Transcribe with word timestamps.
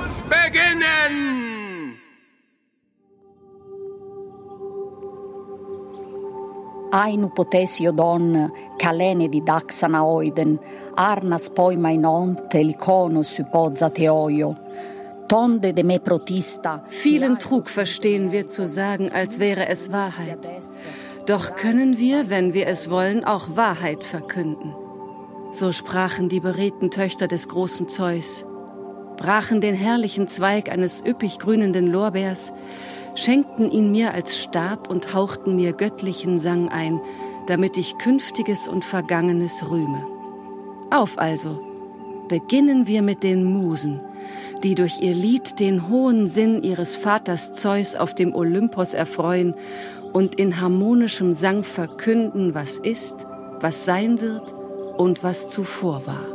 uns 0.00 0.22
beginnen! 0.22 1.98
Ainu 6.92 7.28
potesio 7.28 7.92
don, 7.92 8.50
calene 8.78 9.28
di 9.28 9.40
daxana 9.40 10.02
oiden, 10.02 10.58
arnas 10.96 11.50
poi 11.50 11.76
mainon, 11.76 12.36
telikono 12.50 13.22
supposa 13.22 13.90
teoio. 13.90 14.56
Tonde 15.28 15.72
de 15.72 15.84
me 15.84 15.98
protista. 16.00 16.82
Vielen 16.88 17.38
Trug 17.38 17.68
verstehen 17.68 18.32
wir 18.32 18.48
zu 18.48 18.66
sagen, 18.66 19.12
als 19.12 19.38
wäre 19.38 19.68
es 19.68 19.92
Wahrheit. 19.92 20.50
Doch 21.26 21.54
können 21.54 21.98
wir, 21.98 22.28
wenn 22.28 22.54
wir 22.54 22.66
es 22.66 22.90
wollen, 22.90 23.24
auch 23.24 23.54
Wahrheit 23.54 24.02
verkünden. 24.02 24.74
So 25.52 25.70
sprachen 25.70 26.28
die 26.28 26.40
beredten 26.40 26.90
Töchter 26.90 27.28
des 27.28 27.46
großen 27.46 27.86
Zeus, 27.86 28.44
brachen 29.20 29.60
den 29.60 29.74
herrlichen 29.74 30.28
Zweig 30.28 30.72
eines 30.72 31.04
üppig 31.06 31.38
grünenden 31.38 31.86
Lorbeers, 31.86 32.54
schenkten 33.14 33.70
ihn 33.70 33.92
mir 33.92 34.14
als 34.14 34.38
Stab 34.38 34.88
und 34.88 35.12
hauchten 35.12 35.56
mir 35.56 35.74
göttlichen 35.74 36.38
Sang 36.38 36.70
ein, 36.70 37.00
damit 37.46 37.76
ich 37.76 37.98
Künftiges 37.98 38.66
und 38.66 38.82
Vergangenes 38.82 39.62
rühme. 39.70 40.06
Auf 40.90 41.18
also, 41.18 41.60
beginnen 42.28 42.86
wir 42.86 43.02
mit 43.02 43.22
den 43.22 43.44
Musen, 43.44 44.00
die 44.62 44.74
durch 44.74 45.00
ihr 45.02 45.14
Lied 45.14 45.60
den 45.60 45.90
hohen 45.90 46.26
Sinn 46.26 46.62
ihres 46.62 46.96
Vaters 46.96 47.52
Zeus 47.52 47.96
auf 47.96 48.14
dem 48.14 48.34
Olympos 48.34 48.94
erfreuen 48.94 49.54
und 50.14 50.36
in 50.36 50.62
harmonischem 50.62 51.34
Sang 51.34 51.62
verkünden, 51.62 52.54
was 52.54 52.78
ist, 52.78 53.26
was 53.60 53.84
sein 53.84 54.22
wird 54.22 54.54
und 54.96 55.22
was 55.22 55.50
zuvor 55.50 56.06
war. 56.06 56.29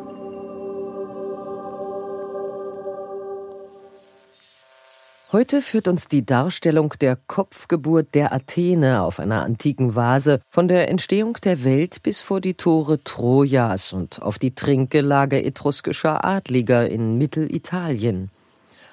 Heute 5.32 5.64
führt 5.64 5.88
uns 5.88 6.08
die 6.08 6.24
Darstellung 6.24 6.94
der 7.02 7.16
Kopfgeburt 7.16 8.14
der 8.14 8.32
Athene 8.32 9.02
auf 9.02 9.20
einer 9.20 9.42
antiken 9.42 9.96
Vase 9.96 10.40
von 10.50 10.68
der 10.68 10.88
Entstehung 10.90 11.38
der 11.44 11.64
Welt 11.64 12.04
bis 12.04 12.22
vor 12.22 12.42
die 12.42 12.54
Tore 12.54 13.04
Trojas 13.04 13.92
und 13.92 14.22
auf 14.22 14.38
die 14.38 14.54
Trinkgelage 14.54 15.44
etruskischer 15.44 16.24
Adliger 16.24 16.88
in 16.88 17.18
Mittelitalien. 17.18 18.30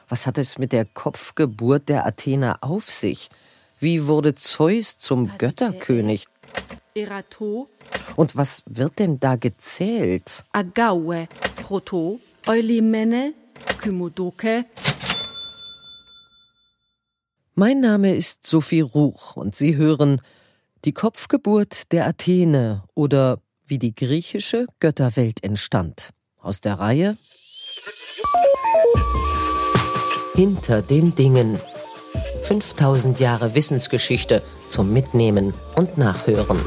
Was 0.08 0.26
hat 0.26 0.38
es 0.38 0.56
mit 0.56 0.72
der 0.72 0.86
Kopfgeburt 0.86 1.90
der 1.90 2.06
Athener 2.06 2.58
auf 2.62 2.90
sich? 2.90 3.28
Wie 3.78 4.06
wurde 4.06 4.34
Zeus 4.34 4.96
zum 4.96 5.30
Götterkönig? 5.36 6.26
Und 8.16 8.36
was 8.36 8.62
wird 8.66 8.98
denn 8.98 9.20
da 9.20 9.36
gezählt? 9.36 10.44
Agaue, 10.52 11.28
Proto, 11.56 12.20
Eulimene, 12.46 13.34
Kymodoke, 13.78 14.64
mein 17.54 17.80
Name 17.80 18.14
ist 18.14 18.46
Sophie 18.46 18.80
Ruch 18.80 19.36
und 19.36 19.54
Sie 19.54 19.76
hören 19.76 20.20
Die 20.84 20.92
Kopfgeburt 20.92 21.92
der 21.92 22.06
Athene 22.06 22.84
oder 22.94 23.40
wie 23.66 23.78
die 23.78 23.94
griechische 23.94 24.66
Götterwelt 24.80 25.42
entstand. 25.44 26.10
Aus 26.38 26.60
der 26.60 26.74
Reihe 26.74 27.16
Hinter 30.34 30.82
den 30.82 31.14
Dingen. 31.14 31.60
5000 32.42 33.20
Jahre 33.20 33.54
Wissensgeschichte 33.54 34.42
zum 34.68 34.92
Mitnehmen 34.92 35.54
und 35.76 35.98
Nachhören. 35.98 36.58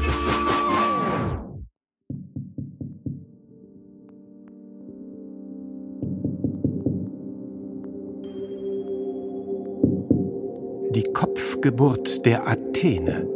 Die 10.96 11.02
Kopfgeburt 11.02 12.24
der 12.24 12.48
Athene. 12.48 13.26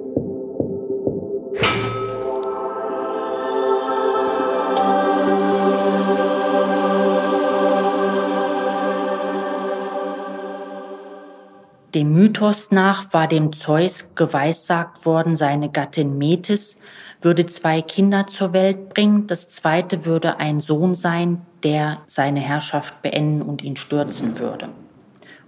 Dem 11.95 12.15
Mythos 12.15 12.71
nach 12.71 13.13
war 13.13 13.29
dem 13.29 13.53
Zeus 13.53 14.09
geweissagt 14.15 15.05
worden, 15.05 15.37
seine 15.37 15.69
Gattin 15.71 16.17
Metis 16.17 16.79
würde 17.21 17.45
zwei 17.45 17.83
Kinder 17.83 18.27
zur 18.27 18.55
Welt 18.55 18.89
bringen, 18.89 19.27
das 19.27 19.51
zweite 19.51 20.07
würde 20.07 20.39
ein 20.39 20.61
Sohn 20.61 20.95
sein, 20.95 21.43
der 21.63 21.99
seine 22.07 22.41
Herrschaft 22.41 23.03
beenden 23.03 23.43
und 23.43 23.61
ihn 23.61 23.77
stürzen 23.77 24.39
würde. 24.39 24.71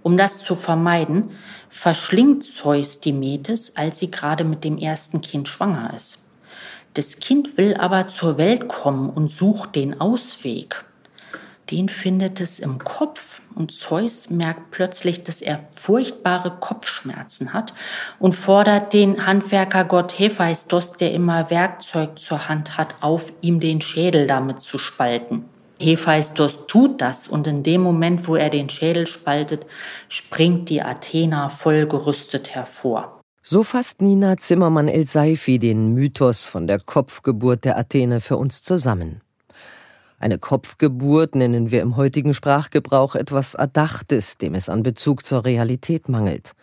Um 0.03 0.17
das 0.17 0.43
zu 0.43 0.55
vermeiden, 0.55 1.31
verschlingt 1.69 2.43
Zeus 2.43 2.99
die 2.99 3.13
Metis, 3.13 3.73
als 3.75 3.99
sie 3.99 4.11
gerade 4.11 4.43
mit 4.43 4.63
dem 4.63 4.77
ersten 4.77 5.21
Kind 5.21 5.47
schwanger 5.47 5.93
ist. 5.95 6.19
Das 6.93 7.17
Kind 7.17 7.57
will 7.57 7.73
aber 7.75 8.09
zur 8.09 8.37
Welt 8.37 8.67
kommen 8.67 9.09
und 9.09 9.31
sucht 9.31 9.75
den 9.75 9.99
Ausweg. 9.99 10.85
Den 11.71 11.87
findet 11.87 12.41
es 12.41 12.59
im 12.59 12.77
Kopf 12.77 13.41
und 13.55 13.71
Zeus 13.71 14.29
merkt 14.29 14.71
plötzlich, 14.71 15.23
dass 15.23 15.41
er 15.41 15.59
furchtbare 15.73 16.51
Kopfschmerzen 16.59 17.53
hat 17.53 17.73
und 18.19 18.35
fordert 18.35 18.91
den 18.91 19.25
Handwerkergott 19.25 20.19
Hephaistos, 20.19 20.91
der 20.91 21.13
immer 21.13 21.49
Werkzeug 21.49 22.19
zur 22.19 22.49
Hand 22.49 22.77
hat, 22.77 22.95
auf, 22.99 23.31
ihm 23.41 23.61
den 23.61 23.79
Schädel 23.79 24.27
damit 24.27 24.59
zu 24.59 24.77
spalten. 24.77 25.45
Hephaistos 25.83 26.65
tut 26.67 27.01
das 27.01 27.27
und 27.27 27.45
in 27.45 27.61
dem 27.63 27.81
Moment, 27.81 28.27
wo 28.27 28.35
er 28.35 28.49
den 28.49 28.69
Schädel 28.69 29.05
spaltet, 29.05 29.65
springt 30.07 30.69
die 30.69 30.81
Athena 30.81 31.49
voll 31.49 31.85
gerüstet 31.87 32.55
hervor. 32.55 33.19
So 33.43 33.63
fasst 33.63 34.01
Nina 34.01 34.37
Zimmermann-El-Seifi 34.37 35.59
den 35.59 35.93
Mythos 35.93 36.47
von 36.47 36.65
der 36.65 36.79
Kopfgeburt 36.79 37.65
der 37.65 37.77
Athene 37.77 38.21
für 38.21 38.37
uns 38.37 38.63
zusammen. 38.63 39.21
Eine 40.17 40.39
Kopfgeburt 40.39 41.35
nennen 41.35 41.69
wir 41.69 41.81
im 41.81 41.97
heutigen 41.97 42.33
Sprachgebrauch 42.33 43.15
etwas 43.15 43.55
Erdachtes, 43.55 44.37
dem 44.37 44.55
es 44.55 44.69
an 44.69 44.81
Bezug 44.81 45.25
zur 45.25 45.43
Realität 45.43 46.07
mangelt. 46.07 46.53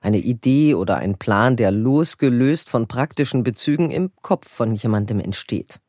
Eine 0.00 0.16
Idee 0.16 0.74
oder 0.74 0.96
ein 0.96 1.18
Plan, 1.18 1.56
der 1.56 1.70
losgelöst 1.70 2.70
von 2.70 2.88
praktischen 2.88 3.42
Bezügen 3.42 3.90
im 3.90 4.10
Kopf 4.22 4.48
von 4.48 4.74
jemandem 4.74 5.20
entsteht. 5.20 5.80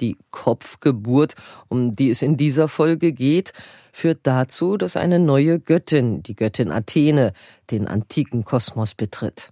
Die 0.00 0.16
Kopfgeburt, 0.30 1.34
um 1.68 1.94
die 1.94 2.10
es 2.10 2.22
in 2.22 2.36
dieser 2.36 2.68
Folge 2.68 3.12
geht, 3.12 3.52
führt 3.92 4.20
dazu, 4.22 4.76
dass 4.76 4.96
eine 4.96 5.18
neue 5.18 5.60
Göttin, 5.60 6.22
die 6.22 6.34
Göttin 6.34 6.70
Athene, 6.70 7.32
den 7.70 7.86
antiken 7.86 8.44
Kosmos 8.44 8.94
betritt. 8.94 9.50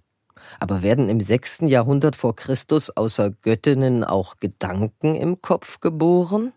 Aber 0.59 0.81
werden 0.81 1.09
im 1.09 1.21
sechsten 1.21 1.67
Jahrhundert 1.67 2.15
vor 2.15 2.35
Christus 2.35 2.89
außer 2.89 3.31
Göttinnen 3.31 4.03
auch 4.03 4.37
Gedanken 4.37 5.15
im 5.15 5.41
Kopf 5.41 5.79
geboren? 5.79 6.53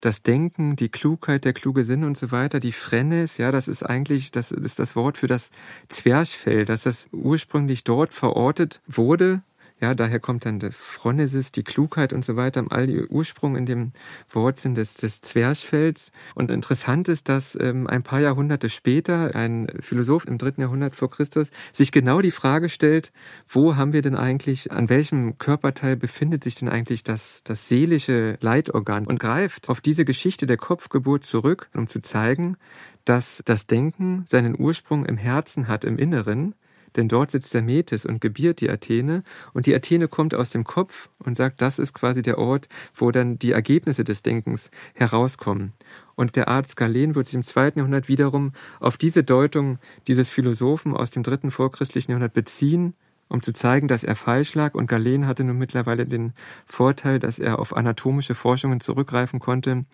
das 0.00 0.22
Denken, 0.22 0.76
die 0.76 0.88
Klugheit, 0.88 1.44
der 1.44 1.52
kluge 1.52 1.84
Sinn 1.84 2.04
und 2.04 2.16
so 2.16 2.30
weiter, 2.30 2.60
die 2.60 2.72
Phrenes, 2.72 3.38
ja, 3.38 3.50
das 3.50 3.66
ist 3.66 3.82
eigentlich, 3.82 4.30
das 4.30 4.52
ist 4.52 4.78
das 4.78 4.94
Wort 4.94 5.18
für 5.18 5.26
das 5.26 5.50
Zwerchfell, 5.88 6.64
dass 6.64 6.84
das 6.84 7.08
ursprünglich 7.12 7.82
dort 7.82 8.12
verortet 8.12 8.80
wurde, 8.86 9.42
ja, 9.78 9.94
daher 9.94 10.20
kommt 10.20 10.46
dann 10.46 10.58
der 10.58 10.72
Phronesis, 10.72 11.52
die 11.52 11.62
Klugheit 11.62 12.14
und 12.14 12.24
so 12.24 12.34
weiter, 12.34 12.64
all 12.70 12.86
die 12.86 13.06
Ursprung 13.06 13.56
in 13.56 13.66
dem 13.66 13.92
Wortsinn 14.30 14.74
des, 14.74 14.94
des 14.94 15.20
Zwerchfells. 15.20 16.12
Und 16.34 16.50
interessant 16.50 17.08
ist, 17.08 17.28
dass 17.28 17.58
ähm, 17.60 17.86
ein 17.86 18.02
paar 18.02 18.20
Jahrhunderte 18.20 18.70
später 18.70 19.34
ein 19.34 19.68
Philosoph 19.80 20.26
im 20.26 20.38
dritten 20.38 20.62
Jahrhundert 20.62 20.94
vor 20.94 21.10
Christus 21.10 21.50
sich 21.72 21.92
genau 21.92 22.22
die 22.22 22.30
Frage 22.30 22.70
stellt, 22.70 23.12
wo 23.46 23.76
haben 23.76 23.92
wir 23.92 24.00
denn 24.00 24.14
eigentlich, 24.14 24.72
an 24.72 24.88
welchem 24.88 25.36
Körperteil 25.36 25.96
befindet 25.96 26.42
sich 26.42 26.54
denn 26.54 26.70
eigentlich 26.70 27.04
das, 27.04 27.44
das 27.44 27.68
seelische 27.68 28.38
Leitorgan 28.40 29.06
und 29.06 29.20
greift 29.20 29.68
auf 29.68 29.82
diese 29.82 30.06
Geschichte 30.06 30.46
der 30.46 30.56
Kopfgeburt 30.56 31.24
zurück, 31.24 31.68
um 31.74 31.86
zu 31.86 32.00
zeigen, 32.00 32.56
dass 33.04 33.42
das 33.44 33.66
Denken 33.66 34.24
seinen 34.26 34.58
Ursprung 34.58 35.04
im 35.04 35.18
Herzen 35.18 35.68
hat, 35.68 35.84
im 35.84 35.98
Inneren, 35.98 36.54
denn 36.96 37.08
dort 37.08 37.30
sitzt 37.30 37.54
der 37.54 37.62
Metis 37.62 38.06
und 38.06 38.20
gebiert 38.20 38.60
die 38.60 38.70
Athene 38.70 39.22
und 39.52 39.66
die 39.66 39.74
Athene 39.74 40.08
kommt 40.08 40.34
aus 40.34 40.50
dem 40.50 40.64
Kopf 40.64 41.10
und 41.18 41.36
sagt, 41.36 41.62
das 41.62 41.78
ist 41.78 41.92
quasi 41.92 42.22
der 42.22 42.38
Ort, 42.38 42.68
wo 42.94 43.10
dann 43.10 43.38
die 43.38 43.52
Ergebnisse 43.52 44.04
des 44.04 44.22
Denkens 44.22 44.70
herauskommen. 44.94 45.72
Und 46.14 46.36
der 46.36 46.48
Arzt 46.48 46.76
Galen 46.76 47.14
wird 47.14 47.26
sich 47.26 47.36
im 47.36 47.42
zweiten 47.42 47.78
Jahrhundert 47.78 48.08
wiederum 48.08 48.52
auf 48.80 48.96
diese 48.96 49.22
Deutung 49.22 49.78
dieses 50.08 50.30
Philosophen 50.30 50.96
aus 50.96 51.10
dem 51.10 51.22
dritten 51.22 51.50
vorchristlichen 51.50 52.12
Jahrhundert 52.12 52.32
beziehen, 52.32 52.94
um 53.28 53.42
zu 53.42 53.52
zeigen, 53.52 53.88
dass 53.88 54.04
er 54.04 54.16
falsch 54.16 54.54
lag. 54.54 54.74
Und 54.74 54.86
Galen 54.86 55.26
hatte 55.26 55.44
nun 55.44 55.58
mittlerweile 55.58 56.06
den 56.06 56.32
Vorteil, 56.64 57.18
dass 57.18 57.38
er 57.38 57.58
auf 57.58 57.76
anatomische 57.76 58.34
Forschungen 58.34 58.80
zurückgreifen 58.80 59.40
konnte 59.40 59.84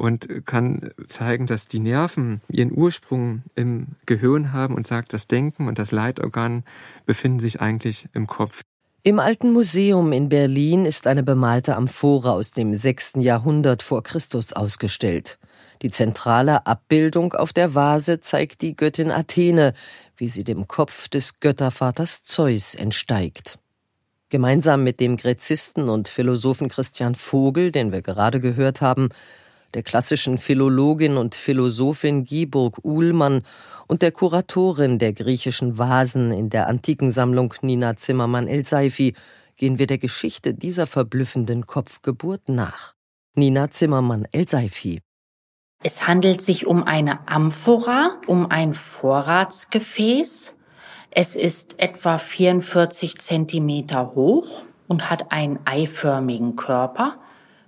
und 0.00 0.46
kann 0.46 0.90
zeigen, 1.06 1.46
dass 1.46 1.68
die 1.68 1.78
Nerven 1.78 2.40
ihren 2.48 2.72
Ursprung 2.72 3.42
im 3.54 3.88
Gehirn 4.06 4.52
haben 4.52 4.74
und 4.74 4.86
sagt, 4.86 5.12
das 5.12 5.28
Denken 5.28 5.68
und 5.68 5.78
das 5.78 5.92
Leitorgan 5.92 6.64
befinden 7.06 7.38
sich 7.38 7.60
eigentlich 7.60 8.08
im 8.14 8.26
Kopf. 8.26 8.62
Im 9.02 9.18
Alten 9.18 9.52
Museum 9.52 10.12
in 10.12 10.28
Berlin 10.28 10.86
ist 10.86 11.06
eine 11.06 11.22
bemalte 11.22 11.76
Amphore 11.76 12.32
aus 12.32 12.50
dem 12.50 12.74
6. 12.74 13.12
Jahrhundert 13.16 13.82
vor 13.82 14.02
Christus 14.02 14.52
ausgestellt. 14.52 15.38
Die 15.82 15.90
zentrale 15.90 16.66
Abbildung 16.66 17.32
auf 17.32 17.52
der 17.52 17.74
Vase 17.74 18.20
zeigt 18.20 18.60
die 18.60 18.76
Göttin 18.76 19.10
Athene, 19.10 19.74
wie 20.16 20.28
sie 20.28 20.44
dem 20.44 20.68
Kopf 20.68 21.08
des 21.08 21.40
Göttervaters 21.40 22.24
Zeus 22.24 22.74
entsteigt. 22.74 23.58
Gemeinsam 24.28 24.84
mit 24.84 25.00
dem 25.00 25.16
Gräzisten 25.16 25.88
und 25.88 26.08
Philosophen 26.08 26.68
Christian 26.68 27.14
Vogel, 27.14 27.72
den 27.72 27.92
wir 27.92 28.02
gerade 28.02 28.40
gehört 28.40 28.80
haben, 28.80 29.08
der 29.74 29.82
klassischen 29.82 30.38
Philologin 30.38 31.16
und 31.16 31.34
Philosophin 31.34 32.24
Giburg 32.24 32.78
Uhlmann 32.84 33.42
und 33.86 34.02
der 34.02 34.12
Kuratorin 34.12 34.98
der 34.98 35.12
griechischen 35.12 35.78
Vasen 35.78 36.32
in 36.32 36.50
der 36.50 36.68
Antikensammlung 36.68 37.54
Nina 37.62 37.96
Zimmermann-El-Seifi 37.96 39.14
gehen 39.56 39.78
wir 39.78 39.86
der 39.86 39.98
Geschichte 39.98 40.54
dieser 40.54 40.86
verblüffenden 40.86 41.66
Kopfgeburt 41.66 42.48
nach. 42.48 42.94
Nina 43.34 43.70
Zimmermann-El-Seifi 43.70 45.02
es 45.82 46.06
handelt 46.06 46.42
sich 46.42 46.66
um 46.66 46.82
eine 46.82 47.26
Amphora, 47.26 48.20
um 48.26 48.50
ein 48.50 48.74
Vorratsgefäß. 48.74 50.54
Es 51.10 51.36
ist 51.36 51.80
etwa 51.80 52.18
44 52.18 53.16
Zentimeter 53.16 54.14
hoch 54.14 54.62
und 54.88 55.08
hat 55.08 55.32
einen 55.32 55.58
eiförmigen 55.64 56.56
Körper 56.56 57.16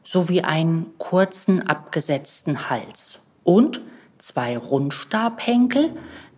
sowie 0.02 0.42
einen 0.42 0.86
kurzen 0.98 1.66
abgesetzten 1.66 2.70
Hals 2.70 3.18
und 3.44 3.80
zwei 4.18 4.56
Rundstabhenkel, 4.56 5.92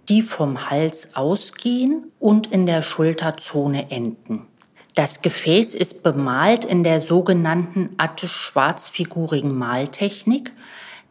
die 0.08 0.22
vom 0.22 0.70
Hals 0.70 1.14
ausgehen 1.14 2.12
und 2.20 2.46
in 2.48 2.66
der 2.66 2.82
Schulterzone 2.82 3.90
enden. 3.90 4.46
Das 4.94 5.22
Gefäß 5.22 5.74
ist 5.74 6.02
bemalt 6.02 6.64
in 6.64 6.84
der 6.84 7.00
sogenannten 7.00 7.90
attisch-schwarzfigurigen 7.96 9.56
Maltechnik 9.56 10.52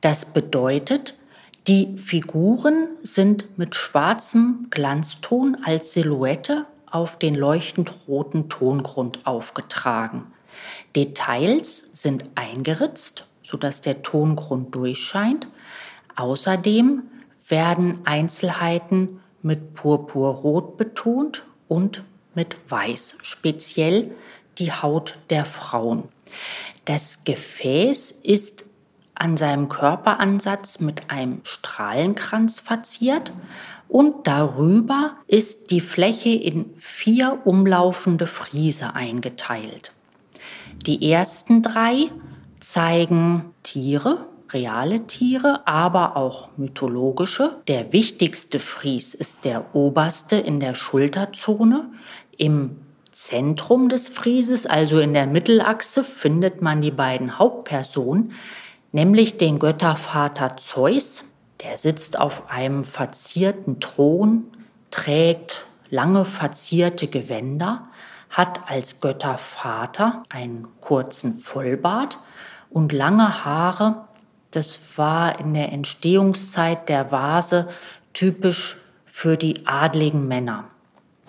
das 0.04 0.26
bedeutet, 0.26 1.16
die 1.66 1.98
Figuren 1.98 2.90
sind 3.04 3.58
mit 3.58 3.74
schwarzem 3.74 4.68
Glanzton 4.70 5.56
als 5.64 5.94
Silhouette 5.94 6.66
auf 6.92 7.18
den 7.18 7.36
leuchtend 7.36 7.94
roten 8.06 8.50
Tongrund 8.50 9.26
aufgetragen. 9.26 10.32
Details 10.95 11.86
sind 11.94 12.25
eingeritzt, 12.36 13.25
sodass 13.42 13.81
der 13.81 14.01
Tongrund 14.04 14.75
durchscheint. 14.75 15.48
Außerdem 16.16 17.04
werden 17.48 18.00
Einzelheiten 18.06 19.19
mit 19.42 19.74
Purpurrot 19.74 20.78
betont 20.78 21.44
und 21.68 22.04
mit 22.36 22.57
Weiß, 22.69 23.18
speziell 23.22 24.12
die 24.57 24.72
Haut 24.72 25.18
der 25.30 25.45
Frauen. 25.45 26.04
Das 26.86 27.19
Gefäß 27.24 28.12
ist 28.24 28.66
an 29.16 29.38
seinem 29.38 29.69
Körperansatz 29.69 30.80
mit 30.80 31.10
einem 31.10 31.42
Strahlenkranz 31.44 32.60
verziert 32.60 33.31
und 33.88 34.28
darüber 34.28 35.18
ist 35.28 35.69
die 35.72 35.81
Fläche 35.81 36.30
in 36.30 36.74
vier 36.78 37.42
umlaufende 37.45 38.28
Friese 38.28 38.95
eingeteilt. 38.95 39.92
Die 40.86 41.12
ersten 41.12 41.62
drei 41.62 42.10
zeigen 42.60 43.54
Tiere, 43.64 44.25
reale 44.52 45.06
Tiere, 45.06 45.68
aber 45.68 46.18
auch 46.18 46.50
mythologische. 46.58 47.58
Der 47.68 47.92
wichtigste 47.94 48.60
Fries 48.60 49.14
ist 49.14 49.46
der 49.46 49.75
oberste 49.75 50.36
in 50.36 50.60
der 50.60 50.75
Schulterzone. 50.75 51.90
Im 52.38 52.78
Zentrum 53.12 53.90
des 53.90 54.10
Frieses, 54.10 54.66
also 54.66 55.00
in 55.00 55.14
der 55.14 55.28
Mittelachse, 55.28 56.04
findet 56.04 56.62
man 56.62 56.81
die 56.81 56.92
beiden 56.92 57.38
Hauptpersonen, 57.38 58.31
nämlich 58.92 59.38
den 59.38 59.60
Göttervater 59.60 60.58
Zeus. 60.58 61.24
Der 61.62 61.78
sitzt 61.78 62.19
auf 62.19 62.50
einem 62.50 62.84
verzierten 62.84 63.80
Thron, 63.80 64.46
trägt 64.92 65.66
lange 65.90 66.26
verzierte 66.26 67.08
Gewänder, 67.08 67.88
hat 68.33 68.62
als 68.68 69.00
Göttervater 69.00 70.24
einen 70.27 70.68
kurzen 70.81 71.35
Vollbart 71.35 72.18
und 72.71 72.91
lange 72.91 73.45
Haare. 73.45 74.06
Das 74.50 74.81
war 74.95 75.39
in 75.39 75.53
der 75.53 75.71
Entstehungszeit 75.71 76.89
der 76.89 77.12
Vase 77.12 77.69
typisch 78.13 78.77
für 79.06 79.38
die 79.38 79.68
adligen 79.68 80.27
Männer. 80.27 80.65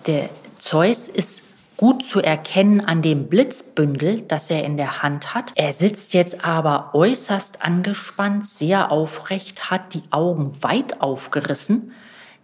Der 0.07 0.29
Zeus 0.57 1.07
ist 1.07 1.43
gut 1.77 2.03
zu 2.03 2.21
erkennen 2.21 2.81
an 2.81 3.03
dem 3.03 3.27
Blitzbündel, 3.27 4.21
das 4.21 4.49
er 4.49 4.63
in 4.63 4.77
der 4.77 5.03
Hand 5.03 5.35
hat. 5.35 5.51
Er 5.55 5.73
sitzt 5.73 6.15
jetzt 6.15 6.43
aber 6.43 6.95
äußerst 6.95 7.63
angespannt, 7.63 8.47
sehr 8.47 8.91
aufrecht, 8.91 9.69
hat 9.69 9.93
die 9.93 10.03
Augen 10.09 10.63
weit 10.63 11.01
aufgerissen. 11.01 11.91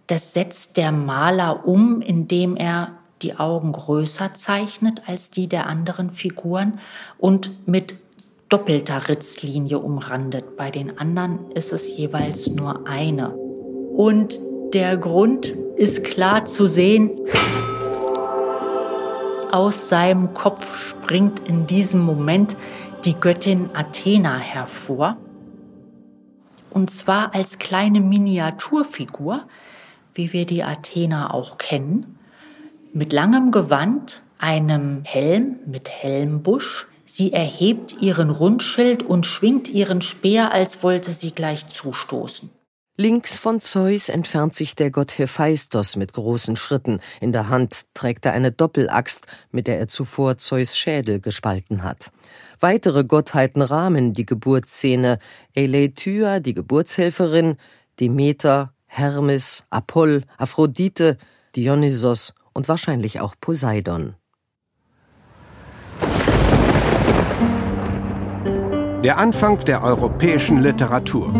Das 0.06 0.34
setzt 0.34 0.76
der 0.76 0.92
Maler 0.92 1.66
um, 1.66 2.00
indem 2.00 2.56
er 2.56 2.92
die 3.22 3.36
Augen 3.36 3.72
größer 3.72 4.32
zeichnet 4.32 5.02
als 5.06 5.30
die 5.30 5.48
der 5.48 5.66
anderen 5.66 6.10
Figuren 6.10 6.80
und 7.18 7.66
mit 7.68 7.96
doppelter 8.48 9.08
Ritzlinie 9.08 9.78
umrandet. 9.78 10.56
Bei 10.56 10.70
den 10.70 10.98
anderen 10.98 11.50
ist 11.52 11.72
es 11.72 11.96
jeweils 11.96 12.48
nur 12.48 12.86
eine. 12.86 13.30
Und 13.30 14.40
der 14.74 14.96
Grund 14.96 15.54
ist 15.76 16.04
klar 16.04 16.44
zu 16.44 16.66
sehen 16.66 17.10
aus 19.52 19.90
seinem 19.90 20.32
Kopf 20.32 20.78
springt 20.78 21.46
in 21.46 21.66
diesem 21.66 22.00
Moment 22.00 22.56
die 23.04 23.14
Göttin 23.14 23.68
Athena 23.74 24.38
hervor. 24.38 25.18
Und 26.70 26.90
zwar 26.90 27.34
als 27.34 27.58
kleine 27.58 28.00
Miniaturfigur, 28.00 29.44
wie 30.14 30.32
wir 30.32 30.46
die 30.46 30.64
Athena 30.64 31.34
auch 31.34 31.58
kennen, 31.58 32.18
mit 32.92 33.12
langem 33.12 33.50
Gewand, 33.50 34.22
einem 34.38 35.02
Helm 35.04 35.60
mit 35.66 35.88
Helmbusch. 35.88 36.86
Sie 37.04 37.32
erhebt 37.32 37.96
ihren 38.00 38.30
Rundschild 38.30 39.02
und 39.02 39.26
schwingt 39.26 39.68
ihren 39.68 40.02
Speer, 40.02 40.52
als 40.52 40.82
wollte 40.82 41.12
sie 41.12 41.32
gleich 41.32 41.68
zustoßen. 41.68 42.50
Links 42.98 43.38
von 43.38 43.62
Zeus 43.62 44.10
entfernt 44.10 44.54
sich 44.54 44.76
der 44.76 44.90
Gott 44.90 45.16
Hephaistos 45.16 45.96
mit 45.96 46.12
großen 46.12 46.56
Schritten. 46.56 47.00
In 47.20 47.32
der 47.32 47.48
Hand 47.48 47.86
trägt 47.94 48.26
er 48.26 48.32
eine 48.32 48.52
Doppelaxt, 48.52 49.26
mit 49.50 49.66
der 49.66 49.78
er 49.78 49.88
zuvor 49.88 50.36
Zeus 50.38 50.76
Schädel 50.76 51.18
gespalten 51.18 51.84
hat. 51.84 52.12
Weitere 52.60 53.04
Gottheiten 53.04 53.62
rahmen 53.62 54.12
die 54.12 54.26
Geburtsszene. 54.26 55.18
Eleithyia, 55.54 56.40
die 56.40 56.52
Geburtshelferin, 56.54 57.56
Demeter, 57.98 58.74
Hermes, 58.86 59.64
Apoll, 59.70 60.24
Aphrodite, 60.36 61.16
Dionysos 61.56 62.34
und 62.52 62.68
wahrscheinlich 62.68 63.20
auch 63.20 63.34
Poseidon. 63.40 64.14
Der 69.04 69.18
Anfang 69.18 69.58
der 69.64 69.82
europäischen 69.82 70.62
Literatur. 70.62 71.32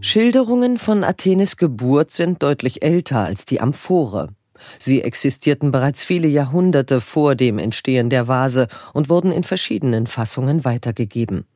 Schilderungen 0.00 0.78
von 0.78 1.04
Athenes 1.04 1.56
Geburt 1.56 2.10
sind 2.10 2.42
deutlich 2.42 2.82
älter 2.82 3.18
als 3.18 3.44
die 3.44 3.60
Amphore. 3.60 4.30
Sie 4.78 5.02
existierten 5.02 5.70
bereits 5.70 6.02
viele 6.02 6.26
Jahrhunderte 6.26 7.00
vor 7.00 7.34
dem 7.34 7.58
Entstehen 7.58 8.10
der 8.10 8.26
Vase 8.26 8.68
und 8.92 9.08
wurden 9.08 9.30
in 9.30 9.44
verschiedenen 9.44 10.06
Fassungen 10.06 10.64
weitergegeben. 10.64 11.46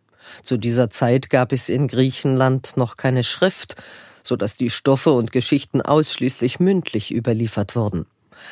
Zu 0.42 0.56
dieser 0.56 0.90
Zeit 0.90 1.30
gab 1.30 1.52
es 1.52 1.68
in 1.68 1.88
Griechenland 1.88 2.76
noch 2.76 2.96
keine 2.96 3.22
Schrift, 3.22 3.76
so 4.22 4.36
dass 4.36 4.56
die 4.56 4.70
Stoffe 4.70 5.12
und 5.12 5.32
Geschichten 5.32 5.82
ausschließlich 5.82 6.60
mündlich 6.60 7.14
überliefert 7.14 7.76
wurden. 7.76 8.06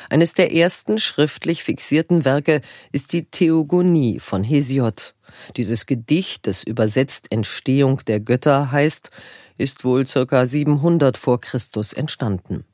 Eines 0.09 0.33
der 0.33 0.53
ersten 0.53 0.99
schriftlich 0.99 1.63
fixierten 1.63 2.25
Werke 2.25 2.61
ist 2.91 3.13
die 3.13 3.25
Theogonie 3.25 4.19
von 4.19 4.43
Hesiod. 4.43 5.13
Dieses 5.57 5.85
Gedicht, 5.85 6.47
das 6.47 6.63
übersetzt 6.63 7.31
Entstehung 7.31 8.01
der 8.05 8.19
Götter 8.19 8.71
heißt, 8.71 9.09
ist 9.57 9.83
wohl 9.83 10.05
ca. 10.05 10.45
700 10.45 11.17
vor 11.17 11.41
Christus 11.41 11.93
entstanden. 11.93 12.65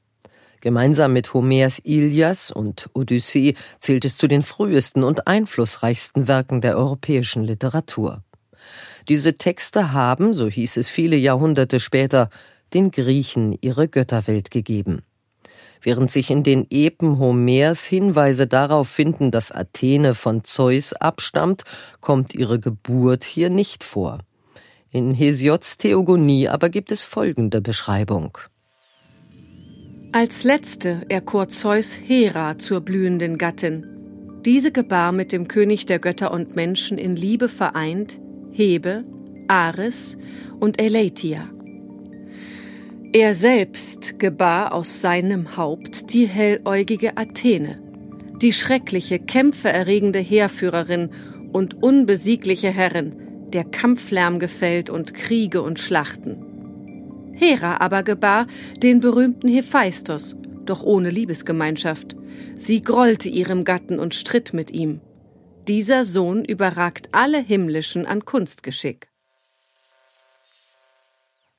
Gemeinsam 0.61 1.13
mit 1.13 1.33
Homers 1.33 1.79
Ilias 1.85 2.51
und 2.51 2.89
Odyssee 2.93 3.55
zählt 3.79 4.03
es 4.03 4.17
zu 4.17 4.27
den 4.27 4.43
frühesten 4.43 5.03
und 5.03 5.25
einflussreichsten 5.25 6.27
Werken 6.27 6.59
der 6.59 6.77
europäischen 6.77 7.45
Literatur. 7.45 8.23
Diese 9.07 9.37
Texte 9.37 9.93
haben, 9.93 10.33
so 10.33 10.47
hieß 10.47 10.77
es 10.77 10.89
viele 10.89 11.15
Jahrhunderte 11.15 11.79
später, 11.79 12.29
den 12.73 12.91
Griechen 12.91 13.57
ihre 13.61 13.87
Götterwelt 13.87 14.51
gegeben. 14.51 15.01
Während 15.81 16.11
sich 16.11 16.29
in 16.29 16.43
den 16.43 16.67
Epen 16.69 17.19
Homers 17.19 17.85
Hinweise 17.85 18.47
darauf 18.47 18.89
finden, 18.89 19.31
dass 19.31 19.51
Athene 19.51 20.13
von 20.13 20.43
Zeus 20.43 20.93
abstammt, 20.93 21.63
kommt 22.01 22.35
ihre 22.35 22.59
Geburt 22.59 23.23
hier 23.23 23.49
nicht 23.49 23.83
vor. 23.83 24.19
In 24.91 25.13
Hesiods 25.13 25.77
Theogonie 25.77 26.49
aber 26.49 26.69
gibt 26.69 26.91
es 26.91 27.05
folgende 27.05 27.61
Beschreibung. 27.61 28.37
Als 30.11 30.43
letzte 30.43 31.01
erkor 31.07 31.47
Zeus 31.49 31.93
Hera 31.93 32.57
zur 32.57 32.81
blühenden 32.81 33.37
Gattin. 33.37 33.85
diese 34.45 34.71
gebar 34.71 35.11
mit 35.11 35.31
dem 35.31 35.47
König 35.47 35.85
der 35.85 35.99
Götter 35.99 36.31
und 36.31 36.55
Menschen 36.55 36.97
in 36.97 37.15
Liebe 37.15 37.49
vereint 37.49 38.19
Hebe, 38.51 39.03
Ares 39.47 40.17
und 40.59 40.81
Elatia. 40.81 41.49
Er 43.11 43.33
selbst 43.33 44.19
gebar 44.19 44.73
aus 44.73 45.01
seinem 45.01 45.57
Haupt 45.57 46.13
die 46.13 46.27
helläugige 46.27 47.17
Athene, 47.17 47.81
die 48.41 48.53
schreckliche, 48.53 49.17
kämpfererregende 49.17 50.19
Heerführerin 50.19 51.09
und 51.51 51.81
unbesiegliche 51.81 52.69
Herrin, 52.69 53.13
der 53.51 53.63
Kampflärm 53.63 54.37
gefällt 54.39 54.89
und 54.89 55.13
Kriege 55.15 55.61
und 55.61 55.79
Schlachten. 55.79 57.33
Hera 57.33 57.77
aber 57.77 58.03
gebar 58.03 58.45
den 58.83 58.99
berühmten 58.99 59.47
Hephaistos, 59.47 60.35
doch 60.65 60.83
ohne 60.83 61.09
Liebesgemeinschaft. 61.09 62.15
Sie 62.57 62.81
grollte 62.81 63.29
ihrem 63.29 63.63
Gatten 63.63 63.97
und 63.97 64.13
stritt 64.13 64.53
mit 64.53 64.71
ihm. 64.71 65.01
Dieser 65.67 66.03
Sohn 66.03 66.43
überragt 66.45 67.09
alle 67.11 67.39
himmlischen 67.39 68.05
an 68.05 68.25
Kunstgeschick. 68.25 69.09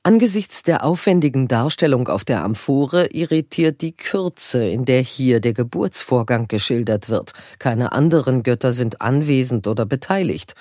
Angesichts 0.03 0.63
der 0.63 0.83
aufwendigen 0.83 1.47
Darstellung 1.47 2.09
auf 2.09 2.25
der 2.25 2.43
Amphore 2.43 3.09
irritiert 3.09 3.83
die 3.83 3.95
Kürze, 3.95 4.65
in 4.65 4.87
der 4.87 5.03
hier 5.03 5.41
der 5.41 5.53
Geburtsvorgang 5.53 6.49
geschildert 6.49 7.11
wird. 7.11 7.35
Keine 7.59 7.93
anderen 7.93 8.43
Götter 8.43 8.73
sind 8.73 9.03
anwesend 9.03 9.67
oder 9.67 9.85
beteiligt. 9.85 10.55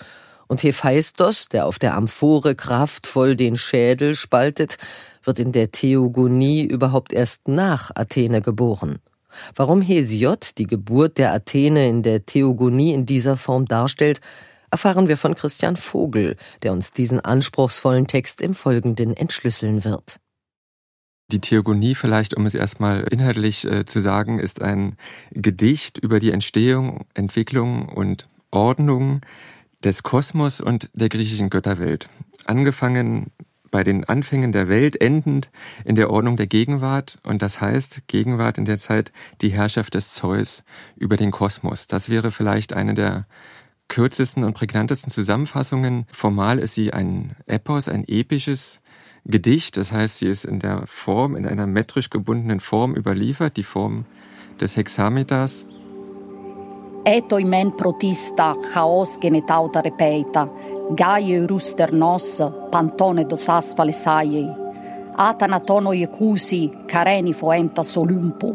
Und 0.48 0.62
Hephaistos, 0.62 1.48
der 1.48 1.68
auf 1.68 1.80
der 1.80 1.96
Amphore 1.96 2.54
kraftvoll 2.54 3.38
den 3.38 3.56
Schädel 3.56 4.16
spaltet, 4.16 4.78
wird 5.24 5.40
in 5.40 5.54
der 5.54 5.72
Theogonie 5.72 6.64
überhaupt 6.64 7.14
erst 7.14 7.48
nach 7.48 7.92
Athene 7.96 8.42
geboren. 8.42 9.00
Warum 9.56 9.82
Hesiod 9.82 10.58
die 10.58 10.68
Geburt 10.68 11.18
der 11.18 11.34
Athene 11.34 11.88
in 11.88 12.04
der 12.04 12.26
Theogonie 12.26 12.94
in 12.94 13.06
dieser 13.06 13.38
Form 13.38 13.66
darstellt, 13.66 14.22
erfahren 14.72 15.08
wir 15.08 15.18
von 15.18 15.36
Christian 15.36 15.78
Vogel, 15.78 16.36
der 16.64 16.72
uns 16.72 16.92
diesen 16.92 17.20
anspruchsvollen 17.20 18.08
Text 18.08 18.42
im 18.42 18.54
Folgenden 18.54 19.16
entschlüsseln 19.16 19.84
wird. 19.84 20.18
Die 21.32 21.40
Theogonie 21.40 21.94
vielleicht, 21.94 22.34
um 22.34 22.46
es 22.48 22.56
erstmal 22.56 23.02
inhaltlich 23.04 23.66
äh, 23.66 23.86
zu 23.86 24.02
sagen, 24.02 24.40
ist 24.40 24.62
ein 24.62 24.96
Gedicht 25.32 26.00
über 26.00 26.20
die 26.20 26.32
Entstehung, 26.32 27.06
Entwicklung 27.14 27.88
und 27.88 28.28
Ordnung 28.50 29.22
des 29.84 30.02
Kosmos 30.02 30.60
und 30.60 30.90
der 30.94 31.10
griechischen 31.10 31.50
Götterwelt. 31.50 32.10
Angefangen 32.46 33.32
bei 33.72 33.84
den 33.84 34.06
Anfängen 34.06 34.52
der 34.52 34.68
Welt, 34.68 35.00
endend 35.02 35.52
in 35.86 35.96
der 35.96 36.10
Ordnung 36.10 36.36
der 36.36 36.48
Gegenwart. 36.48 37.20
Und 37.24 37.42
das 37.42 37.62
heißt, 37.62 38.08
Gegenwart 38.08 38.58
in 38.58 38.66
der 38.66 38.78
Zeit 38.78 39.12
die 39.42 39.50
Herrschaft 39.50 39.94
des 39.96 40.14
Zeus 40.14 40.64
über 40.96 41.18
den 41.18 41.32
Kosmos. 41.32 41.88
Das 41.88 42.10
wäre 42.10 42.32
vielleicht 42.32 42.74
eine 42.74 42.94
der 42.94 43.26
kürzesten 43.88 44.44
und 44.44 44.54
prägnantesten 44.54 45.12
Zusammenfassungen. 45.12 46.06
Formal 46.12 46.60
ist 46.60 46.76
sie 46.76 46.94
ein 46.94 47.36
Epos, 47.48 47.90
ein 47.90 48.08
episches 48.08 48.80
Gedicht. 49.26 49.78
Das 49.78 49.92
heißt, 49.92 50.20
sie 50.20 50.28
ist 50.28 50.46
in 50.46 50.60
der 50.60 50.84
Form, 50.88 51.36
in 51.36 51.46
einer 51.46 51.68
metrisch 51.68 52.10
gebundenen 52.10 52.60
Form 52.60 52.96
überliefert, 52.96 53.58
die 53.58 53.64
Form 53.64 54.06
des 54.62 54.78
Hexameters. 54.78 55.66
Etoi 57.06 57.46
men 57.46 57.76
protista 57.76 58.56
chaos 58.74 59.20
genetauta 59.20 59.80
repeita, 59.80 60.50
gaie 60.96 61.46
ruster 61.48 61.92
nos, 61.92 62.42
pantone 62.72 63.26
dos 63.26 63.50
asfale 63.50 63.94
saiei, 63.94 64.48
atanatono 65.18 65.94
ecusi, 65.94 66.70
careni 66.88 67.34
foenta 67.34 67.84
solumpo, 67.84 68.54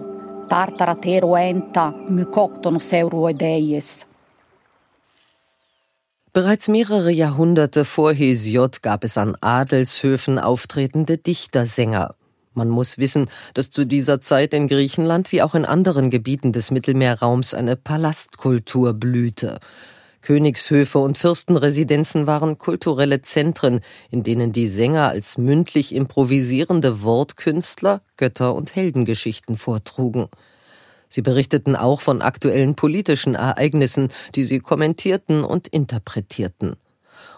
tartaratero 0.48 1.36
enta, 1.36 1.92
mykoktono 2.08 2.78
seuro 2.78 3.28
edeies. 3.28 4.06
Bereits 6.32 6.66
mehrere 6.66 7.12
Jahrhunderte 7.12 7.84
vor 7.84 8.12
Hesiod 8.12 8.82
gab 8.82 9.04
es 9.04 9.16
an 9.16 9.36
Adelshöfen 9.40 10.40
auftretende 10.40 11.16
Dichtersänger. 11.16 12.16
Man 12.54 12.68
muss 12.68 12.98
wissen, 12.98 13.28
dass 13.54 13.70
zu 13.70 13.84
dieser 13.84 14.20
Zeit 14.20 14.52
in 14.52 14.66
Griechenland 14.66 15.30
wie 15.30 15.42
auch 15.42 15.54
in 15.54 15.64
anderen 15.64 16.10
Gebieten 16.10 16.52
des 16.52 16.72
Mittelmeerraums 16.72 17.54
eine 17.54 17.76
Palastkultur 17.76 18.94
blühte. 18.94 19.60
Königshöfe 20.24 20.98
und 21.00 21.18
Fürstenresidenzen 21.18 22.26
waren 22.26 22.56
kulturelle 22.56 23.20
Zentren, 23.20 23.80
in 24.10 24.22
denen 24.22 24.52
die 24.52 24.66
Sänger 24.66 25.10
als 25.10 25.36
mündlich 25.36 25.94
improvisierende 25.94 27.02
Wortkünstler 27.02 28.00
Götter- 28.16 28.54
und 28.54 28.74
Heldengeschichten 28.74 29.58
vortrugen. 29.58 30.28
Sie 31.10 31.20
berichteten 31.20 31.76
auch 31.76 32.00
von 32.00 32.22
aktuellen 32.22 32.74
politischen 32.74 33.34
Ereignissen, 33.34 34.08
die 34.34 34.44
sie 34.44 34.60
kommentierten 34.60 35.44
und 35.44 35.68
interpretierten. 35.68 36.76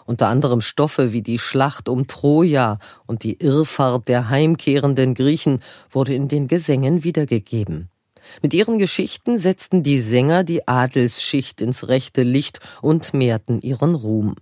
Unter 0.05 0.29
anderem 0.29 0.61
Stoffe 0.61 1.11
wie 1.11 1.21
die 1.21 1.39
Schlacht 1.39 1.89
um 1.89 2.07
Troja 2.07 2.79
und 3.05 3.23
die 3.23 3.33
Irrfahrt 3.43 4.07
der 4.07 4.29
heimkehrenden 4.29 5.13
Griechen 5.13 5.61
wurde 5.89 6.15
in 6.15 6.29
den 6.29 6.47
Gesängen 6.47 7.03
wiedergegeben. 7.03 7.89
Mit 8.41 8.53
ihren 8.53 8.79
Geschichten 8.79 9.37
setzten 9.37 9.83
die 9.83 9.99
Sänger 9.99 10.43
die 10.43 10.67
Adelsschicht 10.67 11.61
ins 11.61 11.87
rechte 11.87 12.23
Licht 12.23 12.59
und 12.81 13.13
mehrten 13.13 13.61
ihren 13.61 13.95
Ruhm. 13.95 14.35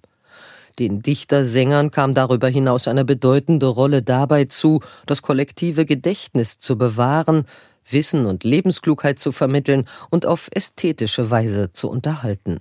Den 0.77 1.01
Dichtersängern 1.01 1.91
kam 1.91 2.13
darüber 2.13 2.49
hinaus 2.49 2.87
eine 2.87 3.05
bedeutende 3.05 3.67
Rolle 3.67 4.01
dabei 4.01 4.45
zu, 4.45 4.81
das 5.05 5.21
kollektive 5.21 5.85
Gedächtnis 5.85 6.59
zu 6.59 6.77
bewahren, 6.77 7.45
Wissen 7.89 8.25
und 8.25 8.43
Lebensklugheit 8.43 9.19
zu 9.19 9.31
vermitteln 9.31 9.87
und 10.09 10.25
auf 10.25 10.49
ästhetische 10.51 11.29
Weise 11.29 11.71
zu 11.71 11.89
unterhalten. 11.89 12.59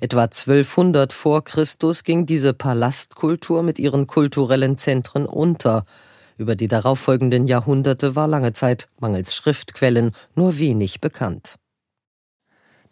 Etwa 0.00 0.24
1200 0.24 1.12
vor 1.12 1.42
Christus 1.44 2.04
ging 2.04 2.26
diese 2.26 2.52
Palastkultur 2.52 3.62
mit 3.62 3.78
ihren 3.78 4.06
kulturellen 4.06 4.76
Zentren 4.76 5.24
unter. 5.24 5.86
Über 6.40 6.56
die 6.56 6.68
darauffolgenden 6.68 7.46
Jahrhunderte 7.46 8.16
war 8.16 8.26
lange 8.26 8.54
Zeit 8.54 8.88
mangels 8.98 9.34
Schriftquellen 9.34 10.12
nur 10.34 10.58
wenig 10.58 11.02
bekannt. 11.02 11.56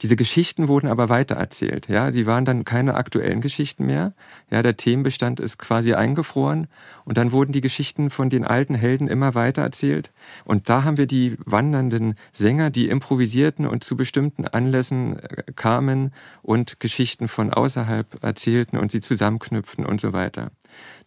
Diese 0.02 0.16
Geschichten 0.16 0.68
wurden 0.68 0.86
aber 0.86 1.08
weitererzählt. 1.08 1.88
Ja, 1.88 2.12
sie 2.12 2.26
waren 2.26 2.44
dann 2.44 2.66
keine 2.66 2.92
aktuellen 2.92 3.40
Geschichten 3.40 3.86
mehr. 3.86 4.12
Ja, 4.50 4.60
der 4.60 4.76
Themenbestand 4.76 5.40
ist 5.40 5.56
quasi 5.56 5.94
eingefroren. 5.94 6.66
Und 7.06 7.16
dann 7.16 7.32
wurden 7.32 7.52
die 7.52 7.62
Geschichten 7.62 8.10
von 8.10 8.28
den 8.28 8.44
alten 8.44 8.74
Helden 8.74 9.08
immer 9.08 9.34
weitererzählt. 9.34 10.12
Und 10.44 10.68
da 10.68 10.84
haben 10.84 10.98
wir 10.98 11.06
die 11.06 11.38
wandernden 11.46 12.16
Sänger, 12.32 12.68
die 12.68 12.90
improvisierten 12.90 13.66
und 13.66 13.82
zu 13.82 13.96
bestimmten 13.96 14.46
Anlässen 14.46 15.18
äh, 15.20 15.42
kamen 15.56 16.12
und 16.42 16.80
Geschichten 16.80 17.28
von 17.28 17.50
außerhalb 17.50 18.22
erzählten 18.22 18.76
und 18.76 18.92
sie 18.92 19.00
zusammenknüpften 19.00 19.86
und 19.86 20.02
so 20.02 20.12
weiter. 20.12 20.50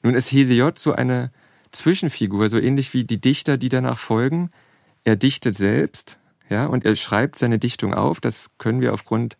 Nun 0.01 0.15
ist 0.15 0.31
Hesiod 0.31 0.79
so 0.79 0.93
eine 0.93 1.29
Zwischenfigur, 1.72 2.50
so 2.50 2.58
ähnlich 2.58 2.94
wie 2.94 3.04
die 3.04 3.22
Dichter, 3.22 3.58
die 3.58 3.70
danach 3.70 3.98
folgen. 3.98 4.51
Er 5.04 5.16
dichtet 5.16 5.56
selbst, 5.56 6.20
ja, 6.50 6.66
und 6.66 6.86
er 6.86 6.96
schreibt 6.96 7.40
seine 7.40 7.60
Dichtung 7.60 7.94
auf. 7.94 8.20
Das 8.20 8.51
können 8.58 8.82
wir 8.82 8.94
aufgrund 8.94 9.38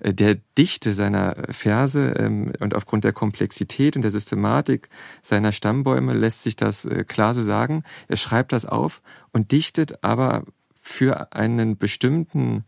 äh, 0.00 0.12
der 0.12 0.36
Dichte 0.58 0.94
seiner 0.94 1.36
Verse 1.50 2.14
ähm, 2.18 2.52
und 2.60 2.74
aufgrund 2.74 3.04
der 3.04 3.12
Komplexität 3.12 3.96
und 3.96 4.02
der 4.02 4.10
Systematik 4.10 4.88
seiner 5.22 5.52
Stammbäume 5.52 6.14
lässt 6.14 6.42
sich 6.42 6.56
das 6.56 6.84
äh, 6.84 7.04
klar 7.04 7.34
so 7.34 7.42
sagen. 7.42 7.84
Er 8.08 8.16
schreibt 8.16 8.52
das 8.52 8.66
auf 8.66 9.02
und 9.32 9.52
dichtet 9.52 10.02
aber 10.04 10.44
für 10.82 11.32
einen 11.32 11.76
bestimmten 11.78 12.64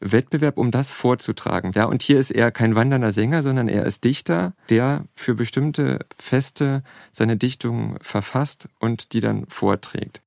Wettbewerb, 0.00 0.58
um 0.58 0.70
das 0.70 0.90
vorzutragen. 0.90 1.72
Ja, 1.74 1.84
und 1.84 2.02
hier 2.02 2.18
ist 2.18 2.30
er 2.30 2.50
kein 2.50 2.74
wandernder 2.74 3.12
Sänger, 3.12 3.42
sondern 3.42 3.68
er 3.68 3.84
ist 3.84 4.04
Dichter, 4.04 4.54
der 4.68 5.04
für 5.14 5.34
bestimmte 5.34 6.00
Feste 6.18 6.82
seine 7.12 7.36
Dichtung 7.36 7.98
verfasst 8.00 8.68
und 8.78 9.12
die 9.12 9.20
dann 9.20 9.46
vorträgt. 9.48 10.22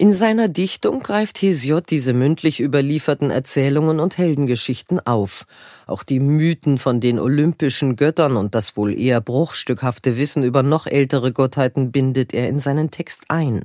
In 0.00 0.12
seiner 0.12 0.46
Dichtung 0.46 1.00
greift 1.00 1.42
Hesiod 1.42 1.90
diese 1.90 2.12
mündlich 2.12 2.60
überlieferten 2.60 3.32
Erzählungen 3.32 3.98
und 3.98 4.16
Heldengeschichten 4.16 5.04
auf. 5.04 5.44
Auch 5.88 6.04
die 6.04 6.20
Mythen 6.20 6.78
von 6.78 7.00
den 7.00 7.18
olympischen 7.18 7.96
Göttern 7.96 8.36
und 8.36 8.54
das 8.54 8.76
wohl 8.76 8.96
eher 8.96 9.20
bruchstückhafte 9.20 10.16
Wissen 10.16 10.44
über 10.44 10.62
noch 10.62 10.86
ältere 10.86 11.32
Gottheiten 11.32 11.90
bindet 11.90 12.32
er 12.32 12.48
in 12.48 12.60
seinen 12.60 12.92
Text 12.92 13.24
ein. 13.26 13.64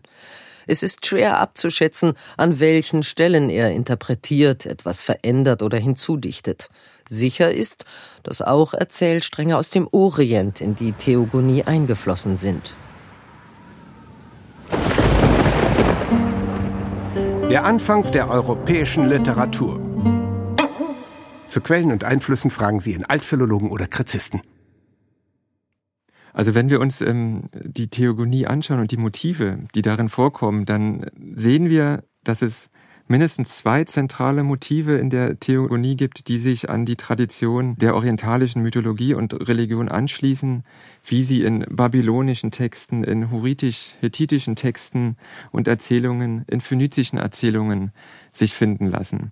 Es 0.67 0.83
ist 0.83 1.05
schwer 1.05 1.39
abzuschätzen, 1.39 2.13
an 2.37 2.59
welchen 2.59 3.03
Stellen 3.03 3.49
er 3.49 3.71
interpretiert, 3.71 4.65
etwas 4.65 5.01
verändert 5.01 5.61
oder 5.61 5.77
hinzudichtet. 5.77 6.69
Sicher 7.09 7.51
ist, 7.51 7.85
dass 8.23 8.41
auch 8.41 8.73
Erzählstränge 8.73 9.57
aus 9.57 9.69
dem 9.69 9.87
Orient 9.91 10.61
in 10.61 10.75
die 10.75 10.93
Theogonie 10.93 11.63
eingeflossen 11.63 12.37
sind. 12.37 12.73
Der 17.49 17.65
Anfang 17.65 18.09
der 18.11 18.31
europäischen 18.31 19.09
Literatur. 19.09 19.79
Zu 21.47 21.61
Quellen 21.61 21.91
und 21.91 22.03
Einflüssen 22.03 22.49
fragen 22.49 22.79
Sie 22.79 22.93
in 22.93 23.05
Altphilologen 23.05 23.69
oder 23.69 23.85
Krizisten. 23.85 24.41
Also 26.33 26.55
wenn 26.55 26.69
wir 26.69 26.81
uns 26.81 27.01
ähm, 27.01 27.43
die 27.53 27.89
Theogonie 27.89 28.47
anschauen 28.47 28.79
und 28.79 28.91
die 28.91 28.97
Motive, 28.97 29.59
die 29.75 29.83
darin 29.83 30.09
vorkommen, 30.09 30.65
dann 30.65 31.05
sehen 31.35 31.69
wir, 31.69 32.03
dass 32.23 32.41
es 32.41 32.71
mindestens 33.07 33.57
zwei 33.57 33.83
zentrale 33.83 34.43
Motive 34.43 34.97
in 34.97 35.09
der 35.09 35.39
Theogonie 35.39 35.95
gibt, 35.95 36.29
die 36.29 36.39
sich 36.39 36.69
an 36.69 36.85
die 36.85 36.95
Tradition 36.95 37.75
der 37.75 37.95
orientalischen 37.95 38.61
Mythologie 38.61 39.13
und 39.13 39.33
Religion 39.47 39.89
anschließen, 39.89 40.63
wie 41.05 41.23
sie 41.23 41.43
in 41.43 41.65
babylonischen 41.69 42.51
Texten, 42.51 43.03
in 43.03 43.29
hurritisch-hethitischen 43.29 44.55
Texten 44.55 45.17
und 45.51 45.67
Erzählungen, 45.67 46.45
in 46.47 46.61
phönizischen 46.61 47.19
Erzählungen 47.19 47.91
sich 48.31 48.53
finden 48.53 48.87
lassen. 48.87 49.31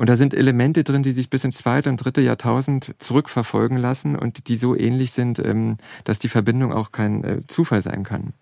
Und 0.00 0.08
da 0.08 0.16
sind 0.16 0.32
Elemente 0.32 0.82
drin, 0.82 1.02
die 1.02 1.12
sich 1.12 1.28
bis 1.28 1.44
ins 1.44 1.58
zweite 1.58 1.90
und 1.90 1.98
dritte 1.98 2.22
Jahrtausend 2.22 2.94
zurückverfolgen 3.00 3.76
lassen 3.76 4.16
und 4.16 4.48
die 4.48 4.56
so 4.56 4.74
ähnlich 4.74 5.12
sind, 5.12 5.38
ähm, 5.38 5.76
dass 6.04 6.18
die 6.18 6.30
Verbindung 6.30 6.72
auch 6.72 6.90
kein 6.90 7.22
äh, 7.22 7.46
Zufall 7.48 7.82
sein 7.82 8.02
kann. 8.02 8.32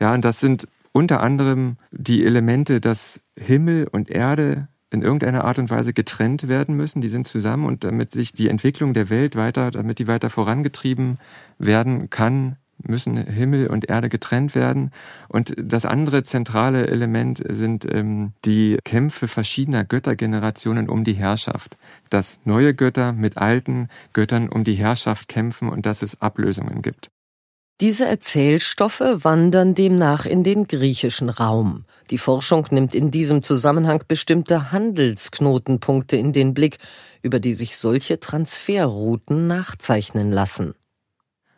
Ja, 0.00 0.12
und 0.12 0.24
das 0.24 0.40
sind 0.40 0.66
unter 0.90 1.20
anderem 1.20 1.76
die 1.92 2.24
Elemente, 2.24 2.80
dass 2.80 3.20
Himmel 3.38 3.86
und 3.86 4.10
Erde 4.10 4.66
in 4.90 5.02
irgendeiner 5.02 5.44
Art 5.44 5.60
und 5.60 5.70
Weise 5.70 5.92
getrennt 5.92 6.48
werden 6.48 6.76
müssen. 6.76 7.00
Die 7.00 7.08
sind 7.08 7.28
zusammen 7.28 7.66
und 7.66 7.84
damit 7.84 8.10
sich 8.10 8.32
die 8.32 8.48
Entwicklung 8.48 8.92
der 8.92 9.08
Welt 9.08 9.36
weiter, 9.36 9.70
damit 9.70 10.00
die 10.00 10.08
weiter 10.08 10.30
vorangetrieben 10.30 11.18
werden 11.60 12.10
kann, 12.10 12.56
müssen 12.78 13.16
Himmel 13.16 13.66
und 13.68 13.88
Erde 13.88 14.08
getrennt 14.08 14.54
werden. 14.54 14.90
Und 15.28 15.54
das 15.56 15.86
andere 15.86 16.22
zentrale 16.22 16.86
Element 16.86 17.42
sind 17.48 17.86
ähm, 17.90 18.32
die 18.44 18.78
Kämpfe 18.84 19.28
verschiedener 19.28 19.84
Göttergenerationen 19.84 20.88
um 20.88 21.04
die 21.04 21.14
Herrschaft. 21.14 21.76
Dass 22.10 22.38
neue 22.44 22.74
Götter 22.74 23.12
mit 23.12 23.38
alten 23.38 23.88
Göttern 24.12 24.48
um 24.48 24.64
die 24.64 24.74
Herrschaft 24.74 25.28
kämpfen 25.28 25.68
und 25.68 25.86
dass 25.86 26.02
es 26.02 26.20
Ablösungen 26.20 26.82
gibt. 26.82 27.10
Diese 27.80 28.06
Erzählstoffe 28.06 29.00
wandern 29.00 29.74
demnach 29.74 30.26
in 30.26 30.44
den 30.44 30.68
griechischen 30.68 31.28
Raum. 31.28 31.86
Die 32.10 32.18
Forschung 32.18 32.68
nimmt 32.70 32.94
in 32.94 33.10
diesem 33.10 33.42
Zusammenhang 33.42 34.04
bestimmte 34.06 34.70
Handelsknotenpunkte 34.70 36.16
in 36.16 36.32
den 36.32 36.54
Blick, 36.54 36.78
über 37.22 37.40
die 37.40 37.54
sich 37.54 37.76
solche 37.76 38.20
Transferrouten 38.20 39.48
nachzeichnen 39.48 40.30
lassen. 40.30 40.74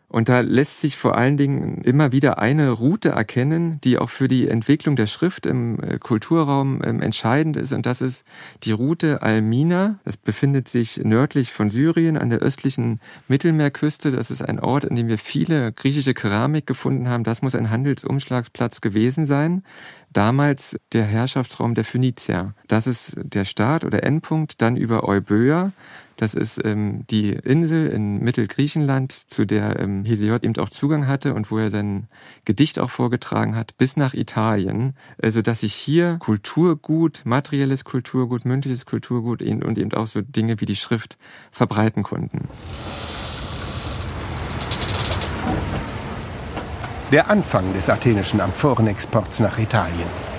Und 0.09 0.29
da 0.29 0.41
lässt 0.41 0.81
sich 0.81 0.97
vor 0.97 1.17
allen 1.17 1.37
Dingen 1.37 1.83
immer 1.83 2.13
wieder 2.13 2.39
eine 2.39 2.71
Route 2.71 3.09
erkennen, 3.09 3.81
die 3.83 3.99
auch 3.99 4.09
für 4.09 4.29
die 4.29 4.49
Entwicklung 4.49 4.95
der 4.95 5.07
Schrift 5.07 5.47
im 5.47 5.81
äh, 5.81 5.99
Kulturraum 5.99 6.81
ähm, 6.85 7.03
entscheidend 7.03 7.57
ist. 7.57 7.73
Und 7.73 7.87
das 7.87 8.01
ist 8.01 8.25
die 8.63 8.71
Route 8.71 9.23
Almina. 9.23 9.99
Das 10.05 10.17
befindet 10.17 10.69
sich 10.69 10.99
nördlich 10.99 11.53
von 11.53 11.71
Syrien 11.71 12.17
an 12.17 12.31
der 12.31 12.39
östlichen 12.39 13.01
Mittelmeerküste. 13.27 14.13
Das 14.13 14.31
ist 14.31 14.43
ein 14.43 14.61
Ort, 14.61 14.89
an 14.89 14.95
dem 14.95 15.09
wir 15.09 15.19
viele 15.19 15.73
griechische 15.73 16.15
Keramik 16.15 16.67
gefunden 16.67 17.09
haben. 17.09 17.25
Das 17.25 17.43
muss 17.43 17.57
ein 17.57 17.71
Handelsumschlagsplatz 17.71 18.81
gewesen 18.81 19.27
sein 19.27 19.65
damals 20.13 20.79
der 20.93 21.05
Herrschaftsraum 21.05 21.75
der 21.75 21.85
Phönizier. 21.85 22.55
Das 22.69 22.87
ist 22.87 23.17
der 23.23 23.45
Start 23.45 23.85
oder 23.85 24.03
Endpunkt, 24.03 24.63
dann 24.63 24.77
über 24.77 25.07
Euböa. 25.07 25.73
Das 26.17 26.33
ist 26.33 26.65
ähm, 26.65 27.05
die 27.11 27.31
Insel 27.33 27.89
in 27.89 28.21
Mittelgriechenland, 28.21 29.13
zu 29.13 29.45
der 29.45 29.79
ähm, 29.79 30.05
Hesiod 30.05 30.45
eben 30.45 30.57
auch 30.57 30.71
Zugang 30.71 31.07
hatte 31.07 31.35
und 31.35 31.51
wo 31.51 31.59
er 31.59 31.71
sein 31.71 32.09
Gedicht 32.45 32.79
auch 32.79 32.91
vorgetragen 32.91 33.55
hat, 33.55 33.77
bis 33.77 33.97
nach 33.97 34.15
Italien, 34.15 34.95
also 35.23 35.43
dass 35.43 35.61
sich 35.61 35.75
hier 35.75 36.17
Kulturgut, 36.19 37.23
materielles 37.25 37.85
Kulturgut, 37.85 38.45
mündliches 38.45 38.87
Kulturgut 38.87 39.43
und 39.43 39.79
eben 39.79 39.93
auch 39.93 40.07
so 40.07 40.23
Dinge 40.23 40.61
wie 40.61 40.67
die 40.67 40.77
Schrift 40.77 41.19
verbreiten 41.51 42.03
konnten. 42.03 42.49
Der 47.13 47.31
Anfang 47.31 47.73
des 47.73 47.89
athenischen 47.89 48.41
Amphorenexports 48.41 49.41
nach 49.41 49.59
Italien. 49.59 50.36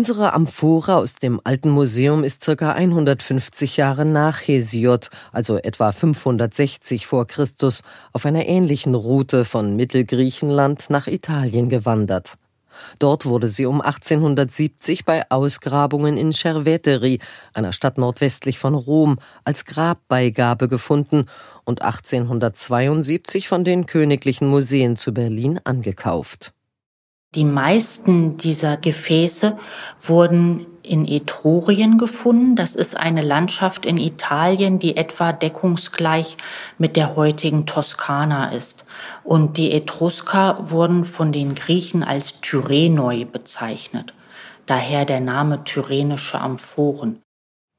Unsere 0.00 0.32
Amphore 0.32 0.96
aus 0.96 1.16
dem 1.16 1.42
Alten 1.44 1.68
Museum 1.68 2.24
ist 2.24 2.42
circa 2.42 2.72
150 2.72 3.76
Jahre 3.76 4.06
nach 4.06 4.40
Hesiod, 4.40 5.10
also 5.30 5.58
etwa 5.58 5.92
560 5.92 7.06
vor 7.06 7.26
Christus, 7.26 7.82
auf 8.14 8.24
einer 8.24 8.46
ähnlichen 8.46 8.94
Route 8.94 9.44
von 9.44 9.76
Mittelgriechenland 9.76 10.88
nach 10.88 11.06
Italien 11.06 11.68
gewandert. 11.68 12.38
Dort 12.98 13.26
wurde 13.26 13.48
sie 13.48 13.66
um 13.66 13.82
1870 13.82 15.04
bei 15.04 15.30
Ausgrabungen 15.30 16.16
in 16.16 16.32
Cerveteri, 16.32 17.18
einer 17.52 17.74
Stadt 17.74 17.98
nordwestlich 17.98 18.58
von 18.58 18.74
Rom, 18.74 19.18
als 19.44 19.66
Grabbeigabe 19.66 20.68
gefunden 20.68 21.26
und 21.64 21.82
1872 21.82 23.48
von 23.48 23.64
den 23.64 23.84
Königlichen 23.84 24.48
Museen 24.48 24.96
zu 24.96 25.12
Berlin 25.12 25.60
angekauft. 25.64 26.54
Die 27.36 27.44
meisten 27.44 28.36
dieser 28.38 28.76
Gefäße 28.76 29.56
wurden 30.02 30.66
in 30.82 31.06
Etrurien 31.06 31.96
gefunden. 31.96 32.56
Das 32.56 32.74
ist 32.74 32.96
eine 32.96 33.22
Landschaft 33.22 33.86
in 33.86 33.98
Italien, 33.98 34.80
die 34.80 34.96
etwa 34.96 35.32
deckungsgleich 35.32 36.36
mit 36.78 36.96
der 36.96 37.14
heutigen 37.14 37.66
Toskana 37.66 38.50
ist. 38.50 38.84
Und 39.22 39.58
die 39.58 39.70
Etrusker 39.70 40.58
wurden 40.70 41.04
von 41.04 41.30
den 41.30 41.54
Griechen 41.54 42.02
als 42.02 42.40
Tyrenoi 42.40 43.24
bezeichnet. 43.26 44.12
Daher 44.66 45.04
der 45.04 45.20
Name 45.20 45.62
Tyrenische 45.62 46.40
Amphoren. 46.40 47.20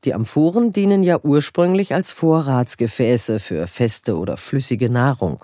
Die 0.05 0.13
Amphoren 0.13 0.71
dienen 0.71 1.03
ja 1.03 1.19
ursprünglich 1.21 1.93
als 1.93 2.13
Vorratsgefäße 2.13 3.39
für 3.39 3.67
feste 3.67 4.17
oder 4.17 4.37
flüssige 4.37 4.89
Nahrung. 4.89 5.43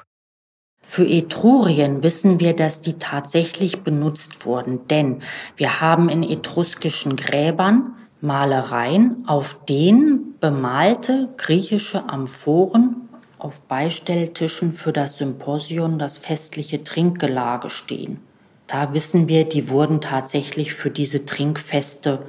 Für 0.90 1.06
Etrurien 1.06 2.02
wissen 2.02 2.40
wir, 2.40 2.56
dass 2.56 2.80
die 2.80 2.94
tatsächlich 2.94 3.82
benutzt 3.82 4.46
wurden, 4.46 4.88
denn 4.88 5.22
wir 5.58 5.82
haben 5.82 6.08
in 6.08 6.24
etruskischen 6.24 7.18
Gräbern 7.18 7.94
Malereien, 8.22 9.26
auf 9.28 9.66
denen 9.66 10.36
bemalte 10.40 11.28
griechische 11.36 12.08
Amphoren 12.08 13.10
auf 13.38 13.60
Beistelltischen 13.68 14.72
für 14.72 14.94
das 14.94 15.18
Symposion, 15.18 16.00
das 16.00 16.20
festliche 16.20 16.86
Trinkgelage 16.86 17.70
stehen. 17.70 18.22
Da 18.66 18.94
wissen 18.94 19.28
wir, 19.28 19.44
die 19.44 19.70
wurden 19.70 20.00
tatsächlich 20.00 20.74
für 20.74 20.90
diese 20.90 21.26
Trinkfeste 21.26 22.20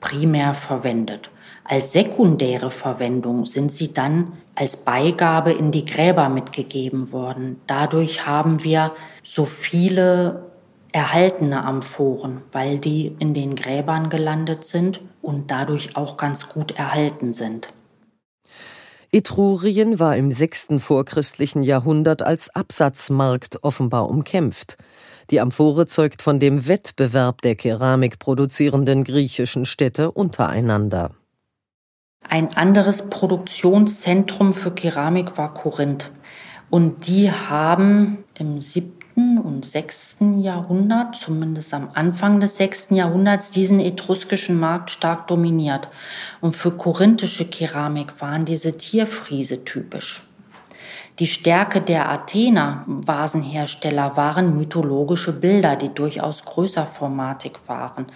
primär 0.00 0.54
verwendet. 0.54 1.28
Als 1.62 1.92
sekundäre 1.92 2.70
Verwendung 2.70 3.44
sind 3.44 3.70
sie 3.70 3.92
dann 3.92 4.32
als 4.58 4.76
Beigabe 4.76 5.52
in 5.52 5.70
die 5.70 5.84
Gräber 5.84 6.28
mitgegeben 6.28 7.12
worden. 7.12 7.60
Dadurch 7.68 8.26
haben 8.26 8.64
wir 8.64 8.92
so 9.22 9.44
viele 9.44 10.50
erhaltene 10.90 11.64
Amphoren, 11.64 12.42
weil 12.50 12.78
die 12.78 13.14
in 13.20 13.34
den 13.34 13.54
Gräbern 13.54 14.08
gelandet 14.10 14.64
sind 14.64 15.00
und 15.22 15.52
dadurch 15.52 15.96
auch 15.96 16.16
ganz 16.16 16.48
gut 16.48 16.72
erhalten 16.72 17.32
sind. 17.32 17.68
Etrurien 19.12 20.00
war 20.00 20.16
im 20.16 20.32
sechsten 20.32 20.80
vorchristlichen 20.80 21.62
Jahrhundert 21.62 22.22
als 22.22 22.52
Absatzmarkt 22.52 23.62
offenbar 23.62 24.10
umkämpft. 24.10 24.76
Die 25.30 25.40
Amphore 25.40 25.86
zeugt 25.86 26.20
von 26.20 26.40
dem 26.40 26.66
Wettbewerb 26.66 27.42
der 27.42 27.54
keramikproduzierenden 27.54 29.04
griechischen 29.04 29.66
Städte 29.66 30.10
untereinander. 30.10 31.12
Ein 32.28 32.54
anderes 32.56 33.08
Produktionszentrum 33.08 34.52
für 34.52 34.70
Keramik 34.70 35.38
war 35.38 35.54
Korinth. 35.54 36.12
Und 36.70 37.08
die 37.08 37.32
haben 37.32 38.24
im 38.38 38.60
siebten 38.60 39.38
und 39.38 39.64
sechsten 39.64 40.38
Jahrhundert, 40.38 41.16
zumindest 41.16 41.72
am 41.72 41.90
Anfang 41.94 42.38
des 42.40 42.56
sechsten 42.56 42.94
Jahrhunderts, 42.94 43.50
diesen 43.50 43.80
etruskischen 43.80 44.60
Markt 44.60 44.90
stark 44.90 45.26
dominiert. 45.26 45.88
Und 46.42 46.54
für 46.54 46.70
korinthische 46.70 47.46
Keramik 47.46 48.20
waren 48.20 48.44
diese 48.44 48.76
Tierfriese 48.76 49.64
typisch. 49.64 50.27
Die 51.18 51.26
Stärke 51.26 51.80
der 51.80 52.08
Athener 52.08 52.84
Vasenhersteller 52.86 54.16
waren 54.16 54.56
mythologische 54.56 55.32
Bilder, 55.32 55.74
die 55.74 55.92
durchaus 55.92 56.44
größerformatig 56.44 57.52
waren. 57.66 58.06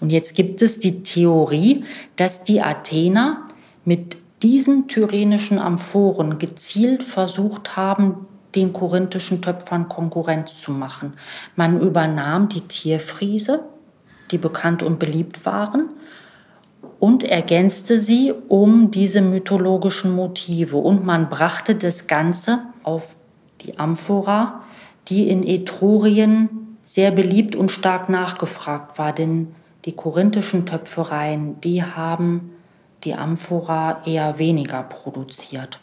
Und 0.00 0.10
jetzt 0.10 0.34
gibt 0.34 0.60
es 0.60 0.80
die 0.80 1.04
Theorie, 1.04 1.84
dass 2.16 2.42
die 2.42 2.60
Athener 2.60 3.48
mit 3.84 4.16
diesen 4.42 4.88
tyrrhenischen 4.88 5.60
Amphoren 5.60 6.38
gezielt 6.38 7.04
versucht 7.04 7.76
haben, 7.76 8.26
den 8.54 8.72
korinthischen 8.72 9.40
Töpfern 9.40 9.88
Konkurrenz 9.88 10.60
zu 10.60 10.72
machen. 10.72 11.12
Man 11.54 11.80
übernahm 11.80 12.48
die 12.48 12.62
Tierfriese, 12.62 13.64
die 14.32 14.38
bekannt 14.38 14.82
und 14.82 14.98
beliebt 14.98 15.46
waren, 15.46 15.90
und 17.00 17.24
ergänzte 17.24 18.00
sie 18.00 18.32
um 18.48 18.90
diese 18.90 19.20
mythologischen 19.20 20.14
Motive. 20.14 20.76
Und 20.76 21.04
man 21.04 21.28
brachte 21.28 21.74
das 21.74 22.06
Ganze 22.06 22.60
auf 22.82 23.16
die 23.60 23.78
Amphora, 23.78 24.62
die 25.08 25.28
in 25.28 25.46
Etrurien 25.46 26.76
sehr 26.82 27.10
beliebt 27.10 27.54
und 27.54 27.70
stark 27.70 28.08
nachgefragt 28.08 28.98
war, 28.98 29.12
denn 29.12 29.54
die 29.84 29.92
korinthischen 29.92 30.66
Töpfereien, 30.66 31.60
die 31.60 31.82
haben 31.82 32.52
die 33.04 33.14
Amphora 33.14 34.02
eher 34.06 34.38
weniger 34.38 34.82
produziert. 34.82 35.78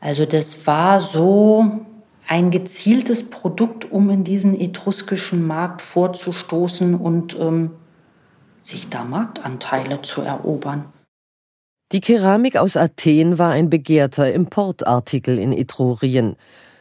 Also 0.00 0.24
das 0.24 0.66
war 0.66 1.00
so 1.00 1.84
ein 2.26 2.50
gezieltes 2.50 3.28
Produkt, 3.28 3.90
um 3.90 4.10
in 4.10 4.24
diesen 4.24 4.58
etruskischen 4.58 5.46
Markt 5.46 5.82
vorzustoßen 5.82 6.94
und 6.94 7.36
ähm, 7.38 7.72
sich 8.68 8.88
da 8.88 9.04
Marktanteile 9.04 10.02
zu 10.02 10.22
erobern. 10.22 10.92
Die 11.92 12.00
Keramik 12.00 12.56
aus 12.56 12.76
Athen 12.76 13.38
war 13.38 13.50
ein 13.50 13.70
begehrter 13.70 14.30
Importartikel 14.32 15.38
in 15.38 15.52
Etrurien. 15.52 16.36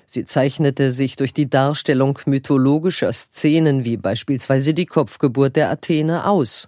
Sie 0.06 0.26
zeichnete 0.26 0.92
sich 0.92 1.16
durch 1.16 1.34
die 1.34 1.50
Darstellung 1.50 2.20
mythologischer 2.26 3.12
Szenen 3.14 3.86
wie 3.86 3.98
beispielsweise 3.98 4.74
die 4.74 4.86
Kopfgeburt 4.86 5.56
der 5.56 5.70
Athene 5.70 6.26
aus. 6.26 6.68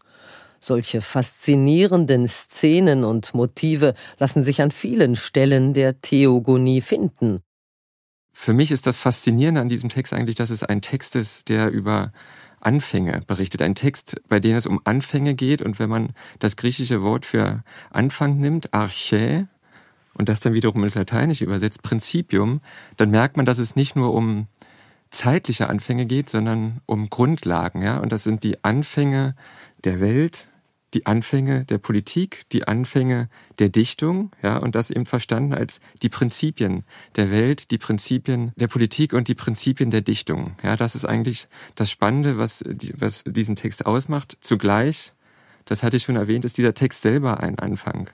Solche 0.62 1.02
faszinierenden 1.02 2.28
Szenen 2.28 3.04
und 3.06 3.34
Motive 3.34 3.94
lassen 4.20 4.44
sich 4.44 4.62
an 4.62 4.72
vielen 4.72 5.16
Stellen 5.16 5.74
der 5.74 6.02
Theogonie 6.02 6.82
finden. 6.82 7.42
Für 8.34 8.54
mich 8.54 8.72
ist 8.72 8.88
das 8.88 8.98
Faszinierende 8.98 9.62
an 9.62 9.70
diesem 9.70 9.90
Text 9.90 10.14
eigentlich, 10.14 10.36
dass 10.36 10.50
es 10.50 10.64
ein 10.64 10.82
Text 10.82 11.16
ist, 11.16 11.50
der 11.50 11.70
über 11.72 12.12
Anfänge 12.62 13.22
berichtet. 13.28 13.62
Ein 13.62 13.76
Text, 13.76 14.22
bei 14.28 14.40
dem 14.40 14.56
es 14.56 14.66
um 14.66 14.82
Anfänge 14.84 15.36
geht. 15.36 15.62
Und 15.62 15.80
wenn 15.80 15.90
man 15.90 16.10
das 16.40 16.56
griechische 16.56 17.02
Wort 17.02 17.26
für 17.26 17.64
Anfang 17.92 18.40
nimmt, 18.40 18.74
Archä, 18.74 19.48
und 20.14 20.28
das 20.28 20.42
dann 20.42 20.54
wiederum 20.54 20.84
ins 20.84 20.96
Lateinische 20.96 21.46
übersetzt, 21.46 21.82
Principium, 21.82 22.60
dann 22.98 23.10
merkt 23.10 23.38
man, 23.38 23.46
dass 23.46 23.58
es 23.58 23.78
nicht 23.78 23.96
nur 23.96 24.14
um 24.14 24.48
zeitliche 25.12 25.70
Anfänge 25.70 26.06
geht, 26.06 26.30
sondern 26.30 26.82
um 26.86 27.10
Grundlagen. 27.10 27.82
Ja? 27.82 28.00
Und 28.00 28.12
das 28.12 28.24
sind 28.24 28.44
die 28.44 28.64
Anfänge 28.64 29.36
der 29.86 30.02
Welt, 30.02 30.50
die 30.94 31.06
Anfänge 31.06 31.66
der 31.66 31.78
Politik, 31.78 32.50
die 32.52 32.68
Anfänge 32.68 33.30
der 33.60 33.70
Dichtung, 33.70 34.32
ja, 34.42 34.58
und 34.58 34.76
das 34.76 34.90
eben 34.90 35.06
verstanden 35.06 35.54
als 35.54 35.80
die 36.02 36.10
Prinzipien 36.10 36.84
der 37.16 37.32
Welt, 37.32 37.72
die 37.72 37.78
Prinzipien 37.78 38.52
der 38.56 38.68
Politik 38.68 39.14
und 39.14 39.28
die 39.28 39.36
Prinzipien 39.36 39.92
der 39.92 40.02
Dichtung. 40.02 40.56
Ja, 40.64 40.76
das 40.76 40.96
ist 40.96 41.06
eigentlich 41.06 41.48
das 41.76 41.92
Spannende, 41.92 42.38
was, 42.38 42.64
was 42.96 43.24
diesen 43.26 43.56
Text 43.56 43.86
ausmacht. 43.86 44.38
Zugleich, 44.42 45.14
das 45.66 45.84
hatte 45.84 45.98
ich 45.98 46.04
schon 46.04 46.16
erwähnt, 46.16 46.46
ist 46.46 46.58
dieser 46.58 46.74
Text 46.74 47.02
selber 47.02 47.40
ein 47.40 47.60
Anfang. 47.60 48.10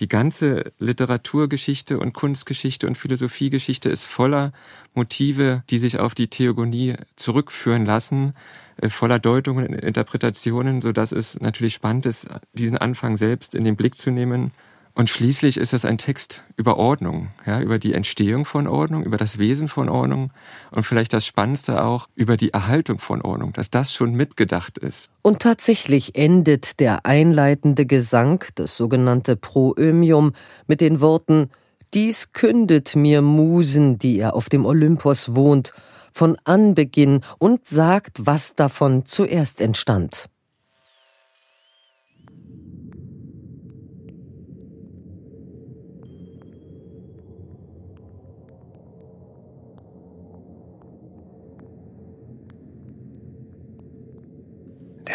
Die 0.00 0.08
ganze 0.08 0.72
Literaturgeschichte 0.78 1.98
und 1.98 2.14
Kunstgeschichte 2.14 2.86
und 2.86 2.96
Philosophiegeschichte 2.96 3.90
ist 3.90 4.06
voller 4.06 4.52
Motive, 4.94 5.62
die 5.68 5.78
sich 5.78 5.98
auf 5.98 6.14
die 6.14 6.28
Theogonie 6.28 6.96
zurückführen 7.16 7.84
lassen, 7.84 8.34
äh, 8.78 8.88
voller 8.88 9.18
Deutungen 9.18 9.66
und 9.66 9.74
Interpretationen, 9.74 10.80
so 10.80 10.92
dass 10.92 11.12
es 11.12 11.38
natürlich 11.38 11.74
spannend 11.74 12.06
ist, 12.06 12.26
diesen 12.54 12.78
Anfang 12.78 13.18
selbst 13.18 13.54
in 13.54 13.64
den 13.64 13.76
Blick 13.76 13.96
zu 13.96 14.10
nehmen. 14.10 14.52
Und 14.94 15.08
schließlich 15.08 15.56
ist 15.56 15.72
es 15.72 15.84
ein 15.84 15.98
Text 15.98 16.44
über 16.56 16.76
Ordnung, 16.76 17.28
ja, 17.46 17.60
über 17.60 17.78
die 17.78 17.94
Entstehung 17.94 18.44
von 18.44 18.66
Ordnung, 18.66 19.04
über 19.04 19.16
das 19.16 19.38
Wesen 19.38 19.68
von 19.68 19.88
Ordnung 19.88 20.32
und 20.70 20.82
vielleicht 20.82 21.12
das 21.12 21.24
Spannendste 21.24 21.84
auch 21.84 22.08
über 22.14 22.36
die 22.36 22.52
Erhaltung 22.52 22.98
von 22.98 23.22
Ordnung, 23.22 23.52
dass 23.52 23.70
das 23.70 23.94
schon 23.94 24.14
mitgedacht 24.14 24.78
ist. 24.78 25.08
Und 25.22 25.40
tatsächlich 25.40 26.16
endet 26.16 26.80
der 26.80 27.06
einleitende 27.06 27.86
Gesang, 27.86 28.44
das 28.56 28.76
sogenannte 28.76 29.36
Proömium, 29.36 30.32
mit 30.66 30.80
den 30.80 31.00
Worten 31.00 31.50
Dies 31.92 32.32
kündet 32.32 32.94
mir 32.94 33.20
Musen, 33.20 33.98
die 33.98 34.18
ihr 34.18 34.34
auf 34.34 34.48
dem 34.48 34.64
Olympos 34.64 35.34
wohnt, 35.34 35.72
von 36.12 36.36
Anbeginn 36.44 37.22
und 37.38 37.66
sagt, 37.66 38.26
was 38.26 38.54
davon 38.54 39.06
zuerst 39.06 39.60
entstand. 39.60 40.29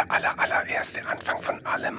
Der 0.06 0.12
aller, 0.12 0.40
allererste 0.40 1.06
Anfang 1.08 1.42
von 1.42 1.66
allem. 1.66 1.98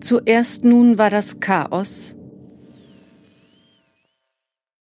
Zuerst 0.00 0.64
nun 0.64 0.98
war 0.98 1.10
das 1.10 1.40
Chaos, 1.40 2.14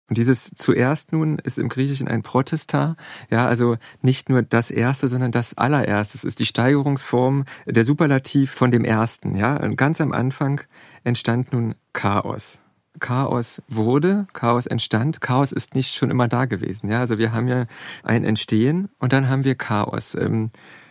und 0.08 0.16
dieses 0.16 0.50
zuerst 0.54 1.12
nun 1.12 1.38
ist 1.38 1.58
im 1.58 1.68
Griechischen 1.68 2.08
ein 2.08 2.22
Protesta, 2.22 2.96
ja, 3.30 3.46
also 3.46 3.76
nicht 4.00 4.30
nur 4.30 4.40
das 4.40 4.70
erste, 4.70 5.08
sondern 5.08 5.32
das 5.32 5.58
allererste. 5.58 6.16
Es 6.16 6.24
ist 6.24 6.38
die 6.38 6.46
Steigerungsform, 6.46 7.44
der 7.66 7.84
Superlativ 7.84 8.50
von 8.50 8.70
dem 8.70 8.84
ersten, 8.84 9.36
ja. 9.36 9.56
Und 9.58 9.76
ganz 9.76 10.00
am 10.00 10.12
Anfang 10.12 10.62
entstand 11.04 11.52
nun 11.52 11.74
Chaos. 11.92 12.60
Chaos 13.00 13.62
wurde, 13.68 14.26
Chaos 14.32 14.66
entstand, 14.66 15.20
Chaos 15.20 15.52
ist 15.52 15.74
nicht 15.74 15.94
schon 15.94 16.10
immer 16.10 16.28
da 16.28 16.46
gewesen, 16.46 16.90
ja. 16.90 17.00
Also 17.00 17.18
wir 17.18 17.32
haben 17.32 17.48
ja 17.48 17.66
ein 18.02 18.24
Entstehen 18.24 18.88
und 18.98 19.12
dann 19.12 19.28
haben 19.28 19.44
wir 19.44 19.54
Chaos. 19.54 20.14
Ähm, 20.14 20.50